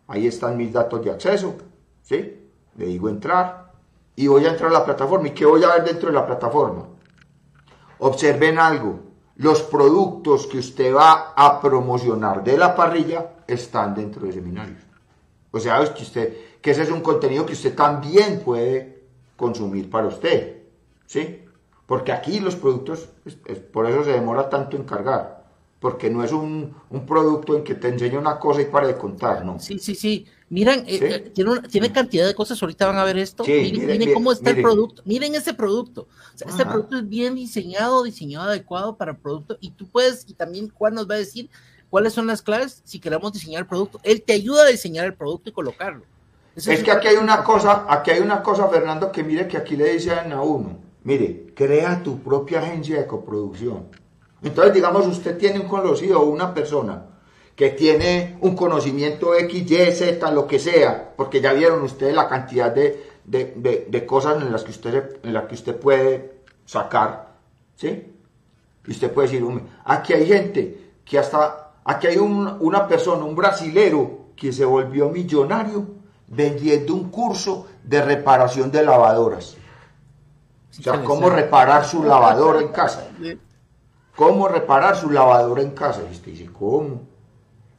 Ahí 0.08 0.26
están 0.26 0.56
mis 0.56 0.72
datos 0.72 1.02
de 1.04 1.10
acceso. 1.10 1.54
¿Sí? 2.02 2.46
Le 2.76 2.86
digo 2.86 3.08
entrar. 3.08 3.72
Y 4.16 4.26
voy 4.26 4.44
a 4.44 4.50
entrar 4.50 4.70
a 4.70 4.74
la 4.74 4.84
plataforma. 4.84 5.28
¿Y 5.28 5.30
qué 5.30 5.46
voy 5.46 5.62
a 5.64 5.74
ver 5.74 5.84
dentro 5.84 6.08
de 6.08 6.14
la 6.14 6.26
plataforma? 6.26 6.84
Observen 8.00 8.58
algo. 8.58 9.00
Los 9.36 9.62
productos 9.62 10.46
que 10.46 10.58
usted 10.58 10.94
va 10.94 11.32
a 11.36 11.60
promocionar 11.60 12.44
de 12.44 12.58
la 12.58 12.74
parrilla 12.74 13.36
están 13.46 13.94
dentro 13.94 14.26
de 14.26 14.32
seminarios. 14.32 14.82
O 15.50 15.58
sea, 15.58 15.82
es 15.82 15.90
que, 15.90 16.02
usted, 16.02 16.36
que 16.60 16.72
ese 16.72 16.82
es 16.82 16.90
un 16.90 17.00
contenido 17.00 17.46
que 17.46 17.54
usted 17.54 17.74
también 17.74 18.40
puede 18.44 19.02
consumir 19.36 19.88
para 19.88 20.08
usted. 20.08 20.62
¿Sí? 21.06 21.42
Porque 21.86 22.12
aquí 22.12 22.38
los 22.40 22.54
productos, 22.56 23.08
por 23.72 23.88
eso 23.88 24.04
se 24.04 24.12
demora 24.12 24.48
tanto 24.48 24.76
en 24.76 24.84
cargar. 24.84 25.44
Porque 25.80 26.10
no 26.10 26.22
es 26.22 26.32
un, 26.32 26.74
un, 26.90 27.06
producto 27.06 27.56
en 27.56 27.64
que 27.64 27.74
te 27.74 27.88
enseña 27.88 28.18
una 28.18 28.38
cosa 28.38 28.60
y 28.60 28.66
para 28.66 28.86
de 28.86 28.96
contar, 28.96 29.44
¿no? 29.44 29.58
Sí, 29.58 29.78
sí, 29.78 29.94
sí. 29.94 30.26
Miren, 30.50 30.84
¿Sí? 30.84 30.98
Eh, 31.00 31.30
tiene, 31.32 31.50
una, 31.50 31.62
tiene, 31.62 31.92
cantidad 31.92 32.26
de 32.26 32.34
cosas, 32.34 32.60
ahorita 32.60 32.86
van 32.86 32.98
a 32.98 33.04
ver 33.04 33.16
esto. 33.16 33.44
Sí, 33.44 33.52
miren, 33.52 33.80
miren, 33.80 33.98
miren, 33.98 34.14
cómo 34.14 34.32
está 34.32 34.50
miren. 34.50 34.58
el 34.58 34.62
producto. 34.62 35.02
Miren 35.06 35.34
ese 35.36 35.54
producto. 35.54 36.08
O 36.34 36.38
sea, 36.38 36.48
este 36.48 36.66
producto 36.66 36.98
es 36.98 37.08
bien 37.08 37.36
diseñado, 37.36 38.02
diseñado 38.02 38.48
adecuado 38.48 38.96
para 38.96 39.12
el 39.12 39.16
producto. 39.16 39.56
Y 39.60 39.70
tú 39.70 39.86
puedes, 39.88 40.28
y 40.28 40.34
también 40.34 40.68
Juan 40.68 40.94
nos 40.94 41.08
va 41.08 41.14
a 41.14 41.18
decir 41.18 41.48
cuáles 41.88 42.12
son 42.12 42.26
las 42.26 42.42
claves 42.42 42.82
si 42.84 42.98
queremos 42.98 43.32
diseñar 43.32 43.62
el 43.62 43.66
producto. 43.68 44.00
Él 44.02 44.22
te 44.22 44.32
ayuda 44.32 44.64
a 44.64 44.68
diseñar 44.68 45.06
el 45.06 45.14
producto 45.14 45.50
y 45.50 45.52
colocarlo. 45.52 46.04
Ese 46.56 46.72
es, 46.72 46.80
es 46.80 46.84
que 46.84 46.90
aquí 46.90 47.06
hay 47.06 47.16
una 47.16 47.44
cosa, 47.44 47.86
aquí 47.88 48.10
hay 48.10 48.20
una 48.20 48.42
cosa, 48.42 48.68
Fernando, 48.68 49.12
que 49.12 49.22
mire 49.22 49.46
que 49.46 49.56
aquí 49.56 49.76
le 49.76 49.92
dicen 49.92 50.32
a 50.32 50.42
uno 50.42 50.90
Mire, 51.02 51.52
crea 51.54 52.02
tu 52.02 52.18
propia 52.18 52.60
agencia 52.60 52.98
de 52.98 53.06
coproducción. 53.06 53.86
Entonces, 54.42 54.74
digamos, 54.74 55.06
usted 55.06 55.38
tiene 55.38 55.60
un 55.60 55.68
conocido 55.68 56.20
o 56.20 56.26
una 56.26 56.52
persona 56.52 57.06
que 57.60 57.68
tiene 57.68 58.38
un 58.40 58.56
conocimiento 58.56 59.34
X, 59.34 59.70
Y, 59.70 59.92
Z, 59.92 60.30
lo 60.30 60.46
que 60.46 60.58
sea, 60.58 61.12
porque 61.14 61.42
ya 61.42 61.52
vieron 61.52 61.82
ustedes 61.82 62.14
la 62.14 62.26
cantidad 62.26 62.72
de, 62.74 63.04
de, 63.22 63.52
de, 63.54 63.86
de 63.86 64.06
cosas 64.06 64.40
en 64.40 64.50
las, 64.50 64.64
que 64.64 64.70
usted, 64.70 65.18
en 65.22 65.34
las 65.34 65.44
que 65.44 65.56
usted 65.56 65.76
puede 65.78 66.40
sacar, 66.64 67.34
¿sí? 67.76 68.14
Y 68.86 68.90
usted 68.90 69.12
puede 69.12 69.28
decir, 69.28 69.46
aquí 69.84 70.14
hay 70.14 70.26
gente 70.26 70.92
que 71.04 71.18
hasta, 71.18 71.72
aquí 71.84 72.06
hay 72.06 72.16
un, 72.16 72.56
una 72.60 72.88
persona, 72.88 73.24
un 73.24 73.36
brasilero, 73.36 74.30
que 74.36 74.54
se 74.54 74.64
volvió 74.64 75.10
millonario 75.10 75.86
vendiendo 76.28 76.94
un 76.94 77.10
curso 77.10 77.66
de 77.84 78.00
reparación 78.00 78.70
de 78.70 78.86
lavadoras. 78.86 79.58
O 80.78 80.82
sea, 80.82 81.04
cómo 81.04 81.28
reparar 81.28 81.84
su 81.84 82.04
lavadora 82.04 82.62
en 82.62 82.68
casa. 82.68 83.06
Cómo 84.16 84.48
reparar 84.48 84.96
su 84.96 85.10
lavadora 85.10 85.60
en 85.60 85.72
casa. 85.72 86.00
Y 86.08 86.12
usted 86.12 86.32
dice, 86.32 86.46
¿cómo? 86.50 87.09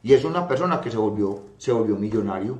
Y 0.02 0.12
es 0.14 0.24
una 0.24 0.48
persona 0.48 0.80
que 0.80 0.90
se 0.90 0.96
volvió, 0.96 1.42
se 1.58 1.72
volvió 1.72 1.96
millonario 1.96 2.58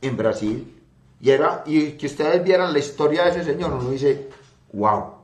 en 0.00 0.16
Brasil. 0.16 0.80
Y, 1.20 1.30
era, 1.30 1.62
y 1.66 1.92
que 1.92 2.06
ustedes 2.06 2.42
vieran 2.44 2.72
la 2.72 2.78
historia 2.78 3.24
de 3.24 3.30
ese 3.30 3.44
señor, 3.44 3.72
uno 3.72 3.90
dice, 3.90 4.28
wow, 4.72 5.14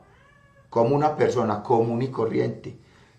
como 0.69 0.95
una 0.97 1.17
persona 1.17 1.63
común 1.63 2.03
y 2.03 2.09
corriente. 2.09 2.77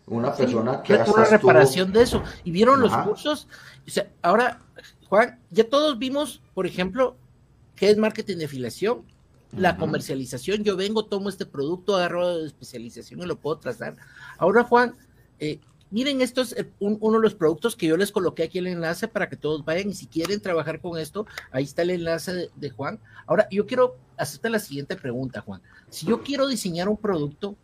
Una 0.07 0.33
persona 0.33 0.77
sí, 0.77 0.83
que 0.83 0.93
hasta 0.95 1.11
una 1.11 1.25
reparación 1.25 1.93
de 1.93 2.01
eso. 2.01 2.21
Y 2.43 2.51
vieron 2.51 2.83
Ajá. 2.83 2.97
los 2.97 3.07
cursos. 3.07 3.47
O 3.87 3.89
sea, 3.89 4.09
ahora, 4.21 4.59
Juan, 5.07 5.39
ya 5.51 5.69
todos 5.69 5.97
vimos, 5.97 6.41
por 6.53 6.65
ejemplo, 6.65 7.15
qué 7.75 7.89
es 7.89 7.97
marketing 7.97 8.37
de 8.37 8.45
afiliación, 8.45 9.03
la 9.55 9.75
comercialización, 9.75 10.63
yo 10.63 10.77
vengo, 10.77 11.05
tomo 11.05 11.27
este 11.27 11.45
producto, 11.45 11.95
agarro 11.95 12.37
de 12.37 12.47
especialización 12.47 13.21
y 13.21 13.25
lo 13.25 13.37
puedo 13.37 13.57
trazar. 13.57 13.95
Ahora, 14.37 14.63
Juan, 14.63 14.95
eh, 15.39 15.59
miren, 15.91 16.21
esto 16.21 16.41
es 16.41 16.55
un, 16.79 16.97
uno 16.99 17.17
de 17.17 17.23
los 17.23 17.35
productos 17.35 17.75
que 17.75 17.87
yo 17.87 17.97
les 17.97 18.11
coloqué 18.11 18.43
aquí 18.43 18.57
el 18.57 18.67
enlace 18.67 19.07
para 19.07 19.29
que 19.29 19.35
todos 19.35 19.63
vayan 19.63 19.89
y 19.89 19.93
si 19.93 20.07
quieren 20.07 20.41
trabajar 20.41 20.81
con 20.81 20.97
esto, 20.97 21.27
ahí 21.51 21.63
está 21.63 21.83
el 21.83 21.91
enlace 21.91 22.33
de, 22.33 22.49
de 22.55 22.69
Juan. 22.71 22.99
Ahora, 23.27 23.47
yo 23.51 23.65
quiero 23.67 23.97
hacerte 24.17 24.49
la 24.49 24.59
siguiente 24.59 24.95
pregunta, 24.95 25.41
Juan. 25.41 25.61
Si 25.89 26.05
yo 26.05 26.23
quiero 26.23 26.47
diseñar 26.47 26.89
un 26.89 26.97
producto, 26.97 27.55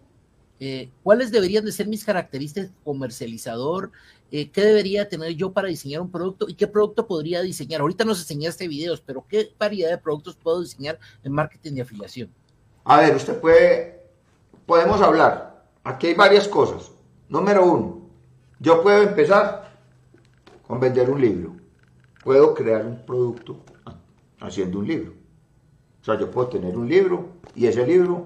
eh, 0.60 0.90
¿cuáles 1.04 1.32
deberían 1.32 1.66
de 1.66 1.72
ser 1.72 1.88
mis 1.88 2.04
características 2.04 2.72
comercializador? 2.84 3.92
Eh, 4.32 4.50
¿Qué 4.50 4.62
debería 4.62 5.08
tener 5.08 5.34
yo 5.34 5.52
para 5.52 5.68
diseñar 5.68 6.02
un 6.02 6.12
producto 6.12 6.48
y 6.50 6.56
qué 6.56 6.68
producto 6.68 7.08
podría 7.08 7.42
diseñar? 7.42 7.82
Ahorita 7.82 8.06
nos 8.06 8.20
enseñaste 8.20 8.68
videos, 8.68 9.02
pero 9.02 9.26
¿qué 9.28 9.52
variedad 9.60 9.92
de 9.92 9.98
productos 9.98 10.36
puedo 10.36 10.62
diseñar 10.62 11.00
en 11.24 11.32
marketing 11.32 11.74
de 11.74 11.82
afiliación? 11.82 12.30
A 12.84 13.02
ver, 13.02 13.16
usted 13.16 13.40
puede, 13.40 14.02
podemos 14.66 15.00
hablar. 15.02 15.64
Aquí 15.84 16.08
hay 16.08 16.14
varias 16.16 16.48
cosas. 16.48 16.92
Número 17.30 17.66
uno, 17.66 18.07
yo 18.60 18.82
puedo 18.82 19.02
empezar 19.04 19.72
con 20.66 20.80
vender 20.80 21.10
un 21.10 21.22
libro. 21.22 21.56
Puedo 22.24 22.54
crear 22.54 22.86
un 22.86 23.06
producto 23.06 23.64
haciendo 24.40 24.80
un 24.80 24.88
libro. 24.88 25.14
O 26.02 26.06
sea, 26.06 26.20
yo 26.20 26.30
puedo 26.30 26.48
tener 26.48 26.78
un 26.78 26.88
libro 26.88 27.30
y 27.56 27.68
ese 27.68 27.86
libro 27.86 28.26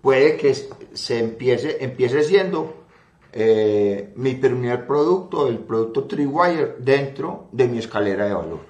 puede 0.00 0.36
que 0.36 0.54
se 0.54 1.18
empiece, 1.18 1.82
empiece 1.84 2.22
siendo 2.22 2.86
eh, 3.32 4.12
mi 4.16 4.34
primer 4.34 4.86
producto, 4.86 5.48
el 5.48 5.58
producto 5.58 6.04
Triwire, 6.04 6.76
dentro 6.78 7.48
de 7.52 7.68
mi 7.68 7.78
escalera 7.78 8.26
de 8.26 8.34
valor. 8.34 8.60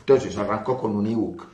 Entonces 0.00 0.36
arranco 0.36 0.78
con 0.78 0.94
un 0.94 1.06
ebook. 1.06 1.46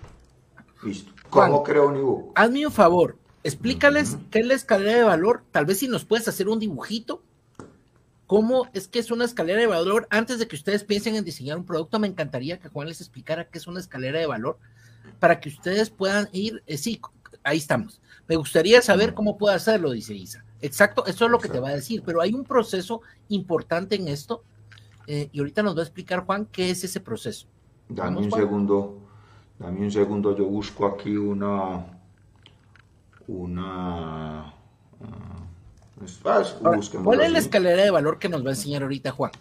Listo. 0.82 1.12
¿Cómo 1.30 1.58
Juan, 1.58 1.62
creo 1.64 1.88
un 1.88 1.96
ebook? 1.96 2.32
Hazme 2.34 2.66
un 2.66 2.72
favor, 2.72 3.16
explícales 3.44 4.14
uh 4.14 4.16
-huh. 4.16 4.30
qué 4.30 4.40
es 4.40 4.46
la 4.46 4.54
escalera 4.54 4.96
de 4.96 5.04
valor. 5.04 5.42
Tal 5.50 5.64
vez 5.64 5.78
si 5.78 5.88
nos 5.88 6.04
puedes 6.04 6.26
hacer 6.28 6.48
un 6.48 6.58
dibujito. 6.58 7.21
¿Cómo 8.32 8.66
es 8.72 8.88
que 8.88 8.98
es 8.98 9.10
una 9.10 9.26
escalera 9.26 9.60
de 9.60 9.66
valor? 9.66 10.06
Antes 10.08 10.38
de 10.38 10.48
que 10.48 10.56
ustedes 10.56 10.84
piensen 10.84 11.16
en 11.16 11.22
diseñar 11.22 11.58
un 11.58 11.66
producto, 11.66 11.98
me 11.98 12.06
encantaría 12.06 12.58
que 12.58 12.70
Juan 12.70 12.88
les 12.88 13.02
explicara 13.02 13.44
qué 13.44 13.58
es 13.58 13.66
una 13.66 13.78
escalera 13.78 14.18
de 14.20 14.24
valor 14.24 14.58
para 15.20 15.38
que 15.38 15.50
ustedes 15.50 15.90
puedan 15.90 16.30
ir, 16.32 16.62
eh, 16.66 16.78
sí, 16.78 16.98
ahí 17.44 17.58
estamos. 17.58 18.00
Me 18.26 18.36
gustaría 18.36 18.80
saber 18.80 19.12
cómo 19.12 19.36
puedo 19.36 19.54
hacerlo, 19.54 19.90
dice 19.90 20.14
Isa. 20.14 20.46
Exacto, 20.62 21.04
eso 21.04 21.26
es 21.26 21.30
lo 21.30 21.40
que 21.40 21.50
te 21.50 21.60
va 21.60 21.68
a 21.68 21.74
decir, 21.74 22.02
pero 22.06 22.22
hay 22.22 22.32
un 22.32 22.44
proceso 22.44 23.02
importante 23.28 23.96
en 23.96 24.08
esto 24.08 24.42
eh, 25.06 25.28
y 25.30 25.40
ahorita 25.40 25.62
nos 25.62 25.76
va 25.76 25.80
a 25.80 25.84
explicar 25.84 26.24
Juan 26.24 26.46
qué 26.50 26.70
es 26.70 26.82
ese 26.84 27.00
proceso. 27.00 27.48
Dame 27.90 28.16
un 28.16 28.32
segundo, 28.32 28.98
dame 29.58 29.80
un 29.80 29.90
segundo, 29.90 30.34
yo 30.34 30.46
busco 30.46 30.86
aquí 30.86 31.14
una, 31.18 31.84
una, 33.26 34.54
uh, 35.00 35.51
¿Cuál 37.02 37.20
es 37.20 37.32
la 37.32 37.38
escalera 37.38 37.82
de 37.82 37.90
valor 37.90 38.18
que 38.18 38.28
nos 38.28 38.44
va 38.44 38.48
a 38.48 38.52
enseñar 38.52 38.82
ahorita 38.82 39.10
Juan? 39.10 39.32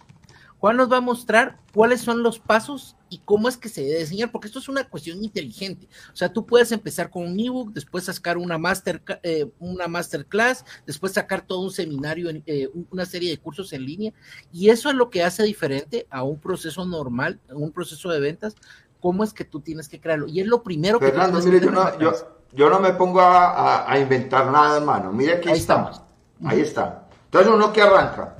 Juan 0.62 0.76
nos 0.76 0.92
va 0.92 0.98
a 0.98 1.00
mostrar 1.00 1.58
cuáles 1.74 2.02
son 2.02 2.22
los 2.22 2.38
pasos 2.38 2.94
y 3.08 3.18
cómo 3.24 3.48
es 3.48 3.56
que 3.56 3.68
se 3.68 3.82
debe 3.82 3.98
diseñar, 3.98 4.30
porque 4.30 4.46
esto 4.46 4.60
es 4.60 4.68
una 4.68 4.88
cuestión 4.88 5.24
inteligente. 5.24 5.88
O 6.12 6.16
sea, 6.16 6.32
tú 6.32 6.46
puedes 6.46 6.70
empezar 6.70 7.10
con 7.10 7.26
un 7.26 7.40
ebook, 7.40 7.72
después 7.72 8.04
sacar 8.04 8.38
una, 8.38 8.58
master, 8.58 9.02
eh, 9.24 9.50
una 9.58 9.88
masterclass, 9.88 10.64
después 10.86 11.14
sacar 11.14 11.44
todo 11.44 11.62
un 11.62 11.72
seminario, 11.72 12.30
eh, 12.46 12.68
una 12.92 13.06
serie 13.06 13.30
de 13.30 13.38
cursos 13.38 13.72
en 13.72 13.84
línea, 13.84 14.12
y 14.52 14.70
eso 14.70 14.88
es 14.88 14.94
lo 14.94 15.10
que 15.10 15.24
hace 15.24 15.42
diferente 15.42 16.06
a 16.10 16.22
un 16.22 16.38
proceso 16.38 16.86
normal, 16.86 17.40
a 17.50 17.56
un 17.56 17.72
proceso 17.72 18.10
de 18.10 18.20
ventas, 18.20 18.54
cómo 19.00 19.24
es 19.24 19.32
que 19.32 19.44
tú 19.44 19.58
tienes 19.58 19.88
que 19.88 20.00
crearlo. 20.00 20.28
Y 20.28 20.38
es 20.38 20.46
lo 20.46 20.62
primero 20.62 21.00
que... 21.00 21.06
Fernando, 21.06 21.40
mire, 21.40 21.58
yo 21.60 21.72
no, 21.72 21.98
yo, 21.98 22.70
no, 22.70 22.78
me 22.78 22.92
pongo 22.92 23.20
a, 23.20 23.98
inventar 23.98 24.46
nada, 24.52 24.76
hermano. 24.76 25.12
Mire 25.12 25.32
aquí 25.32 25.48
Ahí 25.48 25.58
estamos. 25.58 26.00
Ahí 26.44 26.60
está. 26.60 27.08
Entonces 27.24 27.52
uno 27.52 27.72
que 27.72 27.82
arranca. 27.82 28.36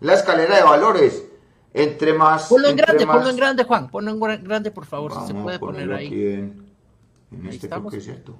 La 0.00 0.14
escalera 0.14 0.56
de 0.56 0.62
valores 0.62 1.24
entre 1.72 2.14
más. 2.14 2.48
Ponlo 2.48 2.68
en 2.68 2.76
grande, 2.76 3.06
ponlo 3.06 3.28
en 3.28 3.36
grande, 3.36 3.64
Juan. 3.64 3.88
Ponlo 3.88 4.10
en 4.10 4.44
grande, 4.44 4.70
por 4.70 4.86
favor, 4.86 5.12
si 5.20 5.26
se 5.26 5.34
puede 5.34 5.58
poner 5.58 5.92
ahí. 5.92 6.06
en, 6.06 6.72
en 7.32 7.46
este 7.46 7.66
estamos. 7.66 7.92
es 7.94 8.04
cierto. 8.04 8.36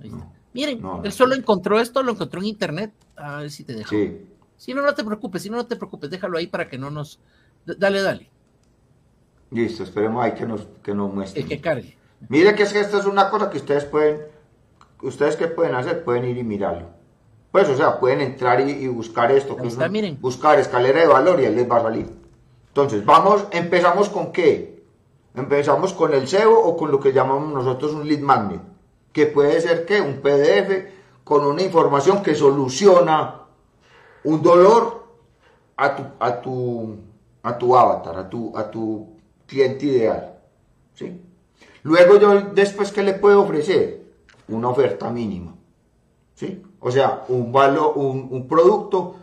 Ahí 0.00 0.08
está. 0.08 0.28
Miren, 0.52 0.82
él 1.04 1.12
solo 1.12 1.34
encontró 1.34 1.78
esto, 1.78 2.02
lo 2.02 2.12
encontró 2.12 2.40
en 2.40 2.46
internet. 2.46 2.92
A 3.16 3.38
ver 3.38 3.50
si 3.50 3.64
te 3.64 3.74
dejo. 3.74 3.90
Sí. 3.90 4.26
Si 4.56 4.74
no, 4.74 4.82
no 4.82 4.94
te 4.94 5.04
preocupes, 5.04 5.42
si 5.42 5.50
no, 5.50 5.56
no 5.56 5.66
te 5.66 5.76
preocupes, 5.76 6.10
déjalo 6.10 6.38
ahí 6.38 6.46
para 6.46 6.68
que 6.68 6.76
no 6.76 6.90
nos. 6.90 7.20
Dale, 7.64 8.02
dale. 8.02 8.30
Listo, 9.50 9.82
esperemos 9.82 10.24
ahí 10.24 10.32
que 10.34 10.46
nos, 10.46 10.66
que 10.82 10.94
nos 10.94 11.12
muestre. 11.12 11.44
que 11.44 11.60
cargue. 11.60 11.96
Mire 12.28 12.54
que 12.54 12.64
es 12.64 12.72
que 12.72 12.80
esto 12.80 12.98
es 12.98 13.06
una 13.06 13.30
cosa 13.30 13.50
que 13.50 13.58
ustedes 13.58 13.84
pueden. 13.84 14.20
Ustedes 15.02 15.36
que 15.36 15.46
pueden 15.48 15.74
hacer, 15.74 16.04
pueden 16.04 16.26
ir 16.26 16.36
y 16.36 16.44
mirarlo. 16.44 16.90
Pues, 17.50 17.68
o 17.68 17.76
sea, 17.76 17.98
pueden 17.98 18.20
entrar 18.20 18.60
y, 18.60 18.86
buscar 18.88 19.32
esto. 19.32 19.56
Que 19.56 19.68
está, 19.68 19.88
miren. 19.88 20.18
Buscar 20.20 20.58
escalera 20.58 21.00
de 21.00 21.06
valor 21.06 21.40
y 21.40 21.46
él 21.46 21.56
les 21.56 21.70
va 21.70 21.78
a 21.78 21.82
salir. 21.82 22.06
Entonces, 22.68 23.04
vamos, 23.04 23.46
empezamos 23.50 24.08
con 24.08 24.30
qué? 24.30 24.84
Empezamos 25.34 25.92
con 25.92 26.14
el 26.14 26.28
SEO 26.28 26.58
o 26.58 26.76
con 26.76 26.90
lo 26.92 27.00
que 27.00 27.12
llamamos 27.12 27.52
nosotros 27.52 27.92
un 27.92 28.06
lead 28.06 28.20
magnet, 28.20 28.60
que 29.12 29.26
puede 29.26 29.60
ser 29.60 29.84
que 29.84 30.00
un 30.00 30.20
PDF 30.20 30.90
con 31.24 31.44
una 31.44 31.62
información 31.62 32.22
que 32.22 32.34
soluciona 32.34 33.42
un 34.24 34.42
dolor 34.42 35.06
a 35.76 35.96
tu, 35.96 36.02
a 36.18 36.40
tu, 36.40 36.96
a 37.42 37.58
tu 37.58 37.76
avatar, 37.76 38.16
a 38.16 38.28
tu, 38.28 38.56
a 38.56 38.70
tu 38.70 39.16
cliente 39.46 39.86
ideal. 39.86 40.38
¿sí? 40.94 41.20
Luego 41.82 42.18
yo 42.18 42.40
después, 42.52 42.92
¿qué 42.92 43.02
le 43.02 43.14
puedo 43.14 43.42
ofrecer? 43.42 44.02
Una 44.48 44.68
oferta 44.68 45.10
mínima. 45.10 45.54
¿sí? 46.34 46.62
O 46.80 46.90
sea, 46.90 47.24
un, 47.28 47.52
valor, 47.52 47.92
un, 47.96 48.28
un 48.30 48.48
producto 48.48 49.16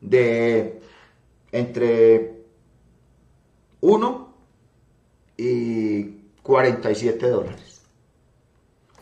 de 0.00 0.80
entre 1.52 2.44
1 3.80 4.34
y 5.36 6.04
47 6.42 7.28
dólares. 7.28 7.82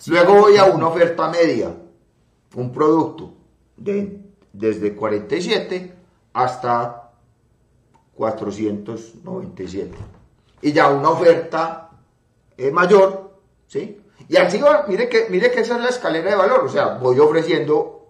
Luego 0.07 0.35
voy 0.41 0.57
a 0.57 0.65
una 0.65 0.89
oferta 0.89 1.29
media, 1.29 1.75
un 2.57 2.73
producto 2.73 3.35
de, 3.77 4.21
desde 4.53 4.95
47 4.95 5.95
hasta 6.33 7.13
497. 8.15 9.97
Y 10.63 10.73
ya 10.73 10.91
una 10.91 11.11
oferta 11.11 11.91
eh, 12.57 12.71
mayor, 12.71 13.39
¿sí? 13.67 14.01
Y 14.29 14.37
así 14.37 14.59
va, 14.59 14.85
mire 14.89 15.09
que, 15.09 15.27
mire 15.31 15.51
que 15.51 15.61
esa 15.61 15.77
es 15.77 15.83
la 15.83 15.89
escalera 15.89 16.31
de 16.31 16.37
valor, 16.37 16.65
o 16.65 16.69
sea, 16.69 16.99
voy 16.99 17.19
ofreciendo 17.19 18.02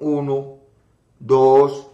1, 0.00 0.58
2, 1.20 1.86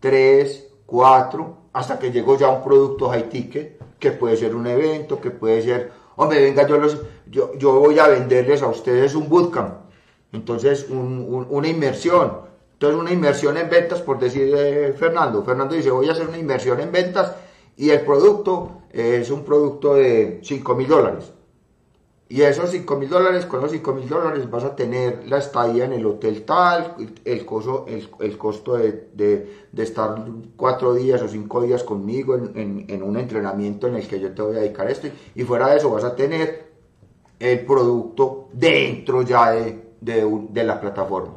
3, 0.00 0.68
4, 0.86 1.56
hasta 1.72 1.98
que 1.98 2.10
llego 2.10 2.36
ya 2.36 2.48
un 2.50 2.62
producto 2.62 3.08
high 3.08 3.28
ticket, 3.28 3.78
que 3.98 4.12
puede 4.12 4.36
ser 4.36 4.54
un 4.54 4.66
evento, 4.66 5.20
que 5.20 5.30
puede 5.30 5.62
ser, 5.62 5.90
hombre, 6.16 6.42
venga, 6.42 6.66
yo, 6.66 6.78
los, 6.78 7.00
yo, 7.30 7.54
yo 7.54 7.78
voy 7.80 7.98
a 7.98 8.08
venderles 8.08 8.62
a 8.62 8.68
ustedes 8.68 9.14
un 9.14 9.28
bootcamp, 9.28 9.74
entonces 10.32 10.86
una 10.90 11.68
inmersión, 11.68 12.32
entonces 12.72 13.00
una 13.00 13.12
inmersión 13.12 13.56
en 13.56 13.70
ventas, 13.70 14.02
por 14.02 14.18
decir 14.18 14.52
eh, 14.56 14.94
Fernando, 14.98 15.42
Fernando 15.42 15.74
dice, 15.74 15.90
voy 15.90 16.08
a 16.08 16.12
hacer 16.12 16.28
una 16.28 16.38
inversión 16.38 16.80
en 16.80 16.92
ventas 16.92 17.34
y 17.76 17.90
el 17.90 18.00
producto 18.02 18.82
es 18.90 19.30
un 19.30 19.44
producto 19.44 19.94
de 19.94 20.40
5 20.42 20.74
mil 20.74 20.88
dólares. 20.88 21.32
Y 22.28 22.42
esos 22.42 22.70
5 22.70 22.96
mil 22.96 23.08
dólares, 23.08 23.46
con 23.46 23.60
los 23.60 23.70
5 23.70 23.92
mil 23.94 24.08
dólares 24.08 24.50
vas 24.50 24.64
a 24.64 24.74
tener 24.74 25.28
la 25.28 25.38
estadía 25.38 25.84
en 25.84 25.92
el 25.92 26.04
hotel 26.04 26.42
tal, 26.42 26.96
el, 27.24 27.46
coso, 27.46 27.86
el, 27.86 28.36
costo 28.36 28.76
de, 28.76 29.08
de, 29.12 29.82
estar 29.82 30.24
cuatro 30.56 30.94
días 30.94 31.22
o 31.22 31.28
cinco 31.28 31.62
días 31.62 31.84
conmigo 31.84 32.34
en, 32.34 32.84
en, 32.88 33.02
un 33.04 33.16
entrenamiento 33.16 33.86
en 33.86 33.94
el 33.94 34.08
que 34.08 34.18
yo 34.18 34.32
te 34.32 34.42
voy 34.42 34.56
a 34.56 34.60
dedicar 34.60 34.90
esto. 34.90 35.06
Y 35.36 35.44
fuera 35.44 35.68
de 35.68 35.76
eso 35.76 35.88
vas 35.88 36.02
a 36.02 36.16
tener 36.16 36.66
el 37.38 37.64
producto 37.64 38.48
dentro 38.52 39.22
ya 39.22 39.52
de, 39.52 39.86
de, 40.00 40.64
la 40.64 40.80
plataforma. 40.80 41.34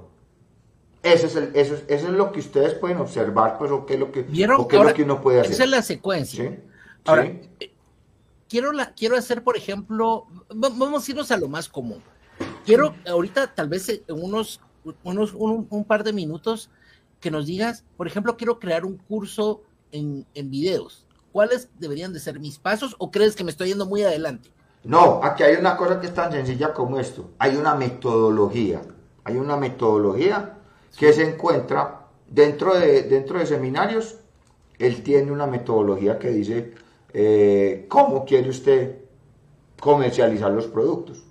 Eso 1.04 1.28
es, 1.28 1.36
el, 1.36 1.52
eso, 1.54 1.76
es, 1.76 1.84
eso 1.88 2.08
es 2.08 2.14
lo 2.14 2.32
que 2.32 2.40
ustedes 2.40 2.74
pueden 2.74 2.98
observar, 2.98 3.60
pues, 3.60 3.70
o 3.70 3.86
qué 3.86 3.94
es 3.94 4.00
lo 4.00 4.12
que, 4.12 4.22
o 4.58 4.68
qué 4.68 4.78
es 4.78 4.84
lo 4.84 4.94
que 4.96 5.04
uno 5.04 5.22
puede 5.22 5.42
hacer. 5.42 5.52
Esa 5.52 5.66
es 5.66 5.70
la 5.70 5.84
secuencia. 5.84 6.60
Ahora, 7.06 7.26
eh, 7.26 7.72
quiero, 8.50 8.74
la, 8.74 8.94
quiero 8.94 9.16
hacer, 9.16 9.44
por 9.44 9.56
ejemplo, 9.56 10.28
vamos 10.50 11.08
a 11.08 11.12
irnos 11.12 11.32
a 11.32 11.38
lo 11.38 11.48
más 11.48 11.70
común. 11.70 12.02
Quiero 12.66 12.96
ahorita, 13.08 13.54
tal 13.54 13.70
vez 13.70 13.88
en 13.90 14.02
unos, 14.08 14.60
unos 15.04 15.34
un, 15.34 15.86
par 15.86 16.04
de 16.04 16.12
minutos, 16.12 16.70
que 17.20 17.32
nos 17.32 17.46
digas, 17.46 17.86
por 17.96 18.08
ejemplo, 18.08 18.36
quiero 18.36 18.60
crear 18.60 18.86
un 18.86 18.98
curso 18.98 19.62
en, 19.92 20.26
en 20.34 20.50
videos. 20.50 21.06
¿Cuáles 21.32 21.70
deberían 21.78 22.12
de 22.12 22.20
ser 22.20 22.40
mis 22.40 22.58
pasos 22.58 22.96
o 22.98 23.12
crees 23.12 23.36
que 23.36 23.44
me 23.44 23.52
estoy 23.52 23.70
yendo 23.70 23.86
muy 23.86 24.04
adelante? 24.04 24.50
No, 24.84 25.22
aquí 25.24 25.44
hay 25.44 25.56
una 25.56 25.76
cosa 25.78 26.00
que 26.00 26.08
es 26.08 26.14
tan 26.14 26.32
sencilla 26.32 26.74
como 26.74 27.00
esto. 27.00 27.32
Hay 27.38 27.56
una 27.56 27.76
metodología. 27.76 28.82
Hay 29.26 29.36
una 29.36 29.58
metodología 29.58 30.58
que 30.98 31.14
se 31.14 31.30
encuentra 31.30 32.08
dentro 32.28 32.74
de, 32.78 33.04
dentro 33.04 33.40
de 33.40 33.46
seminarios. 33.46 34.18
Él 34.80 35.04
tiene 35.04 35.32
una 35.32 35.46
metodología 35.46 36.18
que 36.18 36.30
dice 36.30 36.74
eh, 37.14 37.86
cómo 37.88 38.26
quiere 38.26 38.50
usted 38.50 38.98
comercializar 39.80 40.52
los 40.52 40.68
productos, 40.68 41.24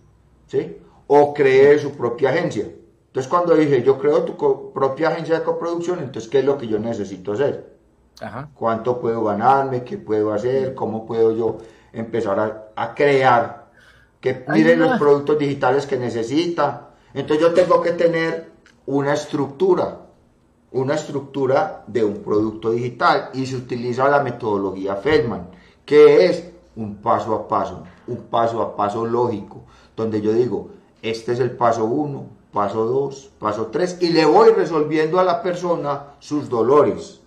¿sí? 0.47 0.79
O 1.07 1.33
cree 1.35 1.79
su 1.79 1.93
propia 1.93 2.31
agencia. 2.31 2.67
Entonces 3.09 3.31
cuando 3.31 3.55
dije, 3.55 3.83
yo 3.83 3.99
creo 3.99 4.25
tu 4.25 4.73
propia 4.73 5.09
agencia 5.09 5.39
de 5.39 5.45
coproducción, 5.45 5.99
entonces, 6.01 6.31
¿qué 6.31 6.41
es 6.41 6.45
lo 6.45 6.59
que 6.59 6.69
yo 6.69 6.79
necesito 6.79 7.33
hacer? 7.33 7.79
¿Cuánto 8.55 9.01
puedo 9.01 9.25
ganarme? 9.25 9.85
¿Qué 9.85 9.97
puedo 9.97 10.33
hacer? 10.33 10.75
¿Cómo 10.75 11.07
puedo 11.07 11.33
yo 11.33 11.59
empezar 11.93 12.71
a, 12.75 12.95
crear? 12.95 13.69
Que 14.21 14.45
miren 14.49 14.81
los 14.81 14.99
productos 14.99 15.39
digitales 15.39 15.87
que 15.87 15.97
necesita. 15.97 16.91
Entonces 17.15 17.47
yo 17.47 17.55
tengo 17.55 17.81
que 17.81 17.93
tener 17.93 18.51
una 18.87 19.15
estructura, 19.15 20.01
una 20.73 20.95
estructura 20.95 21.85
de 21.87 22.05
un 22.05 22.23
producto 22.23 22.73
digital 22.73 23.31
y 23.35 23.47
se 23.47 23.57
utiliza 23.57 24.09
la 24.09 24.23
metodología 24.23 24.97
Feldman 24.97 25.49
que 25.89 26.27
es 26.27 26.45
un 26.77 26.97
paso 26.97 27.35
a 27.35 27.49
paso, 27.49 27.83
un 28.07 28.25
paso 28.25 28.61
a 28.61 28.77
paso 28.77 29.07
lógico, 29.07 29.63
donde 29.97 30.21
yo 30.21 30.35
digo, 30.35 30.69
este 31.01 31.33
es 31.33 31.41
el 31.41 31.53
paso 31.53 31.87
1, 31.87 32.27
paso 32.53 32.85
2, 32.85 33.31
paso 33.39 33.69
3, 33.69 33.97
y 34.03 34.11
le 34.11 34.27
voy 34.27 34.51
resolviendo 34.51 35.19
a 35.19 35.25
la 35.25 35.43
persona 35.43 36.09
sus 36.19 36.51
dolores. 36.51 37.21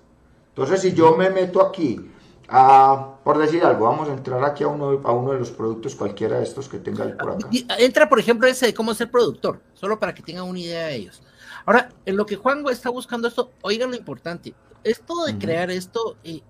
Entonces, 0.49 0.79
si 0.81 0.93
yo 0.93 1.17
me 1.17 1.31
meto 1.31 1.59
aquí, 1.59 2.07
a, 2.49 3.15
por 3.23 3.39
decir 3.39 3.63
algo, 3.63 3.85
vamos 3.85 4.07
a 4.09 4.13
entrar 4.13 4.43
aquí 4.43 4.63
a 4.63 4.67
uno, 4.67 5.01
a 5.05 5.11
uno 5.11 5.31
de 5.31 5.39
los 5.39 5.49
productos, 5.49 5.95
cualquiera 5.95 6.37
de 6.37 6.43
estos 6.43 6.69
que 6.69 6.77
tenga 6.77 7.17
por 7.17 7.31
acá. 7.31 7.49
Entra, 7.79 8.07
por 8.07 8.19
ejemplo, 8.19 8.47
ese 8.47 8.67
de 8.67 8.73
cómo 8.75 8.93
ser 8.93 9.09
productor, 9.09 9.59
solo 9.73 9.97
para 9.99 10.13
que 10.13 10.21
tengan 10.21 10.43
una 10.43 10.59
idea 10.59 10.85
de 10.85 10.97
ellos. 10.97 11.23
Ahora, 11.65 11.89
en 12.05 12.15
lo 12.15 12.27
que 12.27 12.35
Juan 12.35 12.63
está 12.69 12.91
buscando 12.91 13.27
esto, 13.27 13.49
oigan 13.63 13.89
lo 13.89 13.97
importante, 13.97 14.53
esto 14.83 15.25
de 15.25 15.37
crear 15.39 15.71
esto, 15.71 16.17
eh, 16.23 16.41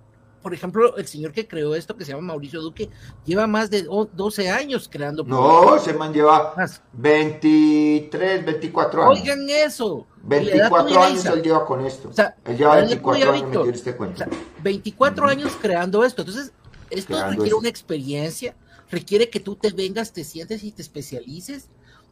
por 0.41 0.53
ejemplo, 0.53 0.97
el 0.97 1.07
señor 1.07 1.31
que 1.31 1.47
creó 1.47 1.75
esto, 1.75 1.95
que 1.95 2.03
se 2.03 2.11
llama 2.11 2.27
Mauricio 2.27 2.61
Duque, 2.61 2.89
lleva 3.25 3.47
más 3.47 3.69
de 3.69 3.83
12 3.83 4.49
años 4.49 4.89
creando. 4.91 5.23
No, 5.23 5.75
ese 5.75 5.93
man 5.93 6.13
lleva 6.13 6.55
23, 6.93 8.45
24 8.45 9.03
años. 9.03 9.19
Oigan 9.19 9.49
eso. 9.49 10.07
24 10.23 11.03
años 11.03 11.25
él 11.25 11.41
lleva 11.41 11.65
con 11.65 11.85
esto. 11.85 12.09
O 12.09 12.13
sea, 12.13 12.35
él 12.45 12.57
lleva 12.57 12.75
24 12.77 13.31
años 13.31 13.45
Víctor, 13.45 13.69
este 13.69 13.95
cuento. 13.95 14.25
24 14.63 15.27
años 15.27 15.53
creando 15.61 16.03
esto. 16.03 16.21
Entonces, 16.21 16.51
esto 16.89 17.29
requiere 17.29 17.53
una 17.53 17.69
experiencia, 17.69 18.55
requiere 18.89 19.29
que 19.29 19.39
tú 19.39 19.55
te 19.55 19.71
vengas, 19.71 20.11
te 20.11 20.23
sientes 20.23 20.63
y 20.63 20.71
te 20.71 20.81
especialices. 20.81 21.69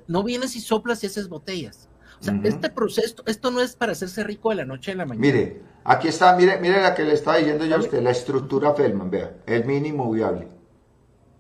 No 0.08 0.24
vienes 0.24 0.56
y 0.56 0.62
soplas 0.62 1.04
haces 1.04 1.30
botellas. 1.30 1.88
O 2.20 2.24
sea, 2.24 2.40
este 2.44 2.70
proceso, 2.70 3.24
esto 3.26 3.52
no 3.52 3.62
es 3.62 3.76
para 3.76 3.94
hacerse 3.94 4.24
rico 4.24 4.50
de 4.50 4.56
la 4.58 4.66
noche 4.66 4.92
a 4.92 4.96
la 4.96 5.06
mañana. 5.06 5.26
Mire, 5.26 5.62
aquí 5.86 6.08
está, 6.10 6.36
mire, 6.36 6.60
mire 6.60 6.82
la 6.82 6.94
que 6.94 7.04
le 7.04 7.14
estaba 7.14 7.38
diciendo 7.38 7.66
yo 7.66 7.76
a 7.76 7.80
usted, 7.80 8.02
la 8.02 8.12
estructura 8.12 8.74
Feldman, 8.74 9.10
vea, 9.10 9.38
el 9.46 9.66
mínimo 9.66 10.12
viable. 10.12 10.48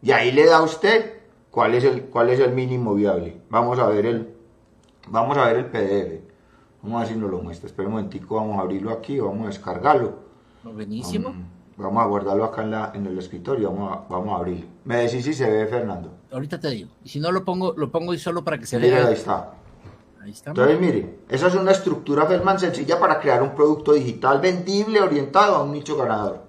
Y 0.01 0.11
ahí 0.11 0.31
le 0.31 0.45
da 0.45 0.57
a 0.57 0.63
usted 0.63 1.19
cuál 1.51 1.75
es 1.75 1.83
el, 1.83 2.03
cuál 2.03 2.29
es 2.29 2.39
el 2.39 2.53
mínimo 2.53 2.95
viable. 2.95 3.41
Vamos 3.49 3.77
a 3.79 3.87
ver 3.87 4.05
el, 4.05 4.33
vamos 5.07 5.37
a 5.37 5.45
ver 5.45 5.57
el 5.57 5.65
PDF. 5.65 6.29
Vamos 6.81 6.97
a 6.97 6.99
ver 7.03 7.13
si 7.13 7.19
nos 7.19 7.29
lo 7.29 7.41
muestra. 7.41 7.67
Espera 7.67 7.87
un 7.87 7.95
momentico, 7.95 8.35
vamos 8.35 8.57
a 8.57 8.61
abrirlo 8.61 8.91
aquí, 8.91 9.19
vamos 9.19 9.43
a 9.43 9.47
descargarlo. 9.47 10.19
Buenísimo. 10.63 11.33
vamos 11.75 12.03
a 12.03 12.05
guardarlo 12.05 12.45
acá 12.45 12.63
en, 12.63 12.71
la, 12.71 12.91
en 12.93 13.05
el 13.05 13.17
escritorio, 13.17 13.71
vamos 13.71 13.91
a, 13.91 14.07
vamos 14.09 14.33
a 14.33 14.37
abrirlo. 14.37 14.65
Me 14.85 14.97
decís 14.97 15.25
si 15.25 15.33
se 15.33 15.49
ve, 15.49 15.67
Fernando. 15.67 16.13
Ahorita 16.31 16.59
te 16.59 16.69
digo. 16.69 16.89
Y 17.03 17.09
si 17.09 17.19
no 17.19 17.31
lo 17.31 17.43
pongo, 17.43 17.73
lo 17.75 17.91
pongo 17.91 18.11
ahí 18.13 18.19
solo 18.19 18.43
para 18.43 18.57
que 18.57 18.65
se 18.65 18.77
vea. 18.77 19.07
ahí 19.07 19.13
está. 19.13 19.53
Ahí 20.29 20.33
está. 20.33 20.51
Entonces, 20.51 20.79
mire, 20.79 21.19
esa 21.27 21.47
es 21.47 21.55
una 21.55 21.71
estructura 21.71 22.27
Feldman 22.27 22.59
sencilla 22.59 22.99
para 22.99 23.19
crear 23.19 23.41
un 23.41 23.55
producto 23.55 23.93
digital 23.93 24.39
vendible 24.39 25.01
orientado 25.01 25.55
a 25.55 25.63
un 25.63 25.71
nicho 25.71 25.97
ganador. 25.97 26.43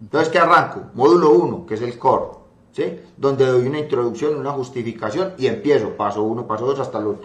Entonces, 0.00 0.28
¿qué 0.30 0.38
arranco? 0.38 0.90
Módulo 0.94 1.30
1, 1.30 1.66
que 1.66 1.74
es 1.74 1.82
el 1.82 1.96
core. 1.96 2.38
¿Sí? 2.72 3.00
Donde 3.16 3.46
doy 3.46 3.66
una 3.66 3.78
introducción, 3.78 4.36
una 4.36 4.52
justificación 4.52 5.32
y 5.38 5.46
empiezo, 5.46 5.96
paso 5.96 6.22
1, 6.22 6.46
paso 6.46 6.66
2 6.66 6.80
hasta 6.80 7.00
los... 7.00 7.16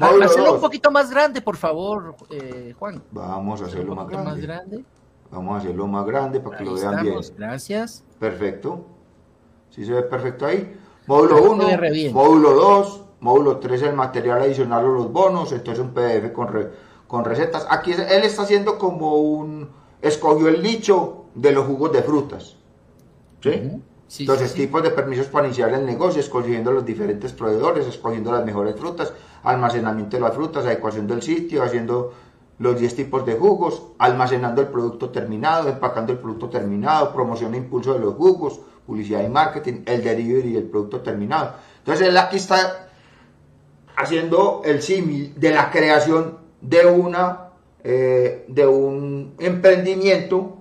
Hacerlo 0.00 0.54
un 0.54 0.60
poquito 0.60 0.90
más 0.90 1.10
grande, 1.10 1.42
por 1.42 1.56
favor, 1.56 2.16
eh, 2.30 2.74
Juan. 2.78 3.02
Vamos 3.10 3.62
a 3.62 3.66
hacerlo 3.66 3.94
más 3.94 4.08
grande. 4.08 4.30
más 4.30 4.40
grande. 4.40 4.84
Vamos 5.30 5.54
a 5.54 5.58
hacerlo 5.58 5.86
más 5.86 6.06
grande 6.06 6.40
para 6.40 6.58
que 6.58 6.64
lo 6.64 6.74
vean 6.74 7.02
bien. 7.02 7.20
Gracias. 7.36 8.04
Perfecto. 8.18 8.86
¿Sí 9.70 9.84
se 9.84 9.92
ve 9.92 10.02
perfecto 10.02 10.46
ahí? 10.46 10.76
Módulo 11.06 11.52
1, 11.52 11.68
módulo 12.12 12.54
2, 12.54 13.05
módulo 13.26 13.58
3 13.58 13.82
el 13.82 13.94
material 13.94 14.40
adicional 14.40 14.84
o 14.84 14.92
los 14.92 15.12
bonos, 15.12 15.52
entonces 15.52 15.84
un 15.84 15.92
PDF 15.92 16.32
con, 16.32 16.48
con 17.06 17.24
recetas. 17.24 17.66
Aquí 17.68 17.92
él 17.92 18.22
está 18.22 18.42
haciendo 18.42 18.78
como 18.78 19.16
un, 19.16 19.68
escogió 20.00 20.48
el 20.48 20.62
nicho 20.62 21.24
de 21.34 21.52
los 21.52 21.66
jugos 21.66 21.92
de 21.92 22.02
frutas. 22.02 22.56
¿Sí? 23.42 23.82
entonces, 24.20 24.54
tipos 24.54 24.82
de 24.84 24.90
permisos 24.90 25.26
para 25.26 25.46
iniciar 25.46 25.74
el 25.74 25.84
negocio, 25.84 26.20
escogiendo 26.20 26.70
los 26.70 26.86
diferentes 26.86 27.32
proveedores, 27.32 27.86
escogiendo 27.86 28.30
las 28.30 28.44
mejores 28.44 28.76
frutas, 28.76 29.12
almacenamiento 29.42 30.16
de 30.16 30.22
las 30.22 30.34
frutas, 30.34 30.64
adecuación 30.64 31.08
del 31.08 31.22
sitio, 31.22 31.62
haciendo 31.64 32.12
los 32.58 32.78
10 32.78 32.96
tipos 32.96 33.26
de 33.26 33.34
jugos, 33.34 33.82
almacenando 33.98 34.62
el 34.62 34.68
producto 34.68 35.10
terminado, 35.10 35.68
empacando 35.68 36.12
el 36.12 36.18
producto 36.18 36.48
terminado, 36.48 37.12
promoción 37.12 37.54
e 37.54 37.58
impulso 37.58 37.92
de 37.94 37.98
los 38.00 38.14
jugos, 38.14 38.60
publicidad 38.86 39.24
y 39.24 39.28
marketing, 39.28 39.82
el 39.84 40.02
delivery 40.02 40.50
y 40.50 40.56
el 40.56 40.64
producto 40.64 41.00
terminado. 41.00 41.54
Entonces 41.78 42.08
él 42.08 42.16
aquí 42.16 42.36
está 42.36 42.85
haciendo 43.96 44.62
el 44.64 44.82
símil 44.82 45.32
de 45.36 45.50
la 45.50 45.70
creación 45.70 46.38
de 46.60 46.86
una 46.86 47.46
eh, 47.88 48.44
de 48.48 48.66
un 48.66 49.34
emprendimiento 49.38 50.56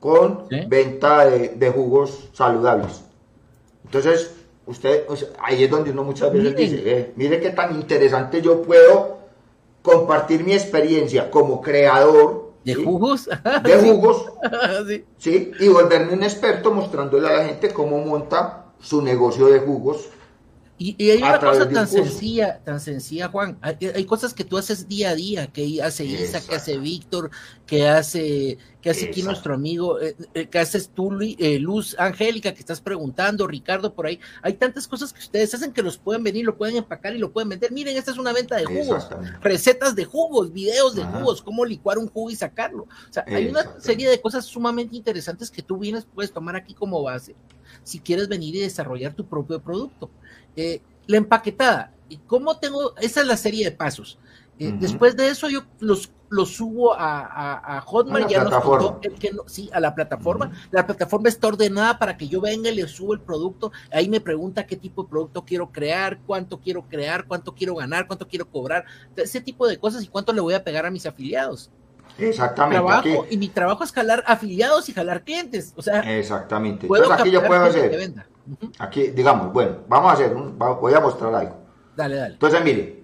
con 0.00 0.46
venta 0.68 1.26
de, 1.26 1.70
jugos 1.70 2.30
saludables. 2.32 3.04
Entonces, 3.84 4.34
usted, 4.66 5.04
ahí 5.42 5.64
es 5.64 5.70
donde 5.70 5.90
uno 5.90 6.04
muchas 6.04 6.32
veces 6.32 6.56
dice, 6.56 6.82
eh, 6.84 7.12
mire 7.16 7.40
qué 7.40 7.50
tan 7.50 7.74
interesante 7.74 8.40
yo 8.40 8.62
puedo 8.62 9.18
compartir 9.82 10.42
mi 10.42 10.52
experiencia 10.52 11.30
como 11.30 11.60
creador. 11.60 12.52
¿De 12.64 12.74
jugos? 12.74 13.28
De 13.62 13.76
jugos. 13.76 14.32
sí. 15.18 15.52
Y 15.60 15.68
volverme 15.68 16.14
un 16.14 16.22
experto 16.22 16.72
mostrándole 16.72 17.28
a 17.28 17.32
la 17.32 17.44
gente 17.44 17.74
cómo 17.74 17.98
monta 17.98 18.66
su 18.80 19.02
negocio 19.02 19.48
de 19.48 19.60
jugos 19.60 20.08
y, 20.76 21.10
hay 21.10 21.18
una 21.18 21.38
cosa 21.38 21.68
tan 21.68 21.86
sencilla, 21.86 22.58
tan 22.64 22.80
sencilla, 22.80 23.28
Juan. 23.28 23.58
Hay, 23.62 24.04
cosas 24.06 24.34
que 24.34 24.42
tú 24.44 24.58
haces 24.58 24.88
día 24.88 25.10
a 25.10 25.14
día, 25.14 25.46
que 25.46 25.80
hace 25.80 26.04
Isa, 26.04 26.40
que 26.40 26.56
hace 26.56 26.78
Víctor, 26.78 27.30
que 27.64 27.86
hace, 27.86 28.58
que 28.82 28.90
hace 28.90 29.06
aquí 29.06 29.22
nuestro 29.22 29.54
amigo, 29.54 30.00
eh, 30.00 30.16
eh, 30.34 30.46
que 30.46 30.58
haces 30.58 30.88
tú, 30.88 31.16
eh, 31.20 31.60
Luz 31.60 31.94
Angélica, 31.96 32.52
que 32.54 32.58
estás 32.58 32.80
preguntando, 32.80 33.46
Ricardo, 33.46 33.94
por 33.94 34.06
ahí. 34.06 34.18
Hay 34.42 34.54
tantas 34.54 34.88
cosas 34.88 35.12
que 35.12 35.20
ustedes 35.20 35.54
hacen 35.54 35.72
que 35.72 35.82
los 35.82 35.96
pueden 35.96 36.24
venir, 36.24 36.44
lo 36.44 36.56
pueden 36.56 36.76
empacar 36.76 37.14
y 37.14 37.18
lo 37.18 37.32
pueden 37.32 37.50
vender. 37.50 37.70
Miren, 37.70 37.96
esta 37.96 38.10
es 38.10 38.18
una 38.18 38.32
venta 38.32 38.56
de 38.56 38.64
jugos, 38.64 39.08
recetas 39.42 39.94
de 39.94 40.04
jugos, 40.04 40.52
videos 40.52 40.96
de 40.96 41.04
jugos, 41.04 41.40
cómo 41.40 41.64
licuar 41.64 41.98
un 41.98 42.08
jugo 42.08 42.30
y 42.30 42.36
sacarlo. 42.36 42.82
O 42.82 43.12
sea, 43.12 43.24
hay 43.28 43.46
una 43.46 43.80
serie 43.80 44.08
de 44.10 44.20
cosas 44.20 44.44
sumamente 44.44 44.96
interesantes 44.96 45.52
que 45.52 45.62
tú 45.62 45.78
vienes, 45.78 46.04
puedes 46.04 46.32
tomar 46.32 46.56
aquí 46.56 46.74
como 46.74 47.00
base 47.00 47.36
si 47.82 48.00
quieres 48.00 48.28
venir 48.28 48.54
y 48.54 48.60
desarrollar 48.60 49.14
tu 49.14 49.26
propio 49.26 49.60
producto. 49.60 50.10
Eh, 50.56 50.80
la 51.06 51.16
empaquetada, 51.16 51.92
¿cómo 52.26 52.58
tengo? 52.58 52.96
Esa 52.96 53.20
es 53.20 53.26
la 53.26 53.36
serie 53.36 53.64
de 53.64 53.72
pasos. 53.72 54.18
Eh, 54.58 54.72
después 54.78 55.16
de 55.16 55.28
eso 55.28 55.48
yo 55.48 55.64
los, 55.80 56.12
los 56.28 56.54
subo 56.54 56.94
a, 56.94 57.76
a, 57.76 57.80
Hotmart, 57.80 58.28
ya 58.28 58.44
nos 58.44 58.52
el 59.02 59.14
que 59.14 59.32
sí, 59.46 59.68
a 59.72 59.80
la 59.80 59.94
plataforma. 59.94 60.52
La 60.70 60.86
plataforma 60.86 61.28
está 61.28 61.48
ordenada 61.48 61.98
para 61.98 62.16
que 62.16 62.28
yo 62.28 62.40
venga 62.40 62.70
y 62.70 62.76
le 62.76 62.86
subo 62.86 63.14
el 63.14 63.20
producto. 63.20 63.72
Ahí 63.92 64.08
me 64.08 64.20
pregunta 64.20 64.66
qué 64.66 64.76
tipo 64.76 65.02
de 65.02 65.08
producto 65.08 65.44
quiero 65.44 65.72
crear, 65.72 66.20
cuánto 66.24 66.60
quiero 66.60 66.82
crear, 66.88 67.26
cuánto 67.26 67.52
quiero 67.54 67.74
ganar, 67.74 68.06
cuánto 68.06 68.28
quiero 68.28 68.48
cobrar, 68.48 68.84
ese 69.16 69.40
tipo 69.40 69.66
de 69.66 69.78
cosas 69.78 70.04
y 70.04 70.06
cuánto 70.06 70.32
le 70.32 70.40
voy 70.40 70.54
a 70.54 70.62
pegar 70.62 70.86
a 70.86 70.90
mis 70.90 71.04
afiliados. 71.04 71.70
Exactamente. 72.16 73.26
y 73.30 73.36
mi 73.36 73.48
trabajo 73.48 73.82
es 73.82 73.90
jalar 73.90 74.22
afiliados 74.26 74.88
y 74.88 74.92
jalar 74.92 75.24
clientes. 75.24 75.72
O 75.76 75.82
sea, 75.82 76.00
exactamente. 76.16 76.86
Entonces 76.86 77.10
aquí 77.10 77.30
yo 77.32 77.44
puedo 77.44 77.64
hacer. 77.64 78.26
Aquí, 78.78 79.08
digamos, 79.08 79.52
bueno, 79.52 79.78
vamos 79.88 80.10
a 80.10 80.14
hacer 80.14 80.34
un, 80.34 80.58
voy 80.58 80.94
a 80.94 81.00
mostrar 81.00 81.34
algo. 81.34 81.56
Dale, 81.96 82.16
dale. 82.16 82.34
Entonces, 82.34 82.62
mire, 82.64 83.02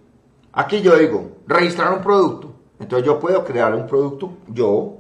aquí 0.53 0.81
yo 0.83 0.97
digo, 0.97 1.39
registrar 1.47 1.93
un 1.93 2.03
producto. 2.03 2.55
Entonces 2.79 3.07
yo 3.07 3.21
puedo 3.21 3.45
crear 3.45 3.75
un 3.75 3.87
producto, 3.87 4.39
yo 4.49 4.97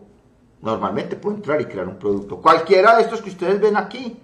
normalmente 0.61 1.16
puedo 1.16 1.36
entrar 1.36 1.61
y 1.61 1.64
crear 1.64 1.88
un 1.88 1.99
producto. 1.99 2.36
Cualquiera 2.36 2.97
de 2.97 3.03
estos 3.03 3.22
que 3.22 3.30
ustedes 3.30 3.61
ven 3.61 3.76
aquí, 3.76 4.18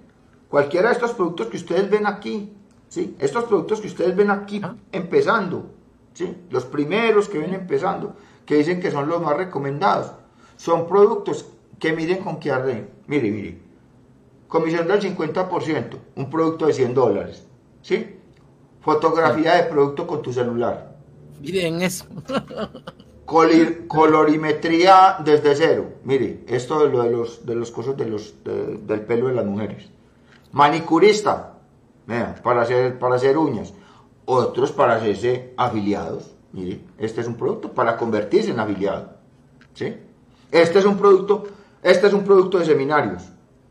cualquiera 0.49 0.89
de 0.89 0.95
estos 0.95 1.13
productos 1.13 1.49
que 1.49 1.57
ustedes 1.57 1.89
ven 1.89 2.07
aquí, 2.07 2.55
¿sí? 2.89 3.17
Estos 3.19 3.45
productos 3.45 3.81
que 3.81 3.87
ustedes 3.87 4.15
ven 4.15 4.31
aquí 4.31 4.61
empezando, 4.93 5.71
¿sí? 6.13 6.47
Los 6.51 6.67
primeros 6.67 7.29
que 7.29 7.39
ven 7.39 7.55
empezando 7.55 8.15
que 8.45 8.57
dicen 8.57 8.81
que 8.81 8.91
son 8.91 9.09
los 9.09 9.21
más 9.21 9.37
recomendados. 9.37 10.13
Son 10.57 10.87
productos 10.87 11.47
que 11.79 11.93
miren 11.93 12.23
con 12.23 12.39
qué 12.39 12.53
arde. 12.53 12.89
Mire, 13.07 13.31
mire. 13.31 13.66
Comisión 14.57 14.89
del 14.89 15.03
50%, 15.03 15.99
un 16.17 16.31
producto 16.31 16.67
de 16.67 16.73
100 16.73 16.95
dólares. 16.95 17.47
¿Sí? 17.83 18.17
Fotografía 18.81 19.57
de 19.57 19.65
producto 19.65 20.07
con 20.07 20.23
tu 20.23 20.33
celular. 20.33 20.97
Miren 21.43 21.83
eso. 21.83 22.07
colorimetría 23.27 25.19
desde 25.23 25.55
cero. 25.55 25.93
Mire, 26.05 26.43
esto 26.47 26.79
de 26.79 26.89
lo 26.89 27.03
de 27.03 27.11
los, 27.11 27.45
de 27.45 27.55
los 27.55 27.71
cosas 27.71 27.99
de 27.99 28.07
los, 28.07 28.35
del 28.45 29.01
pelo 29.03 29.29
de 29.29 29.35
las 29.35 29.45
mujeres. 29.45 29.91
Manicurista, 30.53 31.59
para 32.43 32.63
hacer, 32.63 32.99
para 32.99 33.17
hacer 33.17 33.37
uñas. 33.37 33.75
Otros 34.25 34.73
para 34.73 34.95
hacerse 34.95 35.53
afiliados. 35.59 36.35
Mire, 36.53 36.81
este 36.97 37.21
es 37.21 37.27
un 37.27 37.35
producto 37.35 37.73
para 37.73 37.99
convertirse 37.99 38.53
en 38.53 38.61
afiliado. 38.61 39.11
¿sí? 39.75 39.97
Este 40.51 40.79
es 40.79 40.87
un 40.87 40.97
producto, 40.97 41.45
este 41.83 42.07
es 42.07 42.15
un 42.15 42.25
producto 42.25 42.59
de 42.59 42.65
seminarios, 42.65 43.25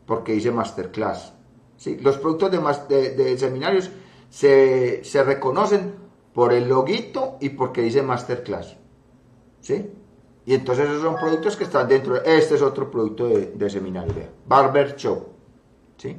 porque 0.06 0.32
dice 0.32 0.50
masterclass. 0.50 1.32
¿sí? 1.76 1.98
Los 2.00 2.18
productos 2.18 2.50
de, 2.88 3.10
de, 3.14 3.38
seminarios 3.38 3.90
se, 4.30 5.02
reconocen 5.24 5.94
por 6.32 6.52
el 6.52 6.68
loguito 6.68 7.36
y 7.40 7.50
porque 7.50 7.82
dice 7.82 8.02
masterclass. 8.02 8.76
¿sí? 9.60 9.90
Y 10.44 10.54
entonces 10.54 10.88
esos 10.88 11.02
son 11.02 11.16
productos 11.16 11.56
que 11.56 11.64
están 11.64 11.88
dentro. 11.88 12.14
De, 12.14 12.38
este 12.38 12.54
es 12.54 12.62
otro 12.62 12.90
producto 12.90 13.28
de, 13.28 13.46
de 13.46 13.70
seminario, 13.70 14.14
Barber 14.46 14.94
Shop. 14.96 15.26
¿sí? 15.96 16.16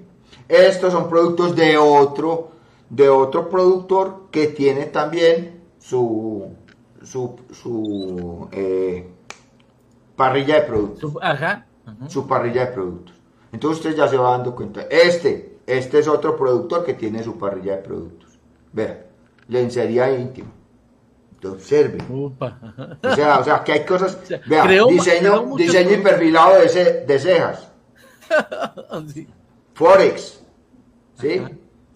Estos 0.47 0.93
son 0.93 1.09
productos 1.09 1.55
de 1.55 1.77
otro, 1.77 2.51
de 2.89 3.09
otro 3.09 3.49
productor 3.49 4.27
que 4.31 4.47
tiene 4.47 4.85
también 4.85 5.61
su, 5.79 6.55
su, 7.03 8.49
eh, 8.51 9.09
parrilla 10.15 10.55
de 10.55 10.61
productos. 10.61 11.13
Su, 12.07 12.27
parrilla 12.27 12.65
de 12.65 12.71
productos. 12.73 13.15
Entonces 13.51 13.85
usted 13.85 13.97
ya 13.97 14.07
se 14.07 14.17
va 14.17 14.31
dando 14.31 14.55
cuenta. 14.55 14.81
Este, 14.89 15.57
este 15.65 15.99
es 15.99 16.07
otro 16.07 16.35
productor 16.35 16.85
que 16.85 16.93
tiene 16.93 17.23
su 17.23 17.37
parrilla 17.37 17.77
de 17.77 17.81
productos. 17.81 18.39
Vea, 18.73 19.05
lencería 19.47 20.11
íntima. 20.11 20.51
Observe. 21.43 21.99
O 22.09 23.15
sea, 23.15 23.39
o 23.39 23.43
sea, 23.43 23.63
que 23.63 23.71
hay 23.73 23.85
cosas. 23.85 24.17
Vea, 24.47 24.65
diseño, 24.89 25.55
diseño 25.55 25.93
y 25.93 25.97
perfilado 25.97 26.59
de, 26.59 27.05
de 27.05 27.19
cejas. 27.19 27.71
Forex. 29.73 30.41
¿Sí? 31.19 31.41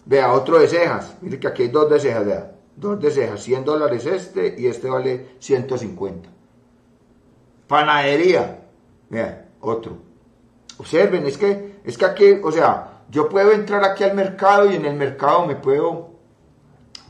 Vea, 0.04 0.32
otro 0.32 0.58
de 0.58 0.68
cejas. 0.68 1.16
Mire 1.20 1.38
que 1.38 1.48
aquí 1.48 1.62
hay 1.62 1.68
dos 1.68 1.90
de 1.90 2.00
cejas, 2.00 2.24
vea 2.24 2.52
dos 2.76 3.00
de 3.00 3.10
cejas, 3.10 3.42
100 3.42 3.64
dólares 3.64 4.06
este 4.06 4.54
y 4.58 4.66
este 4.66 4.88
vale 4.88 5.36
150. 5.38 6.28
Panadería, 7.66 8.60
mira, 9.08 9.48
otro. 9.60 9.98
Observen, 10.82 11.24
es 11.28 11.38
que, 11.38 11.80
es 11.84 11.96
que 11.96 12.04
aquí, 12.04 12.40
o 12.42 12.50
sea, 12.50 13.04
yo 13.08 13.28
puedo 13.28 13.52
entrar 13.52 13.84
aquí 13.84 14.02
al 14.02 14.14
mercado 14.14 14.68
y 14.68 14.74
en 14.74 14.84
el 14.84 14.96
mercado 14.96 15.46
me 15.46 15.54
puedo 15.54 16.10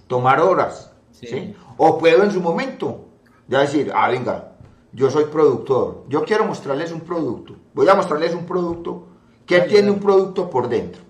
tomar 0.07 0.41
horas, 0.41 0.93
sí. 1.11 1.57
O 1.79 1.97
puedo 1.97 2.23
en 2.23 2.31
su 2.31 2.43
momento 2.43 3.07
Ya 3.49 3.61
decir, 3.61 3.91
ah, 3.95 4.11
venga, 4.11 4.53
yo 4.93 5.11
soy 5.11 5.25
productor, 5.25 6.05
yo 6.07 6.23
quiero 6.23 6.45
mostrarles 6.45 6.93
un 6.93 7.01
producto, 7.01 7.57
voy 7.73 7.89
a 7.89 7.95
mostrarles 7.95 8.35
un 8.35 8.45
producto 8.45 9.07
que 9.47 9.61
tiene 9.63 9.91
un 9.91 10.01
producto 10.01 10.51
por 10.51 10.69
dentro. 10.69 11.01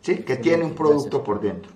¿Sí? 0.00 0.24
Que 0.24 0.38
tiene 0.38 0.64
un 0.64 0.74
producto 0.74 1.22
por 1.22 1.40
dentro. 1.40 1.70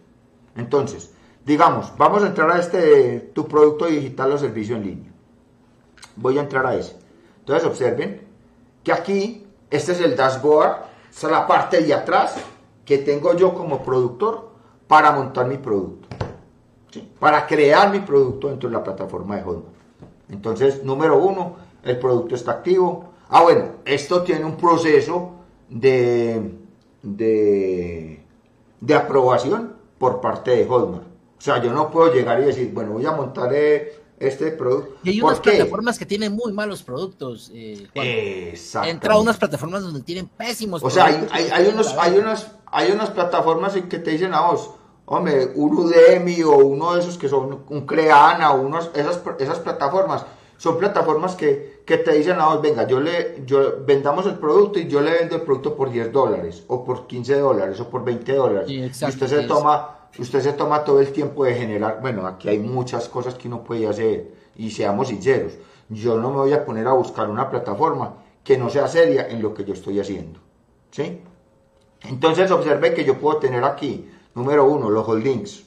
Entonces, 0.56 1.14
digamos, 1.46 1.92
vamos 1.96 2.24
a 2.24 2.26
entrar 2.26 2.50
a 2.50 2.58
este, 2.58 3.30
tu 3.32 3.46
producto 3.46 3.86
digital 3.86 4.32
o 4.32 4.38
servicio 4.38 4.74
en 4.74 4.82
línea. 4.82 5.12
Voy 6.16 6.36
a 6.36 6.40
entrar 6.40 6.66
a 6.66 6.74
ese. 6.74 6.96
Entonces, 7.38 7.64
observen 7.64 8.22
que 8.82 8.92
aquí, 8.92 9.43
este 9.74 9.92
es 9.92 10.00
el 10.00 10.14
dashboard, 10.14 10.76
es 11.10 11.22
la 11.24 11.46
parte 11.46 11.80
de 11.80 11.92
atrás 11.92 12.36
que 12.84 12.98
tengo 12.98 13.34
yo 13.34 13.54
como 13.54 13.82
productor 13.82 14.50
para 14.86 15.10
montar 15.10 15.46
mi 15.46 15.56
producto. 15.56 16.08
Para 17.18 17.44
crear 17.46 17.90
mi 17.90 17.98
producto 18.00 18.48
dentro 18.48 18.68
de 18.68 18.76
la 18.76 18.84
plataforma 18.84 19.36
de 19.36 19.42
Hotmart. 19.42 19.74
Entonces, 20.28 20.84
número 20.84 21.18
uno, 21.18 21.56
el 21.82 21.98
producto 21.98 22.36
está 22.36 22.52
activo. 22.52 23.06
Ah, 23.28 23.42
bueno, 23.42 23.64
esto 23.84 24.22
tiene 24.22 24.44
un 24.44 24.56
proceso 24.56 25.32
de, 25.68 26.52
de, 27.02 28.24
de 28.80 28.94
aprobación 28.94 29.74
por 29.98 30.20
parte 30.20 30.52
de 30.52 30.66
Hotmart. 30.66 31.04
O 31.36 31.40
sea, 31.40 31.60
yo 31.60 31.72
no 31.72 31.90
puedo 31.90 32.12
llegar 32.12 32.40
y 32.40 32.44
decir, 32.44 32.72
bueno, 32.72 32.92
voy 32.92 33.06
a 33.06 33.12
montar 33.12 33.52
eh, 33.52 34.03
este 34.26 34.50
producto. 34.52 34.96
Y 35.04 35.10
hay 35.10 35.20
unas 35.20 35.40
plataformas 35.40 35.98
que 35.98 36.06
tienen 36.06 36.32
muy 36.32 36.52
malos 36.52 36.82
productos. 36.82 37.50
Eh, 37.54 37.88
Entra 38.84 39.14
a 39.14 39.18
unas 39.18 39.36
plataformas 39.36 39.82
donde 39.82 40.02
tienen 40.02 40.28
pésimos 40.28 40.82
o 40.82 40.90
sea, 40.90 41.06
hay, 41.06 41.48
hay, 41.52 41.66
unos, 41.66 41.94
hay, 41.98 42.16
unas, 42.16 42.52
hay 42.66 42.90
unas 42.92 43.10
plataformas 43.10 43.74
que 43.74 43.98
te 43.98 44.10
dicen 44.10 44.34
a 44.34 44.42
vos, 44.42 44.70
hombre, 45.06 45.52
un 45.54 45.76
Udemy 45.76 46.42
o 46.42 46.56
uno 46.56 46.94
de 46.94 47.00
esos 47.00 47.18
que 47.18 47.28
son 47.28 47.64
un 47.68 47.86
Creana 47.86 48.52
unos, 48.52 48.90
esas, 48.94 49.20
esas 49.38 49.58
plataformas 49.58 50.24
son 50.56 50.78
plataformas 50.78 51.34
que, 51.34 51.82
que, 51.84 51.98
te 51.98 52.12
dicen 52.12 52.40
a 52.40 52.46
vos, 52.46 52.62
venga, 52.62 52.86
yo 52.86 53.00
le, 53.00 53.42
yo 53.44 53.84
vendamos 53.84 54.26
el 54.26 54.34
producto 54.34 54.78
y 54.78 54.88
yo 54.88 55.00
le 55.00 55.12
vendo 55.12 55.36
el 55.36 55.42
producto 55.42 55.76
por 55.76 55.90
10 55.90 56.12
dólares 56.12 56.64
o 56.68 56.84
por 56.84 57.06
15 57.06 57.38
dólares 57.38 57.80
o 57.80 57.88
por 57.90 58.04
20 58.04 58.32
dólares. 58.32 58.70
y 58.70 58.84
usted 58.86 59.26
se 59.26 59.42
toma 59.42 59.93
usted 60.18 60.40
se 60.40 60.52
toma 60.52 60.84
todo 60.84 61.00
el 61.00 61.12
tiempo 61.12 61.44
de 61.44 61.54
generar, 61.54 62.00
bueno, 62.00 62.26
aquí 62.26 62.48
hay 62.48 62.58
muchas 62.58 63.08
cosas 63.08 63.34
que 63.34 63.48
uno 63.48 63.64
puede 63.64 63.86
hacer 63.88 64.32
y 64.56 64.70
seamos 64.70 65.08
sinceros, 65.08 65.54
yo 65.88 66.18
no 66.18 66.30
me 66.30 66.36
voy 66.36 66.52
a 66.52 66.64
poner 66.64 66.86
a 66.86 66.92
buscar 66.92 67.28
una 67.28 67.50
plataforma 67.50 68.16
que 68.42 68.58
no 68.58 68.68
sea 68.68 68.88
seria 68.88 69.28
en 69.28 69.42
lo 69.42 69.54
que 69.54 69.64
yo 69.64 69.74
estoy 69.74 70.00
haciendo, 70.00 70.40
¿sí? 70.90 71.20
Entonces 72.02 72.50
observe 72.50 72.94
que 72.94 73.04
yo 73.04 73.18
puedo 73.18 73.38
tener 73.38 73.64
aquí, 73.64 74.10
número 74.34 74.66
uno, 74.66 74.90
los 74.90 75.08
links. 75.18 75.64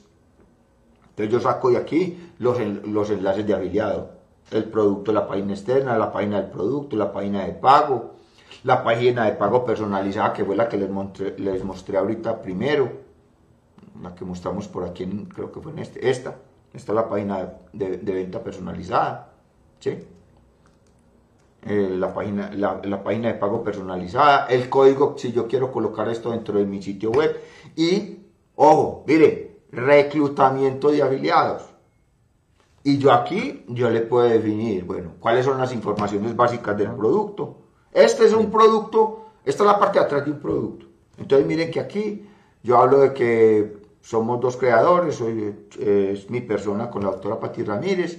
Entonces 1.10 1.34
yo 1.34 1.40
saco 1.40 1.72
de 1.72 1.78
aquí 1.78 2.32
los, 2.38 2.60
los 2.60 3.10
enlaces 3.10 3.46
de 3.46 3.54
afiliado, 3.56 4.12
el 4.52 4.66
producto, 4.66 5.12
la 5.12 5.28
página 5.28 5.54
externa, 5.54 5.98
la 5.98 6.12
página 6.12 6.42
del 6.42 6.52
producto, 6.52 6.96
la 6.96 7.12
página 7.12 7.46
de 7.46 7.54
pago, 7.54 8.18
la 8.64 8.84
página 8.84 9.26
de 9.26 9.32
pago 9.32 9.66
personalizada 9.66 10.34
que 10.34 10.46
fue 10.46 10.56
la 10.56 10.70
que 10.70 10.78
les 10.78 10.90
mostré, 10.90 11.38
les 11.40 11.64
mostré 11.64 11.98
ahorita 11.98 12.42
primero, 12.42 13.07
la 14.02 14.16
que 14.16 14.26
mostramos 14.26 14.68
por 14.68 14.84
aquí, 14.84 15.06
creo 15.34 15.52
que 15.52 15.60
fue 15.60 15.72
en 15.72 15.80
este, 15.80 16.10
esta, 16.10 16.38
esta 16.74 16.92
es 16.92 16.96
la 16.96 17.10
página 17.10 17.54
de, 17.74 17.98
venta 17.98 18.44
personalizada, 18.44 19.34
¿sí? 19.80 19.98
Eh, 21.64 21.96
la, 21.98 22.14
página, 22.14 22.52
la, 22.54 22.80
la, 22.84 23.04
página 23.04 23.30
de 23.30 23.34
pago 23.34 23.64
personalizada, 23.64 24.46
el 24.46 24.70
código 24.70 25.16
si 25.18 25.32
yo 25.32 25.48
quiero 25.48 25.72
colocar 25.72 26.08
esto 26.08 26.32
dentro 26.32 26.60
de 26.60 26.66
mi 26.66 26.82
sitio 26.82 27.12
web 27.12 27.36
y, 27.76 28.20
ojo, 28.56 29.04
mire, 29.08 29.60
reclutamiento 29.72 30.92
de 30.92 31.02
afiliados. 31.02 31.64
Y 32.84 33.00
yo 33.00 33.12
aquí, 33.12 33.66
yo 33.68 33.90
le 33.90 34.02
puedo 34.02 34.30
definir, 34.30 34.86
bueno, 34.86 35.16
cuáles 35.20 35.44
son 35.44 35.58
las 35.58 35.74
informaciones 35.74 36.36
básicas 36.36 36.78
del 36.78 36.92
producto. 36.92 37.58
Este 37.92 38.26
es 38.26 38.34
un 38.34 38.50
producto, 38.50 39.26
esta 39.44 39.64
es 39.64 39.68
la 39.68 39.80
parte 39.80 40.00
de 40.00 40.06
atrás 40.06 40.24
de 40.24 40.32
un 40.32 40.40
producto. 40.40 40.86
Entonces 41.18 41.46
miren 41.46 41.70
que 41.70 41.82
aquí 41.82 42.26
yo 42.64 42.78
hablo 42.78 43.00
de 43.00 43.14
que 43.14 43.77
somos 44.08 44.40
dos 44.40 44.56
creadores, 44.56 45.16
soy, 45.16 45.54
es 45.82 46.30
mi 46.30 46.40
persona 46.40 46.90
con 46.90 47.04
la 47.04 47.12
doctora 47.12 47.42
Pati 47.42 47.62
Ramírez, 47.62 48.18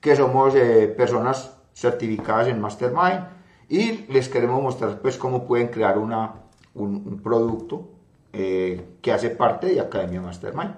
que 0.00 0.16
somos 0.16 0.52
eh, 0.56 0.88
personas 0.88 1.56
certificadas 1.72 2.48
en 2.48 2.60
Mastermind 2.60 3.20
y 3.68 4.12
les 4.12 4.28
queremos 4.28 4.60
mostrar 4.60 4.98
pues 5.00 5.16
cómo 5.16 5.46
pueden 5.46 5.68
crear 5.68 5.96
una, 5.96 6.34
un, 6.74 7.20
producto 7.22 7.88
eh, 8.32 8.84
que 9.00 9.12
hace 9.12 9.30
parte 9.30 9.68
de 9.68 9.80
Academia 9.80 10.20
Mastermind. 10.20 10.74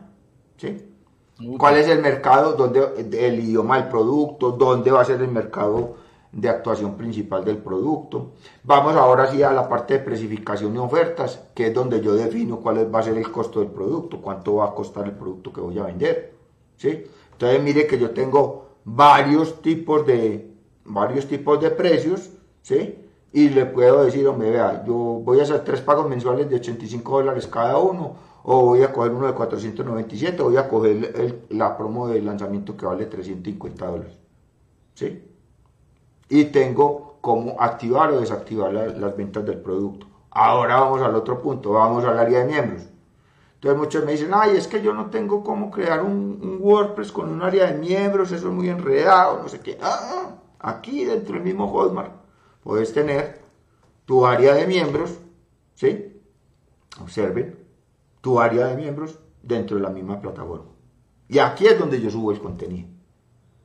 ¿sí? 0.59 0.77
¿Cuál 1.57 1.79
es 1.79 1.89
el 1.89 2.03
mercado? 2.03 2.53
¿Dónde, 2.53 2.83
el 2.99 3.41
idioma 3.41 3.79
del 3.81 3.89
producto? 3.89 4.51
¿Dónde 4.51 4.91
va 4.91 5.01
a 5.01 5.07
ser 5.07 5.23
el 5.23 5.31
mercado 5.31 5.97
de 6.33 6.49
actuación 6.49 6.97
principal 6.97 7.45
del 7.45 7.59
producto. 7.59 8.33
Vamos 8.63 8.95
ahora 8.95 9.27
sí 9.27 9.43
a 9.43 9.53
la 9.53 9.69
parte 9.69 9.95
de 9.95 10.01
precificación 10.01 10.75
y 10.75 10.79
ofertas, 10.79 11.41
que 11.55 11.69
es 11.69 11.75
donde 11.75 12.01
yo 12.01 12.15
defino 12.15 12.61
cuál 12.61 12.93
va 12.93 13.01
a 13.01 13.03
ser 13.03 13.17
el 13.19 13.31
costo 13.31 13.61
del 13.61 13.71
producto, 13.71 14.21
cuánto 14.21 14.57
va 14.57 14.67
a 14.67 14.75
costar 14.75 15.07
el 15.07 15.13
producto 15.13 15.53
que 15.53 15.61
voy 15.61 15.79
a 15.79 15.85
vender. 15.85 16.35
¿sí? 16.77 17.05
Entonces 17.33 17.63
mire 17.63 17.87
que 17.87 17.99
yo 17.99 18.11
tengo 18.11 18.67
varios 18.85 19.61
tipos 19.61 20.07
de, 20.07 20.53
varios 20.85 21.27
tipos 21.27 21.61
de 21.61 21.71
precios, 21.71 22.31
¿sí? 22.63 22.97
y 23.33 23.49
le 23.49 23.67
puedo 23.67 24.05
decir, 24.05 24.27
hombre, 24.27 24.51
vea, 24.51 24.85
yo 24.87 24.95
voy 24.95 25.41
a 25.41 25.43
hacer 25.43 25.65
tres 25.65 25.81
pagos 25.81 26.09
mensuales 26.09 26.49
de 26.49 26.57
85 26.57 27.13
dólares 27.13 27.47
cada 27.47 27.79
uno, 27.79 28.17
o 28.43 28.67
voy 28.67 28.83
a 28.83 28.93
coger 28.93 29.13
uno 29.13 29.27
de 29.27 29.35
497, 29.35 30.41
o 30.43 30.47
voy 30.47 30.57
a 30.57 30.69
coger 30.69 31.45
la 31.51 31.77
promo 31.77 32.09
de 32.09 32.23
lanzamiento 32.23 32.77
que 32.77 32.87
vale 32.87 33.07
350 33.07 33.87
dólares. 33.87 34.15
¿Sí? 34.95 35.23
Y 36.31 36.47
tengo 36.47 37.19
cómo 37.21 37.57
activar 37.61 38.11
o 38.13 38.21
desactivar 38.21 38.73
las 38.73 39.17
ventas 39.17 39.45
del 39.45 39.61
producto. 39.61 40.07
Ahora 40.31 40.81
vamos 40.81 41.03
al 41.03 41.15
otro 41.15 41.43
punto, 41.43 41.73
vamos 41.73 42.05
al 42.05 42.19
área 42.19 42.39
de 42.39 42.45
miembros. 42.47 42.89
Entonces 43.55 43.79
muchos 43.79 44.05
me 44.07 44.13
dicen, 44.13 44.31
ay, 44.33 44.57
es 44.57 44.67
que 44.67 44.81
yo 44.81 44.95
no 44.95 45.11
tengo 45.11 45.45
cómo 45.45 45.71
crear 45.71 46.03
un, 46.03 46.59
WordPress 46.61 47.13
con 47.13 47.29
un 47.29 47.43
área 47.43 47.67
de 47.67 47.79
miembros, 47.79 48.33
eso 48.33 48.49
es 48.49 48.55
muy 48.55 48.71
enredado, 48.71 49.43
no 49.43 49.49
sé 49.49 49.61
qué. 49.61 49.77
Ah, 49.83 50.37
aquí 50.61 51.05
dentro 51.05 51.35
del 51.35 51.43
mismo 51.43 51.69
Hotmart 51.69 52.13
puedes 52.63 52.93
tener 52.95 53.43
tu 54.07 54.25
área 54.25 54.55
de 54.55 54.67
miembros, 54.67 55.19
¿sí? 55.75 56.23
Observen, 57.03 57.59
tu 58.21 58.41
área 58.41 58.67
de 58.69 58.77
miembros 58.77 59.19
dentro 59.43 59.77
de 59.77 59.83
la 59.83 59.91
misma 59.91 60.21
plataforma. 60.21 60.71
Y 61.29 61.39
aquí 61.39 61.67
es 61.67 61.79
donde 61.79 62.01
yo 62.01 62.09
subo 62.09 62.33
el 62.33 62.41
contenido. 62.41 62.89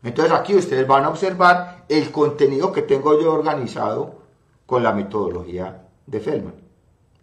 Entonces 0.05 0.31
aquí 0.31 0.55
ustedes 0.55 0.85
van 0.87 1.03
a 1.03 1.09
observar 1.09 1.83
el 1.89 2.11
contenido 2.11 2.71
que 2.71 2.83
tengo 2.83 3.19
yo 3.19 3.33
organizado 3.33 4.21
con 4.67 4.83
la 4.83 4.93
metodología 4.93 5.87
de 6.05 6.19
Feldman. 6.19 6.53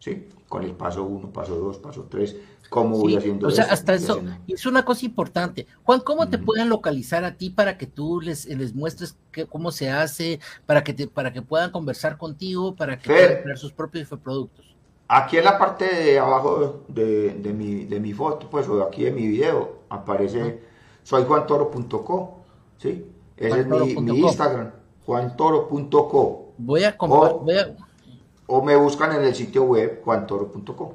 ¿Sí? 0.01 0.29
Con 0.49 0.65
el 0.65 0.73
paso 0.73 1.05
1, 1.05 1.33
paso 1.33 1.55
2, 1.55 1.79
paso 1.79 2.09
3, 2.11 2.37
cómo 2.69 2.99
voy 2.99 3.15
haciendo 3.15 3.47
O 3.47 3.51
sea, 3.53 3.67
hasta 3.67 3.95
eso, 3.95 4.21
es 4.49 4.67
una 4.67 4.85
cosa 4.85 5.07
importante. 5.07 5.69
Juan, 5.85 6.01
¿cómo 6.01 6.29
te 6.29 6.39
pueden 6.39 6.69
localizar 6.69 7.25
a 7.25 7.37
ti 7.37 7.51
para 7.51 7.79
que 7.79 7.87
tú 7.87 8.21
les, 8.21 8.47
les 8.47 8.75
muestres 8.75 9.17
cómo 9.49 9.71
se 9.71 9.89
hace, 9.89 10.41
para 10.67 10.83
que, 10.83 10.93
te, 10.93 11.07
para 11.07 11.33
que 11.33 11.41
puedan 11.41 11.71
conversar 11.71 12.19
contigo, 12.19 12.75
para 12.75 12.99
que 12.99 13.09
puedan 13.09 13.43
crear 13.43 13.59
sus 13.59 13.73
propios 13.73 14.09
productos? 14.09 14.75
Aquí 15.07 15.37
en 15.37 15.45
la 15.45 15.57
parte 15.57 15.85
de 15.85 16.19
abajo 16.19 16.83
de, 16.89 17.55
mi, 17.57 17.85
de 17.85 18.01
mi 18.01 18.13
foto, 18.13 18.51
pues, 18.51 18.69
o 18.69 18.83
aquí 18.83 19.05
de 19.05 19.13
mi 19.13 19.29
video, 19.29 19.83
aparece 19.89 20.61
soy 21.05 21.23
soyjuantoro.co 21.23 22.42
¿sí? 22.83 23.07
Ese 23.37 23.61
es 23.61 23.67
mi, 23.67 23.95
mi, 23.97 24.21
Instagram, 24.21 24.71
juantoro.co. 25.07 26.53
Voy 26.59 26.85
a 26.85 26.97
comprar, 26.97 27.33
o, 27.33 28.57
o 28.59 28.63
me 28.63 28.77
buscan 28.77 29.13
en 29.13 29.25
el 29.25 29.35
sitio 29.35 29.65
web 29.65 30.03
juantoro.co. 30.05 30.95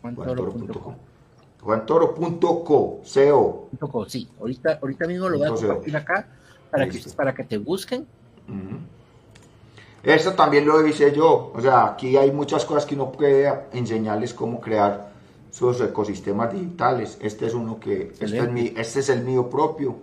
Juantoro.co. 0.00 0.94
Juantoro.co, 1.60 3.00
CO. 3.02 3.68
Sí, 4.06 4.28
ahorita, 4.40 4.78
ahorita 4.80 5.06
mismo 5.06 5.28
lo 5.28 5.38
voy 5.38 5.48
a 5.48 5.50
compartir 5.50 5.96
acá 5.96 6.28
para 6.70 6.88
que, 6.88 7.00
para 7.16 7.34
que 7.34 7.44
te 7.44 7.58
busquen. 7.58 8.06
Esto 10.04 10.32
también 10.34 10.64
lo 10.64 10.86
hice 10.86 11.12
yo. 11.12 11.52
O 11.52 11.60
sea, 11.60 11.86
aquí 11.86 12.16
hay 12.16 12.30
muchas 12.30 12.64
cosas 12.64 12.86
que 12.86 12.94
uno 12.94 13.10
puede 13.10 13.52
enseñarles 13.72 14.32
cómo 14.32 14.60
crear 14.60 15.10
sus 15.50 15.80
ecosistemas 15.80 16.52
digitales. 16.52 17.18
Este 17.20 17.46
es 17.46 17.54
uno 17.54 17.80
que, 17.80 18.12
este 18.20 18.38
es, 18.38 18.50
mi, 18.50 18.72
este 18.76 19.00
es 19.00 19.08
el 19.08 19.24
mío 19.24 19.50
propio 19.50 19.96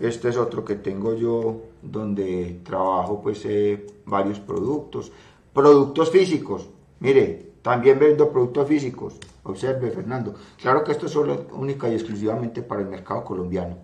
este 0.00 0.28
es 0.28 0.36
otro 0.36 0.64
que 0.64 0.76
tengo 0.76 1.14
yo 1.14 1.62
donde 1.82 2.60
trabajo 2.64 3.20
pues 3.22 3.44
eh, 3.44 3.86
varios 4.06 4.38
productos. 4.40 5.10
Productos 5.52 6.10
físicos. 6.10 6.68
Mire, 7.00 7.52
también 7.62 7.98
vendo 7.98 8.30
productos 8.30 8.68
físicos. 8.68 9.14
Observe, 9.42 9.90
Fernando. 9.90 10.34
Claro 10.60 10.84
que 10.84 10.92
esto 10.92 11.06
es 11.06 11.12
solo 11.12 11.46
única 11.52 11.88
y 11.88 11.94
exclusivamente 11.94 12.62
para 12.62 12.82
el 12.82 12.88
mercado 12.88 13.24
colombiano. 13.24 13.76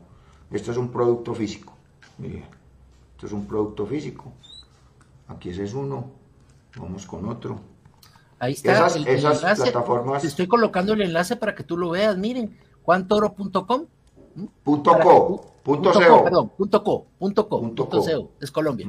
Esto 0.50 0.70
es 0.70 0.76
un 0.76 0.90
producto 0.90 1.34
físico. 1.34 1.72
Mire, 2.18 2.44
esto 3.14 3.26
es 3.26 3.32
un 3.32 3.46
producto 3.46 3.86
físico. 3.86 4.32
Aquí 5.28 5.50
ese 5.50 5.64
es 5.64 5.74
uno. 5.74 6.10
Vamos 6.76 7.06
con 7.06 7.28
otro. 7.28 7.58
Ahí 8.38 8.52
está. 8.52 8.86
Esas, 8.86 9.60
plataformas. 9.60 10.22
Te 10.22 10.28
estoy 10.28 10.46
colocando 10.46 10.92
el 10.92 11.02
enlace 11.02 11.36
para 11.36 11.54
que 11.54 11.64
tú 11.64 11.76
lo 11.76 11.90
veas. 11.90 12.16
Miren, 12.16 12.56
juantoro.com. 12.82 13.86
Punto 14.62 15.53
Punto, 15.64 15.92
co, 15.92 16.24
perdón, 16.24 16.50
punto 16.50 16.84
co, 16.84 17.06
punto 17.18 17.48
co, 17.48 17.60
punto, 17.60 17.88
co. 17.88 18.30
es 18.38 18.50
Colombia. 18.50 18.86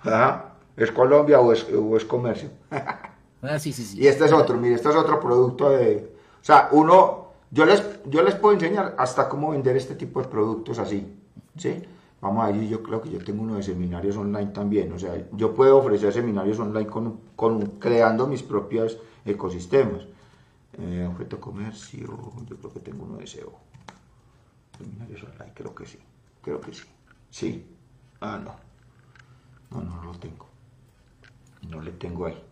Ajá, 0.00 0.54
es 0.76 0.90
Colombia 0.90 1.38
o 1.38 1.52
es, 1.52 1.64
o 1.72 1.96
es 1.96 2.04
comercio. 2.04 2.50
ah, 2.70 3.58
sí, 3.60 3.72
sí, 3.72 3.84
sí. 3.84 4.00
Y 4.00 4.08
este 4.08 4.24
es 4.24 4.32
otro, 4.32 4.56
mire, 4.56 4.74
este 4.74 4.88
es 4.88 4.96
otro 4.96 5.20
producto 5.20 5.70
de... 5.70 6.12
O 6.42 6.44
sea, 6.44 6.68
uno, 6.72 7.28
yo 7.52 7.64
les, 7.64 7.80
yo 8.06 8.24
les 8.24 8.34
puedo 8.34 8.54
enseñar 8.54 8.96
hasta 8.98 9.28
cómo 9.28 9.52
vender 9.52 9.76
este 9.76 9.94
tipo 9.94 10.20
de 10.20 10.26
productos 10.26 10.80
así, 10.80 11.16
¿sí? 11.56 11.80
Vamos 12.20 12.44
a 12.44 12.50
ir, 12.50 12.68
yo 12.68 12.82
creo 12.82 13.00
que 13.00 13.10
yo 13.10 13.22
tengo 13.22 13.44
uno 13.44 13.54
de 13.54 13.62
seminarios 13.62 14.16
online 14.16 14.50
también, 14.50 14.92
o 14.92 14.98
sea, 14.98 15.14
yo 15.30 15.54
puedo 15.54 15.78
ofrecer 15.78 16.12
seminarios 16.12 16.58
online 16.58 16.88
con, 16.88 17.20
con 17.36 17.60
creando 17.78 18.26
mis 18.26 18.42
propios 18.42 18.98
ecosistemas. 19.24 20.08
Eh, 20.76 21.08
objeto 21.08 21.40
comercio, 21.40 22.08
yo 22.48 22.56
creo 22.56 22.72
que 22.72 22.80
tengo 22.80 23.04
uno 23.04 23.18
de 23.18 23.28
SEO. 23.28 23.52
Online, 24.80 25.52
creo 25.54 25.74
que 25.74 25.86
sí, 25.86 25.98
creo 26.42 26.60
que 26.60 26.72
sí. 26.72 26.84
Sí. 27.30 27.66
Ah, 28.20 28.40
no. 28.42 28.54
No, 29.70 29.82
no, 29.82 30.04
lo 30.04 30.18
tengo. 30.18 30.46
No 31.68 31.80
le 31.80 31.92
tengo 31.92 32.26
ahí. 32.26 32.42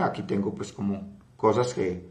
aquí 0.00 0.22
tengo 0.22 0.54
pues 0.54 0.72
como 0.72 1.16
cosas 1.36 1.72
que 1.74 2.08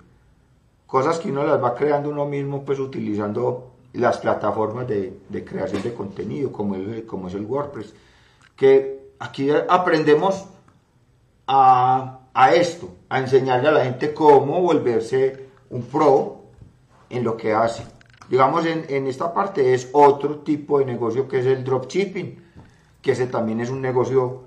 cosas 0.86 1.20
que 1.20 1.30
uno 1.30 1.44
las 1.44 1.62
va 1.62 1.76
creando 1.76 2.10
uno 2.10 2.26
mismo 2.26 2.64
pues 2.64 2.80
utilizando 2.80 3.74
las 3.94 4.20
plataformas 4.20 4.88
de, 4.88 5.20
creación 5.46 5.84
de 5.84 5.94
contenido 5.94 6.52
como, 6.52 6.76
el, 6.76 7.06
como 7.06 7.28
es 7.28 7.34
el 7.34 7.46
WordPress 7.46 7.94
que 8.56 9.12
aquí 9.20 9.50
aprendemos 9.70 10.46
a, 11.48 12.20
esto 12.54 12.96
a 13.10 13.20
enseñarle 13.20 13.68
a 13.68 13.72
la 13.72 13.84
gente 13.84 14.14
cómo 14.14 14.62
volverse 14.62 15.48
un 15.70 15.84
pro 15.84 16.44
en 17.10 17.24
lo 17.24 17.36
que 17.36 17.54
hace 17.54 17.97
digamos 18.30 18.66
en, 18.66 18.86
en 18.90 19.08
esta 19.08 19.34
parte 19.34 19.74
es 19.74 19.90
otro 19.94 20.40
tipo 20.40 20.80
de 20.80 20.86
negocio 20.86 21.28
que 21.28 21.40
es 21.40 21.46
el 21.46 21.64
dropshipping 21.64 22.48
que 23.02 23.12
ese 23.14 23.28
también 23.28 23.62
es 23.62 23.70
un 23.70 23.82
negocio 23.82 24.44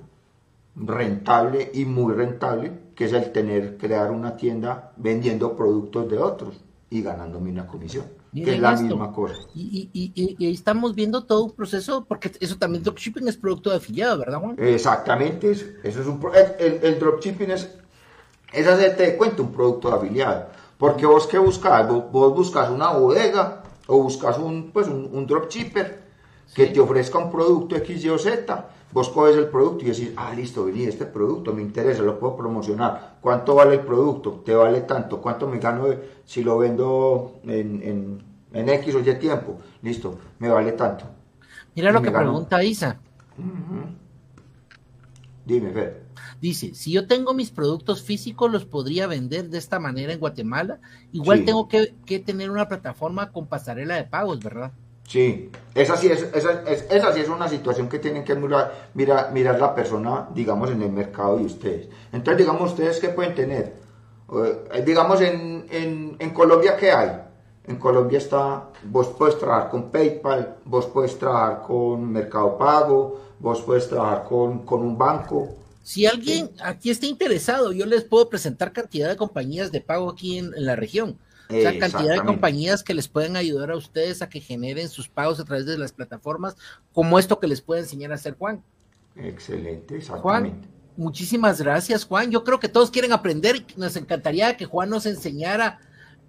rentable 0.76 1.70
y 1.74 1.84
muy 1.84 2.14
rentable, 2.14 2.72
que 2.94 3.06
es 3.06 3.12
el 3.12 3.32
tener, 3.32 3.76
crear 3.76 4.10
una 4.10 4.36
tienda 4.36 4.92
vendiendo 4.96 5.56
productos 5.56 6.10
de 6.10 6.18
otros 6.18 6.60
y 6.90 7.02
ganándome 7.02 7.50
una 7.50 7.66
comisión, 7.66 8.04
que 8.34 8.54
es 8.54 8.60
la 8.60 8.76
misma 8.76 9.12
cosa. 9.12 9.34
Y, 9.54 9.88
y, 9.92 10.12
y, 10.14 10.44
ahí 10.44 10.52
estamos 10.52 10.94
viendo 10.94 11.24
todo 11.24 11.44
un 11.44 11.52
proceso, 11.52 12.04
porque 12.04 12.32
eso 12.40 12.56
también 12.56 12.82
dropshipping 12.82 13.28
es 13.28 13.36
producto 13.36 13.70
de 13.70 13.76
afiliado, 13.76 14.18
¿verdad, 14.18 14.40
Juan? 14.40 14.56
Exactamente, 14.58 15.50
eso, 15.50 15.66
es 15.82 16.06
un, 16.06 16.20
el, 16.58 16.80
el, 16.82 16.98
dropshipping 16.98 17.50
es, 17.50 17.70
es 18.52 18.66
hacerte 18.66 19.16
cuenta 19.16 19.42
un 19.42 19.52
producto 19.52 19.88
de 19.88 19.96
afiliado, 19.96 20.46
porque 20.78 21.06
vos 21.06 21.26
que 21.26 21.38
buscas, 21.38 21.88
vos, 21.88 22.34
buscas 22.34 22.70
una 22.70 22.92
bodega 22.92 23.62
o 23.90 24.02
buscas 24.02 24.38
un, 24.38 24.70
pues 24.72 24.86
un, 24.86 25.10
un 25.12 25.26
dropshipper 25.26 26.00
que 26.54 26.66
te 26.66 26.80
ofrezca 26.80 27.18
un 27.18 27.30
producto 27.30 27.76
X, 27.76 28.04
Y 28.04 28.08
o 28.08 28.18
Z, 28.18 28.68
vos 28.92 29.08
coges 29.08 29.36
el 29.36 29.48
producto 29.48 29.84
y 29.84 29.88
decís, 29.88 30.12
ah, 30.16 30.32
listo, 30.34 30.64
vení, 30.64 30.84
este 30.84 31.06
producto 31.06 31.52
me 31.52 31.62
interesa, 31.62 32.02
lo 32.02 32.18
puedo 32.18 32.36
promocionar. 32.36 33.18
¿Cuánto 33.20 33.54
vale 33.56 33.74
el 33.74 33.80
producto? 33.80 34.42
¿Te 34.44 34.54
vale 34.54 34.80
tanto? 34.82 35.20
¿Cuánto 35.20 35.46
me 35.48 35.58
gano 35.58 35.86
si 36.24 36.42
lo 36.42 36.58
vendo 36.58 37.40
en, 37.44 38.22
X 38.52 38.94
o 38.94 39.00
Y 39.00 39.14
tiempo? 39.18 39.58
Listo, 39.82 40.18
me 40.38 40.48
vale 40.48 40.72
tanto. 40.72 41.04
Mira 41.74 41.92
lo 41.92 42.02
que 42.02 42.10
pregunta 42.10 42.62
Isa. 42.62 42.98
Dime, 45.44 45.70
Fer. 45.72 46.09
Dice, 46.40 46.74
si 46.74 46.92
yo 46.92 47.06
tengo 47.06 47.34
mis 47.34 47.50
productos 47.50 48.02
físicos, 48.02 48.50
los 48.50 48.64
podría 48.64 49.06
vender 49.06 49.50
de 49.50 49.58
esta 49.58 49.78
manera 49.78 50.12
en 50.12 50.20
Guatemala. 50.20 50.80
Igual 51.12 51.44
tengo 51.44 51.68
que, 51.68 51.94
que 52.06 52.18
tener 52.18 52.50
una 52.50 52.66
plataforma 52.66 53.30
con 53.30 53.46
pasarela 53.46 53.96
de 53.96 54.04
pagos, 54.04 54.40
¿verdad? 54.40 54.72
Sí, 55.10 55.50
esa 55.74 55.96
sí 55.96 56.06
es, 56.06 56.22
esa, 56.32 56.62
es, 56.68 56.86
esa 56.88 57.12
sí 57.12 57.18
es 57.18 57.28
una 57.28 57.48
situación 57.48 57.88
que 57.88 57.98
tienen 57.98 58.22
que 58.22 58.36
mirar, 58.36 58.90
mirar, 58.94 59.32
mirar, 59.32 59.58
la 59.58 59.74
persona, 59.74 60.28
digamos, 60.32 60.70
en 60.70 60.80
el 60.82 60.92
mercado 60.92 61.40
y 61.40 61.46
ustedes. 61.46 61.88
Entonces, 62.12 62.38
digamos, 62.38 62.70
ustedes 62.70 63.00
qué 63.00 63.08
pueden 63.08 63.34
tener. 63.34 63.74
Eh, 64.32 64.82
digamos, 64.86 65.20
en, 65.20 65.66
en, 65.68 66.16
en, 66.16 66.30
Colombia, 66.30 66.76
¿qué 66.76 66.92
hay? 66.92 67.22
En 67.66 67.76
Colombia 67.76 68.18
está, 68.18 68.68
vos 68.84 69.08
puedes 69.08 69.36
trabajar 69.36 69.68
con 69.68 69.90
PayPal, 69.90 70.58
vos 70.64 70.86
puedes 70.86 71.18
trabajar 71.18 71.62
con 71.62 72.12
Mercado 72.12 72.56
Pago, 72.56 73.20
vos 73.40 73.60
puedes 73.62 73.88
trabajar 73.88 74.22
con, 74.22 74.60
con 74.60 74.80
un 74.80 74.96
banco. 74.96 75.48
Si 75.90 76.06
alguien 76.06 76.50
aquí 76.62 76.90
está 76.90 77.06
interesado, 77.06 77.72
yo 77.72 77.84
les 77.84 78.04
puedo 78.04 78.28
presentar 78.28 78.72
cantidad 78.72 79.08
de 79.08 79.16
compañías 79.16 79.72
de 79.72 79.80
pago 79.80 80.10
aquí 80.10 80.38
en 80.38 80.52
la 80.56 80.76
región 80.76 81.18
o 81.50 81.60
sea, 81.60 81.78
cantidad 81.78 82.14
de 82.14 82.24
compañías 82.24 82.84
que 82.84 82.94
les 82.94 83.08
pueden 83.08 83.36
ayudar 83.36 83.72
a 83.72 83.76
ustedes 83.76 84.22
a 84.22 84.28
que 84.28 84.40
generen 84.40 84.88
sus 84.88 85.08
pagos 85.08 85.40
a 85.40 85.44
través 85.44 85.66
de 85.66 85.76
las 85.76 85.90
plataformas, 85.92 86.56
como 86.92 87.18
esto 87.18 87.40
que 87.40 87.48
les 87.48 87.60
puede 87.60 87.80
enseñar 87.80 88.12
a 88.12 88.14
hacer 88.14 88.36
Juan. 88.36 88.62
Excelente, 89.16 89.96
exactamente. 89.96 90.50
Juan, 90.60 90.68
muchísimas 90.96 91.60
gracias, 91.60 92.04
Juan. 92.04 92.30
Yo 92.30 92.44
creo 92.44 92.60
que 92.60 92.68
todos 92.68 92.92
quieren 92.92 93.12
aprender 93.12 93.56
y 93.56 93.66
nos 93.76 93.96
encantaría 93.96 94.56
que 94.56 94.64
Juan 94.64 94.90
nos 94.90 95.06
enseñara 95.06 95.80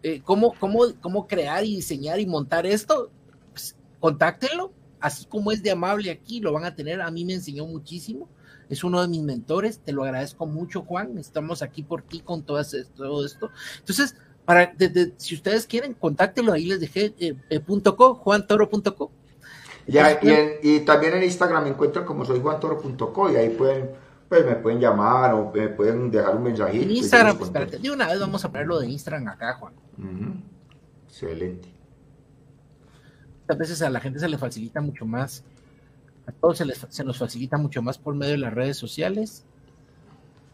eh, 0.02 0.22
cómo, 0.24 0.56
cómo, 0.60 0.86
cómo 1.02 1.28
crear 1.28 1.64
y 1.64 1.76
diseñar 1.76 2.20
y 2.20 2.26
montar 2.26 2.66
esto. 2.66 3.12
Pues, 3.52 3.76
contáctenlo, 4.00 4.72
así 5.00 5.26
como 5.26 5.52
es 5.52 5.62
de 5.62 5.70
amable 5.70 6.10
aquí, 6.10 6.40
lo 6.40 6.52
van 6.52 6.66
a 6.66 6.74
tener. 6.74 7.00
A 7.00 7.12
mí 7.12 7.26
me 7.26 7.34
enseñó 7.34 7.68
muchísimo. 7.68 8.28
Es 8.72 8.86
uno 8.86 9.02
de 9.02 9.10
mis 9.10 9.22
mentores, 9.22 9.80
te 9.80 9.92
lo 9.92 10.06
agradezco 10.06 10.46
mucho, 10.46 10.84
Juan. 10.84 11.18
Estamos 11.18 11.62
aquí 11.62 11.84
por 11.84 12.04
ti 12.04 12.22
con 12.22 12.44
todo 12.44 12.58
esto. 12.62 13.52
Entonces, 13.80 14.16
para, 14.46 14.74
si 15.18 15.36
ustedes 15.36 15.68
quieren, 15.68 15.94
contáctenlo, 15.94 16.54
ahí 16.54 16.66
les 16.66 16.80
dejé 16.80 17.14
eh, 17.20 17.36
eh, 17.50 17.60
punto 17.60 17.98
.co, 17.98 18.16
juantoro.co. 18.16 19.12
Ya, 19.88 20.18
y, 20.22 20.60
y, 20.64 20.80
también 20.82 21.16
en 21.16 21.24
Instagram 21.24 21.64
me 21.64 21.70
encuentran 21.72 22.06
como 22.06 22.24
soy 22.24 22.40
juantoro.co 22.40 23.30
y 23.30 23.36
ahí 23.36 23.50
pueden, 23.50 23.90
pues 24.30 24.46
me 24.46 24.56
pueden 24.56 24.80
llamar 24.80 25.34
o 25.34 25.52
me 25.54 25.68
pueden 25.68 26.10
dejar 26.10 26.38
un 26.38 26.44
mensajito. 26.44 26.86
En 26.86 26.92
Instagram, 26.92 27.38
pues 27.38 27.50
espérate, 27.50 27.78
de 27.78 27.92
una 27.92 28.08
vez 28.08 28.22
vamos 28.22 28.46
a 28.46 28.50
ponerlo 28.50 28.80
de 28.80 28.88
Instagram 28.88 29.28
acá, 29.28 29.56
Juan. 29.56 29.74
Excelente. 31.08 31.68
A 33.50 33.54
veces 33.56 33.82
a 33.82 33.90
la 33.90 34.00
gente 34.00 34.18
se 34.18 34.30
le 34.30 34.38
facilita 34.38 34.80
mucho 34.80 35.06
más, 35.06 35.44
a 36.32 36.42
todos 36.42 36.58
se, 36.58 36.66
les, 36.66 36.86
se 36.90 37.04
nos 37.04 37.18
facilita 37.18 37.58
mucho 37.58 37.82
más 37.82 37.98
por 37.98 38.16
medio 38.16 38.34
de 38.34 38.40
las 38.40 38.54
redes 38.54 38.78
sociales. 38.78 39.46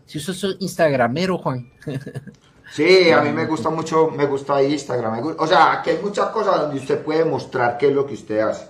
Si 0.05 0.17
eso 0.19 0.31
es 0.31 0.57
Instagramero, 0.59 1.37
Juan. 1.37 1.71
Sí, 2.71 3.09
a 3.11 3.21
mí 3.21 3.31
me 3.31 3.45
gusta 3.45 3.69
mucho, 3.69 4.11
me 4.11 4.25
gusta 4.25 4.61
Instagram. 4.61 5.35
o 5.37 5.47
sea, 5.47 5.81
que 5.83 5.91
hay 5.91 5.99
muchas 6.03 6.27
cosas 6.31 6.61
donde 6.61 6.77
usted 6.77 7.01
puede 7.01 7.23
mostrar 7.23 7.77
qué 7.77 7.87
es 7.87 7.93
lo 7.93 8.05
que 8.05 8.13
usted 8.15 8.39
hace. 8.39 8.67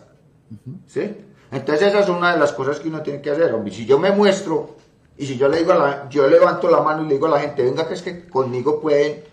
¿Sí? 0.85 1.17
Entonces 1.51 1.87
esa 1.87 1.99
es 2.01 2.09
una 2.09 2.33
de 2.33 2.39
las 2.39 2.53
cosas 2.53 2.79
que 2.79 2.89
uno 2.89 3.01
tiene 3.01 3.21
que 3.21 3.31
hacer, 3.31 3.53
hombre. 3.53 3.73
Si 3.73 3.85
yo 3.85 3.97
me 3.97 4.11
muestro 4.11 4.75
y 5.17 5.25
si 5.25 5.37
yo 5.37 5.47
le 5.47 5.57
digo 5.57 5.71
a 5.71 5.75
la, 5.75 6.09
yo 6.09 6.27
levanto 6.27 6.69
la 6.69 6.81
mano 6.81 7.03
y 7.03 7.07
le 7.07 7.15
digo 7.15 7.27
a 7.27 7.31
la 7.31 7.39
gente, 7.39 7.63
venga 7.63 7.87
que 7.87 7.95
es 7.95 8.01
que 8.01 8.27
conmigo 8.27 8.79
pueden 8.79 9.23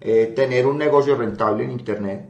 eh, 0.00 0.32
tener 0.34 0.66
un 0.66 0.78
negocio 0.78 1.16
rentable 1.16 1.64
en 1.64 1.72
internet 1.72 2.26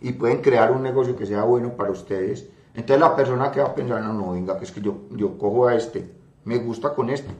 y 0.00 0.12
pueden 0.12 0.40
crear 0.40 0.72
un 0.72 0.82
negocio 0.82 1.16
que 1.16 1.26
sea 1.26 1.42
bueno 1.42 1.76
para 1.76 1.90
ustedes. 1.90 2.48
Entonces 2.74 3.00
la 3.00 3.14
persona 3.14 3.52
que 3.52 3.60
va 3.60 3.68
a 3.68 3.74
pensar, 3.74 4.02
no, 4.02 4.12
no, 4.12 4.32
venga, 4.32 4.58
que 4.58 4.64
es 4.64 4.72
que 4.72 4.80
yo, 4.80 5.02
yo 5.10 5.38
cojo 5.38 5.68
a 5.68 5.76
este, 5.76 6.10
me 6.44 6.58
gusta 6.58 6.94
con 6.94 7.08
este. 7.08 7.30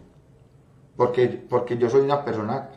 Porque, 0.97 1.27
porque 1.27 1.77
yo 1.77 1.91
soy 1.91 2.03
una 2.03 2.25
persona 2.25 2.71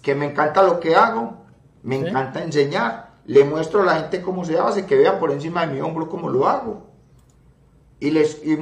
que 0.00 0.14
me 0.14 0.26
encanta 0.26 0.62
lo 0.62 0.80
que 0.80 0.96
hago, 0.96 1.44
me 1.82 1.96
encanta 1.96 2.42
enseñar, 2.42 3.10
le 3.26 3.44
muestro 3.44 3.82
a 3.82 3.84
la 3.84 3.96
gente 3.96 4.22
cómo 4.22 4.44
se 4.44 4.58
hace, 4.58 4.86
que 4.86 4.96
vean 4.96 5.18
por 5.18 5.30
encima 5.30 5.66
de 5.66 5.74
mi 5.74 5.80
hombro 5.80 6.08
cómo 6.08 6.30
lo 6.30 6.48
hago. 6.48 6.86
Y, 8.00 8.10
les, 8.12 8.40
y, 8.42 8.56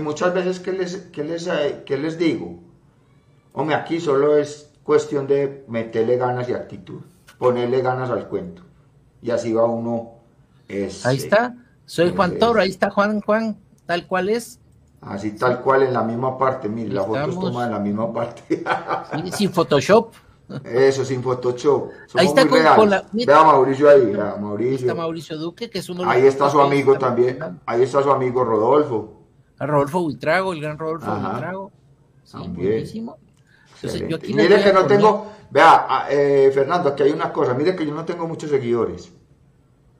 muchas 0.00 0.34
veces, 0.34 0.58
¿qué 0.58 0.72
les, 0.72 1.16
les, 1.16 1.46
eh, 1.46 1.84
les 1.86 2.18
digo? 2.18 2.58
Hombre, 3.52 3.76
aquí 3.76 4.00
solo 4.00 4.36
es 4.36 4.72
cuestión 4.82 5.28
de 5.28 5.64
meterle 5.68 6.16
ganas 6.16 6.48
y 6.48 6.52
actitud, 6.52 7.00
ponerle 7.38 7.80
ganas 7.80 8.10
al 8.10 8.26
cuento. 8.28 8.62
Y 9.22 9.30
así 9.30 9.52
va 9.52 9.64
uno. 9.66 10.14
Este, 10.68 11.08
ahí 11.08 11.16
está, 11.16 11.54
soy 11.92 12.10
Juan 12.16 12.38
Toro, 12.38 12.58
ahí 12.58 12.70
está 12.70 12.88
Juan, 12.88 13.20
Juan, 13.20 13.58
tal 13.84 14.06
cual 14.06 14.30
es. 14.30 14.58
Así 15.02 15.32
tal 15.32 15.60
cual 15.60 15.82
en 15.82 15.92
la 15.92 16.02
misma 16.02 16.38
parte, 16.38 16.66
mire, 16.66 16.88
la 16.88 17.04
foto 17.04 17.38
toma 17.38 17.66
en 17.66 17.72
la 17.72 17.78
misma 17.78 18.10
parte. 18.10 18.64
sin 19.30 19.52
Photoshop. 19.52 20.14
Eso, 20.64 21.04
sin 21.04 21.22
Photoshop. 21.22 21.90
ahí 22.14 22.28
está 22.28 22.48
con, 22.48 22.88
la, 22.88 23.04
Ve 23.12 23.30
a 23.30 23.42
Mauricio 23.42 23.90
ahí, 23.90 24.10
a 24.14 24.36
Mauricio. 24.40 24.88
está 24.88 24.94
Mauricio 24.94 25.36
Duque, 25.36 25.68
que 25.68 25.80
es 25.80 25.88
uno 25.90 26.08
Ahí 26.08 26.24
está 26.24 26.48
su 26.48 26.62
amigo 26.62 26.96
también. 26.96 27.38
Ahí 27.66 27.82
está 27.82 28.02
su 28.02 28.10
amigo 28.10 28.42
Rodolfo. 28.42 29.20
A 29.58 29.66
Rodolfo 29.66 30.00
Buitrago, 30.00 30.54
el 30.54 30.62
gran 30.62 30.78
Rodolfo 30.78 31.14
Buitrago. 31.14 31.72
Sí, 32.24 32.38
buenísimo. 32.38 33.18
mire 34.28 34.62
que 34.62 34.72
no 34.72 34.86
tengo, 34.86 35.30
vea, 35.50 36.06
eh, 36.08 36.50
Fernando, 36.54 36.88
aquí 36.88 37.02
hay 37.02 37.12
una 37.12 37.30
cosa, 37.30 37.52
mire 37.52 37.76
que 37.76 37.84
yo 37.84 37.92
no 37.92 38.06
tengo 38.06 38.26
muchos 38.26 38.48
seguidores. 38.48 39.12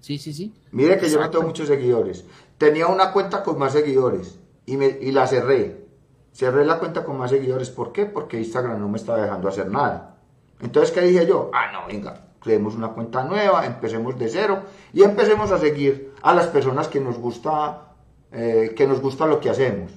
Sí, 0.03 0.19
sí, 0.19 0.33
sí. 0.33 0.53
Mire 0.73 0.99
que 0.99 1.09
yo 1.09 1.21
no 1.21 1.31
tengo 1.31 1.45
muchos 1.45 1.69
seguidores. 1.69 2.25
Tenía 2.59 2.89
una 2.89 3.13
cuenta 3.13 3.45
con 3.45 3.57
más 3.57 3.73
seguidores 3.73 4.41
y, 4.67 4.77
me, 4.77 4.99
y 5.01 5.13
la 5.13 5.29
cerré. 5.29 5.87
Cerré 6.33 6.65
la 6.65 6.81
cuenta 6.81 7.05
con 7.05 7.17
más 7.17 7.31
seguidores. 7.31 7.71
¿Por 7.71 7.93
qué? 7.93 8.07
Porque 8.07 8.37
Instagram 8.37 8.81
no 8.81 8.89
me 8.89 8.99
estaba 8.99 9.23
dejando 9.23 9.49
hacer 9.49 9.71
nada. 9.71 10.19
Entonces, 10.61 10.91
¿qué 10.91 11.03
dije 11.03 11.25
yo? 11.25 11.53
Ah, 11.55 11.71
no, 11.73 11.87
venga, 11.87 12.33
creemos 12.41 12.75
una 12.75 12.89
cuenta 12.89 13.23
nueva, 13.23 13.65
empecemos 13.65 14.19
de 14.19 14.29
cero 14.29 14.65
y 14.93 15.05
empecemos 15.05 15.53
a 15.53 15.59
seguir 15.59 16.13
a 16.21 16.35
las 16.35 16.49
personas 16.49 16.89
que 16.89 16.99
nos 16.99 17.17
gusta, 17.17 17.95
eh, 18.33 18.75
que 18.77 18.89
nos 18.89 19.01
gusta 19.01 19.27
lo 19.27 19.39
que 19.39 19.51
hacemos. 19.51 19.93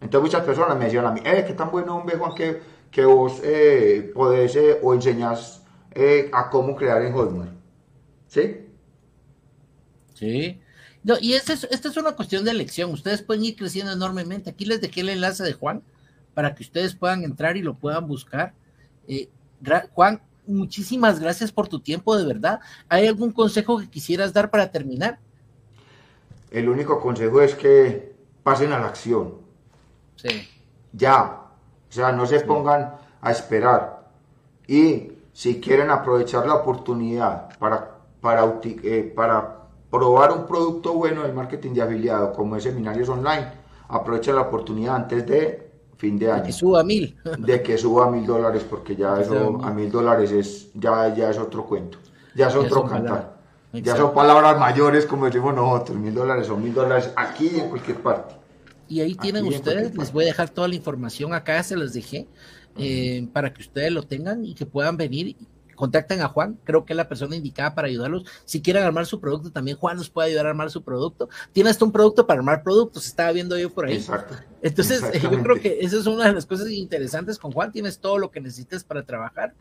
Entonces 0.00 0.22
muchas 0.22 0.46
personas 0.46 0.78
me 0.78 0.86
decían 0.86 1.04
a 1.04 1.12
mí, 1.12 1.20
eh, 1.24 1.44
qué 1.46 1.52
tan 1.52 1.70
bueno, 1.70 1.96
hombre, 1.96 2.16
Juan, 2.16 2.34
que, 2.34 2.58
que 2.90 3.04
vos 3.04 3.38
eh, 3.44 4.10
podés 4.14 4.56
eh, 4.56 4.80
o 4.82 4.94
enseñás 4.94 5.62
eh, 5.90 6.30
a 6.32 6.48
cómo 6.48 6.74
crear 6.74 7.02
en 7.02 7.12
Hotmart. 7.12 7.52
¿Sí? 8.28 8.61
Sí. 10.22 10.60
No, 11.02 11.16
y 11.20 11.34
esta 11.34 11.52
es, 11.52 11.64
esta 11.64 11.88
es 11.88 11.96
una 11.96 12.12
cuestión 12.12 12.44
de 12.44 12.52
elección. 12.52 12.90
Ustedes 12.92 13.22
pueden 13.22 13.44
ir 13.44 13.56
creciendo 13.56 13.92
enormemente. 13.92 14.50
Aquí 14.50 14.64
les 14.64 14.80
dejé 14.80 15.00
el 15.00 15.08
enlace 15.08 15.42
de 15.42 15.52
Juan 15.52 15.82
para 16.32 16.54
que 16.54 16.62
ustedes 16.62 16.94
puedan 16.94 17.24
entrar 17.24 17.56
y 17.56 17.62
lo 17.62 17.74
puedan 17.74 18.06
buscar. 18.06 18.54
Eh, 19.08 19.28
Juan, 19.94 20.22
muchísimas 20.46 21.18
gracias 21.18 21.50
por 21.50 21.66
tu 21.66 21.80
tiempo, 21.80 22.16
de 22.16 22.24
verdad. 22.24 22.60
¿Hay 22.88 23.08
algún 23.08 23.32
consejo 23.32 23.78
que 23.80 23.90
quisieras 23.90 24.32
dar 24.32 24.48
para 24.48 24.70
terminar? 24.70 25.18
El 26.52 26.68
único 26.68 27.00
consejo 27.00 27.40
es 27.40 27.56
que 27.56 28.14
pasen 28.44 28.72
a 28.72 28.78
la 28.78 28.86
acción. 28.86 29.38
Sí. 30.14 30.48
Ya. 30.92 31.40
O 31.88 31.92
sea, 31.92 32.12
no 32.12 32.26
se 32.26 32.40
pongan 32.40 32.94
a 33.20 33.32
esperar. 33.32 34.06
Y 34.68 35.12
si 35.32 35.60
quieren 35.60 35.90
aprovechar 35.90 36.46
la 36.46 36.54
oportunidad 36.54 37.58
para, 37.58 37.96
para, 38.20 38.60
eh, 38.64 39.12
para 39.14 39.61
probar 39.92 40.32
un 40.32 40.46
producto 40.46 40.94
bueno 40.94 41.22
del 41.22 41.34
marketing 41.34 41.74
de 41.74 41.82
afiliado, 41.82 42.32
como 42.32 42.56
es 42.56 42.62
seminarios 42.62 43.10
online, 43.10 43.52
aprovechen 43.88 44.34
la 44.34 44.40
oportunidad 44.40 44.96
antes 44.96 45.26
de 45.26 45.70
fin 45.98 46.18
de 46.18 46.32
año. 46.32 46.40
De 46.40 46.46
que 46.46 46.52
suba 46.52 46.80
a 46.80 46.82
mil. 46.82 47.14
De 47.38 47.62
que 47.62 47.76
suba 47.76 48.06
a 48.06 48.10
mil 48.10 48.24
dólares, 48.24 48.64
porque 48.68 48.96
ya 48.96 49.14
eso 49.20 49.60
a 49.62 49.70
mil 49.70 49.90
dólares 49.90 50.32
es, 50.32 50.72
ya, 50.74 51.14
ya 51.14 51.30
es 51.30 51.38
otro 51.38 51.66
cuento. 51.66 51.98
Ya 52.34 52.48
es 52.48 52.56
otro 52.56 52.86
cantar. 52.86 53.36
Ya 53.74 53.96
son 53.96 54.14
palabras 54.14 54.58
mayores, 54.58 55.04
como 55.06 55.26
decimos 55.26 55.54
nosotros. 55.54 55.98
Mil 55.98 56.14
dólares 56.14 56.46
son 56.46 56.62
mil 56.62 56.72
dólares 56.72 57.10
aquí 57.14 57.50
y 57.54 57.60
en 57.60 57.68
cualquier 57.68 57.98
parte. 57.98 58.34
Y 58.88 59.00
ahí 59.00 59.14
tienen 59.14 59.46
ustedes, 59.46 59.96
les 59.96 60.12
voy 60.12 60.24
a 60.24 60.26
dejar 60.28 60.50
toda 60.50 60.68
la 60.68 60.74
información 60.74 61.32
acá, 61.32 61.62
se 61.62 61.76
los 61.76 61.92
dejé, 61.92 62.28
eh, 62.76 63.26
para 63.32 63.52
que 63.52 63.62
ustedes 63.62 63.92
lo 63.92 64.02
tengan 64.02 64.44
y 64.44 64.54
que 64.54 64.66
puedan 64.66 64.96
venir 64.96 65.36
contacten 65.82 66.20
a 66.20 66.28
Juan, 66.28 66.60
creo 66.62 66.84
que 66.84 66.92
es 66.92 66.96
la 66.96 67.08
persona 67.08 67.34
indicada 67.34 67.74
para 67.74 67.88
ayudarlos. 67.88 68.24
Si 68.44 68.62
quieren 68.62 68.84
armar 68.84 69.04
su 69.04 69.18
producto, 69.18 69.50
también 69.50 69.76
Juan 69.76 69.96
los 69.96 70.10
puede 70.10 70.28
ayudar 70.28 70.46
a 70.46 70.50
armar 70.50 70.70
su 70.70 70.84
producto. 70.84 71.28
Tiene 71.52 71.70
hasta 71.70 71.84
un 71.84 71.90
producto 71.90 72.24
para 72.24 72.38
armar 72.38 72.62
productos, 72.62 73.04
estaba 73.04 73.32
viendo 73.32 73.58
yo 73.58 73.68
por 73.68 73.86
ahí. 73.86 73.96
Exacto. 73.96 74.36
Entonces, 74.62 75.02
yo 75.20 75.42
creo 75.42 75.60
que 75.60 75.78
esa 75.80 75.96
es 75.96 76.06
una 76.06 76.28
de 76.28 76.34
las 76.34 76.46
cosas 76.46 76.70
interesantes 76.70 77.36
con 77.36 77.50
Juan, 77.50 77.72
tienes 77.72 77.98
todo 77.98 78.16
lo 78.18 78.30
que 78.30 78.40
necesitas 78.40 78.84
para 78.84 79.02
trabajar. 79.02 79.54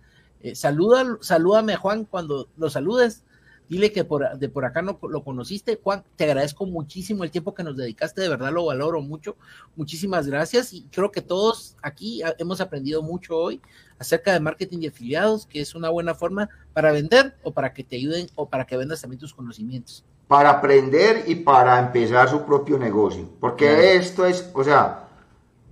Eh, 0.43 0.53
saluda, 0.53 1.17
salúdame 1.21 1.73
a 1.73 1.77
Juan 1.77 2.05
cuando 2.05 2.47
lo 2.55 2.69
saludes 2.69 3.23
dile 3.71 3.93
que 3.93 4.03
por, 4.03 4.37
de 4.37 4.49
por 4.49 4.65
acá 4.65 4.81
no 4.81 4.99
lo 5.01 5.23
conociste. 5.23 5.79
Juan, 5.81 6.03
te 6.17 6.25
agradezco 6.25 6.65
muchísimo 6.65 7.23
el 7.23 7.31
tiempo 7.31 7.53
que 7.53 7.63
nos 7.63 7.77
dedicaste, 7.77 8.19
de 8.19 8.27
verdad 8.27 8.51
lo 8.51 8.65
valoro 8.65 8.99
mucho. 8.99 9.37
Muchísimas 9.77 10.27
gracias 10.27 10.73
y 10.73 10.81
creo 10.91 11.09
que 11.09 11.21
todos 11.21 11.77
aquí 11.81 12.21
hemos 12.37 12.59
aprendido 12.59 13.01
mucho 13.01 13.37
hoy 13.37 13.61
acerca 14.01 14.33
de 14.33 14.39
marketing 14.39 14.79
de 14.79 14.87
afiliados, 14.87 15.45
que 15.45 15.61
es 15.61 15.75
una 15.75 15.89
buena 15.89 16.15
forma 16.15 16.49
para 16.73 16.91
vender 16.91 17.35
o 17.43 17.51
para 17.51 17.73
que 17.73 17.83
te 17.83 17.95
ayuden 17.95 18.27
o 18.35 18.49
para 18.49 18.65
que 18.65 18.75
vendas 18.75 19.01
también 19.01 19.19
tus 19.19 19.33
conocimientos. 19.33 20.03
Para 20.27 20.49
aprender 20.49 21.23
y 21.27 21.35
para 21.35 21.79
empezar 21.79 22.29
su 22.29 22.45
propio 22.45 22.77
negocio, 22.77 23.29
porque 23.39 23.95
esto 23.95 24.25
es, 24.25 24.49
o 24.53 24.63
sea, 24.63 25.07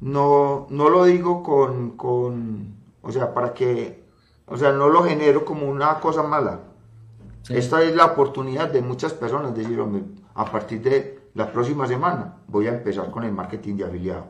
no, 0.02 0.68
no 0.70 0.90
lo 0.90 1.06
digo 1.06 1.44
con, 1.44 1.98
con, 1.98 2.76
o 3.02 3.12
sea, 3.12 3.34
para 3.34 3.54
que, 3.54 4.04
o 4.46 4.58
sea, 4.58 4.72
no 4.72 4.90
lo 4.90 5.04
genero 5.04 5.44
como 5.44 5.68
una 5.68 6.00
cosa 6.00 6.24
mala 6.24 6.60
esta 7.50 7.82
es 7.82 7.96
la 7.96 8.06
oportunidad 8.06 8.70
de 8.72 8.82
muchas 8.82 9.14
personas 9.14 9.56
decir, 9.56 9.84
a 10.36 10.46
partir 10.46 10.82
de 10.82 11.20
la 11.34 11.52
próxima 11.52 11.88
semana 11.88 12.38
voy 12.48 12.68
a 12.68 12.76
empezar 12.76 13.10
con 13.10 13.24
el 13.24 13.32
marketing 13.32 13.76
de 13.76 13.86
afiliado 13.86 14.26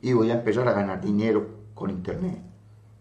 y 0.00 0.14
voy 0.14 0.30
a 0.30 0.34
empezar 0.34 0.66
a 0.66 0.72
ganar 0.72 1.00
dinero 1.00 1.46
con 1.74 1.90
internet. 1.90 2.40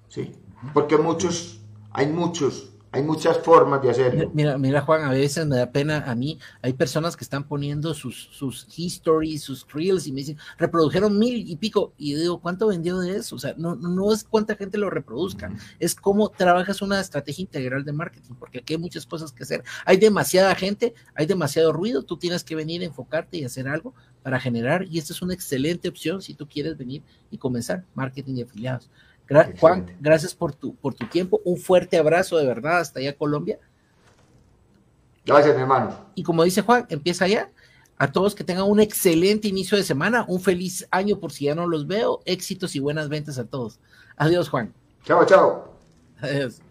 ¿Sí? 0.10 0.36
Porque 0.74 0.98
muchos, 0.98 1.60
hay 1.92 2.08
muchos 2.08 2.72
hay 2.94 3.04
muchas 3.04 3.38
formas 3.38 3.82
de 3.82 3.90
hacerlo. 3.90 4.30
Mira, 4.34 4.58
mira, 4.58 4.82
Juan, 4.82 5.06
a 5.06 5.12
veces 5.12 5.48
me 5.48 5.56
da 5.56 5.72
pena 5.72 6.04
a 6.06 6.14
mí. 6.14 6.40
Hay 6.62 6.74
personas 6.74 7.16
que 7.16 7.24
están 7.24 7.46
poniendo 7.46 7.94
sus, 7.94 8.28
sus 8.34 8.68
histories, 8.78 9.44
sus 9.44 9.66
reels 9.72 10.08
y 10.08 10.12
me 10.12 10.20
dicen, 10.20 10.38
reprodujeron 10.58 11.18
mil 11.18 11.50
y 11.50 11.56
pico. 11.56 11.94
Y 11.98 12.12
yo 12.12 12.20
digo, 12.20 12.42
¿cuánto 12.42 12.68
vendió 12.68 13.00
de 13.00 13.16
eso? 13.16 13.38
O 13.38 13.40
sea, 13.40 13.54
no, 13.58 13.76
no 13.76 14.12
es 14.12 14.26
cuánta 14.26 14.58
gente 14.58 14.78
lo 14.78 14.90
reproduzca, 14.90 15.54
es 15.80 15.96
cómo 15.96 16.30
trabajas 16.30 16.82
una 16.82 17.00
estrategia 17.00 17.44
integral 17.44 17.86
de 17.86 17.94
marketing, 17.94 18.34
porque 18.38 18.60
aquí 18.60 18.74
hay 18.74 18.80
muchas 18.80 19.06
cosas 19.06 19.32
que 19.32 19.44
hacer. 19.44 19.64
Hay 19.86 19.96
demasiada 19.96 20.54
gente, 20.56 20.94
hay 21.16 21.28
demasiado 21.28 21.72
ruido, 21.72 22.04
tú 22.04 22.18
tienes 22.18 22.44
que 22.44 22.56
venir 22.56 22.82
a 22.82 22.86
enfocarte 22.86 23.38
y 23.38 23.46
hacer 23.46 23.70
algo 23.70 23.94
para 24.22 24.38
generar. 24.38 24.86
Y 24.90 24.98
esta 24.98 25.14
es 25.14 25.22
una 25.22 25.34
excelente 25.34 25.88
opción 25.88 26.22
si 26.22 26.34
tú 26.34 26.46
quieres 26.46 26.78
venir 26.78 27.04
y 27.30 27.38
comenzar 27.38 27.86
marketing 27.96 28.36
de 28.36 28.44
afiliados. 28.44 28.90
Juan, 29.60 29.96
gracias 30.00 30.34
por 30.34 30.54
tu, 30.54 30.76
por 30.76 30.94
tu 30.94 31.06
tiempo. 31.08 31.40
Un 31.46 31.58
fuerte 31.58 31.98
abrazo 31.98 32.38
de 32.38 32.46
verdad 32.46 32.80
hasta 32.80 33.00
allá 33.00 33.16
Colombia. 33.16 33.60
Gracias, 35.26 35.56
mi 35.56 35.62
hermano. 35.62 35.96
Y 36.16 36.24
como 36.24 36.44
dice 36.44 36.62
Juan, 36.62 36.86
empieza 36.90 37.28
ya. 37.28 37.50
A 37.98 38.12
todos 38.12 38.34
que 38.34 38.44
tengan 38.44 38.64
un 38.64 38.80
excelente 38.80 39.48
inicio 39.48 39.78
de 39.78 39.84
semana, 39.84 40.26
un 40.28 40.42
feliz 40.42 40.88
año 40.90 41.20
por 41.20 41.32
si 41.32 41.46
ya 41.46 41.54
no 41.54 41.68
los 41.68 41.86
veo, 41.86 42.22
éxitos 42.26 42.76
y 42.76 42.80
buenas 42.80 43.10
ventas 43.10 43.38
a 43.38 43.46
todos. 43.46 43.80
Adiós, 44.18 44.50
Juan. 44.50 44.74
Chao, 45.04 45.24
chao. 45.26 45.76
Adiós. 46.20 46.62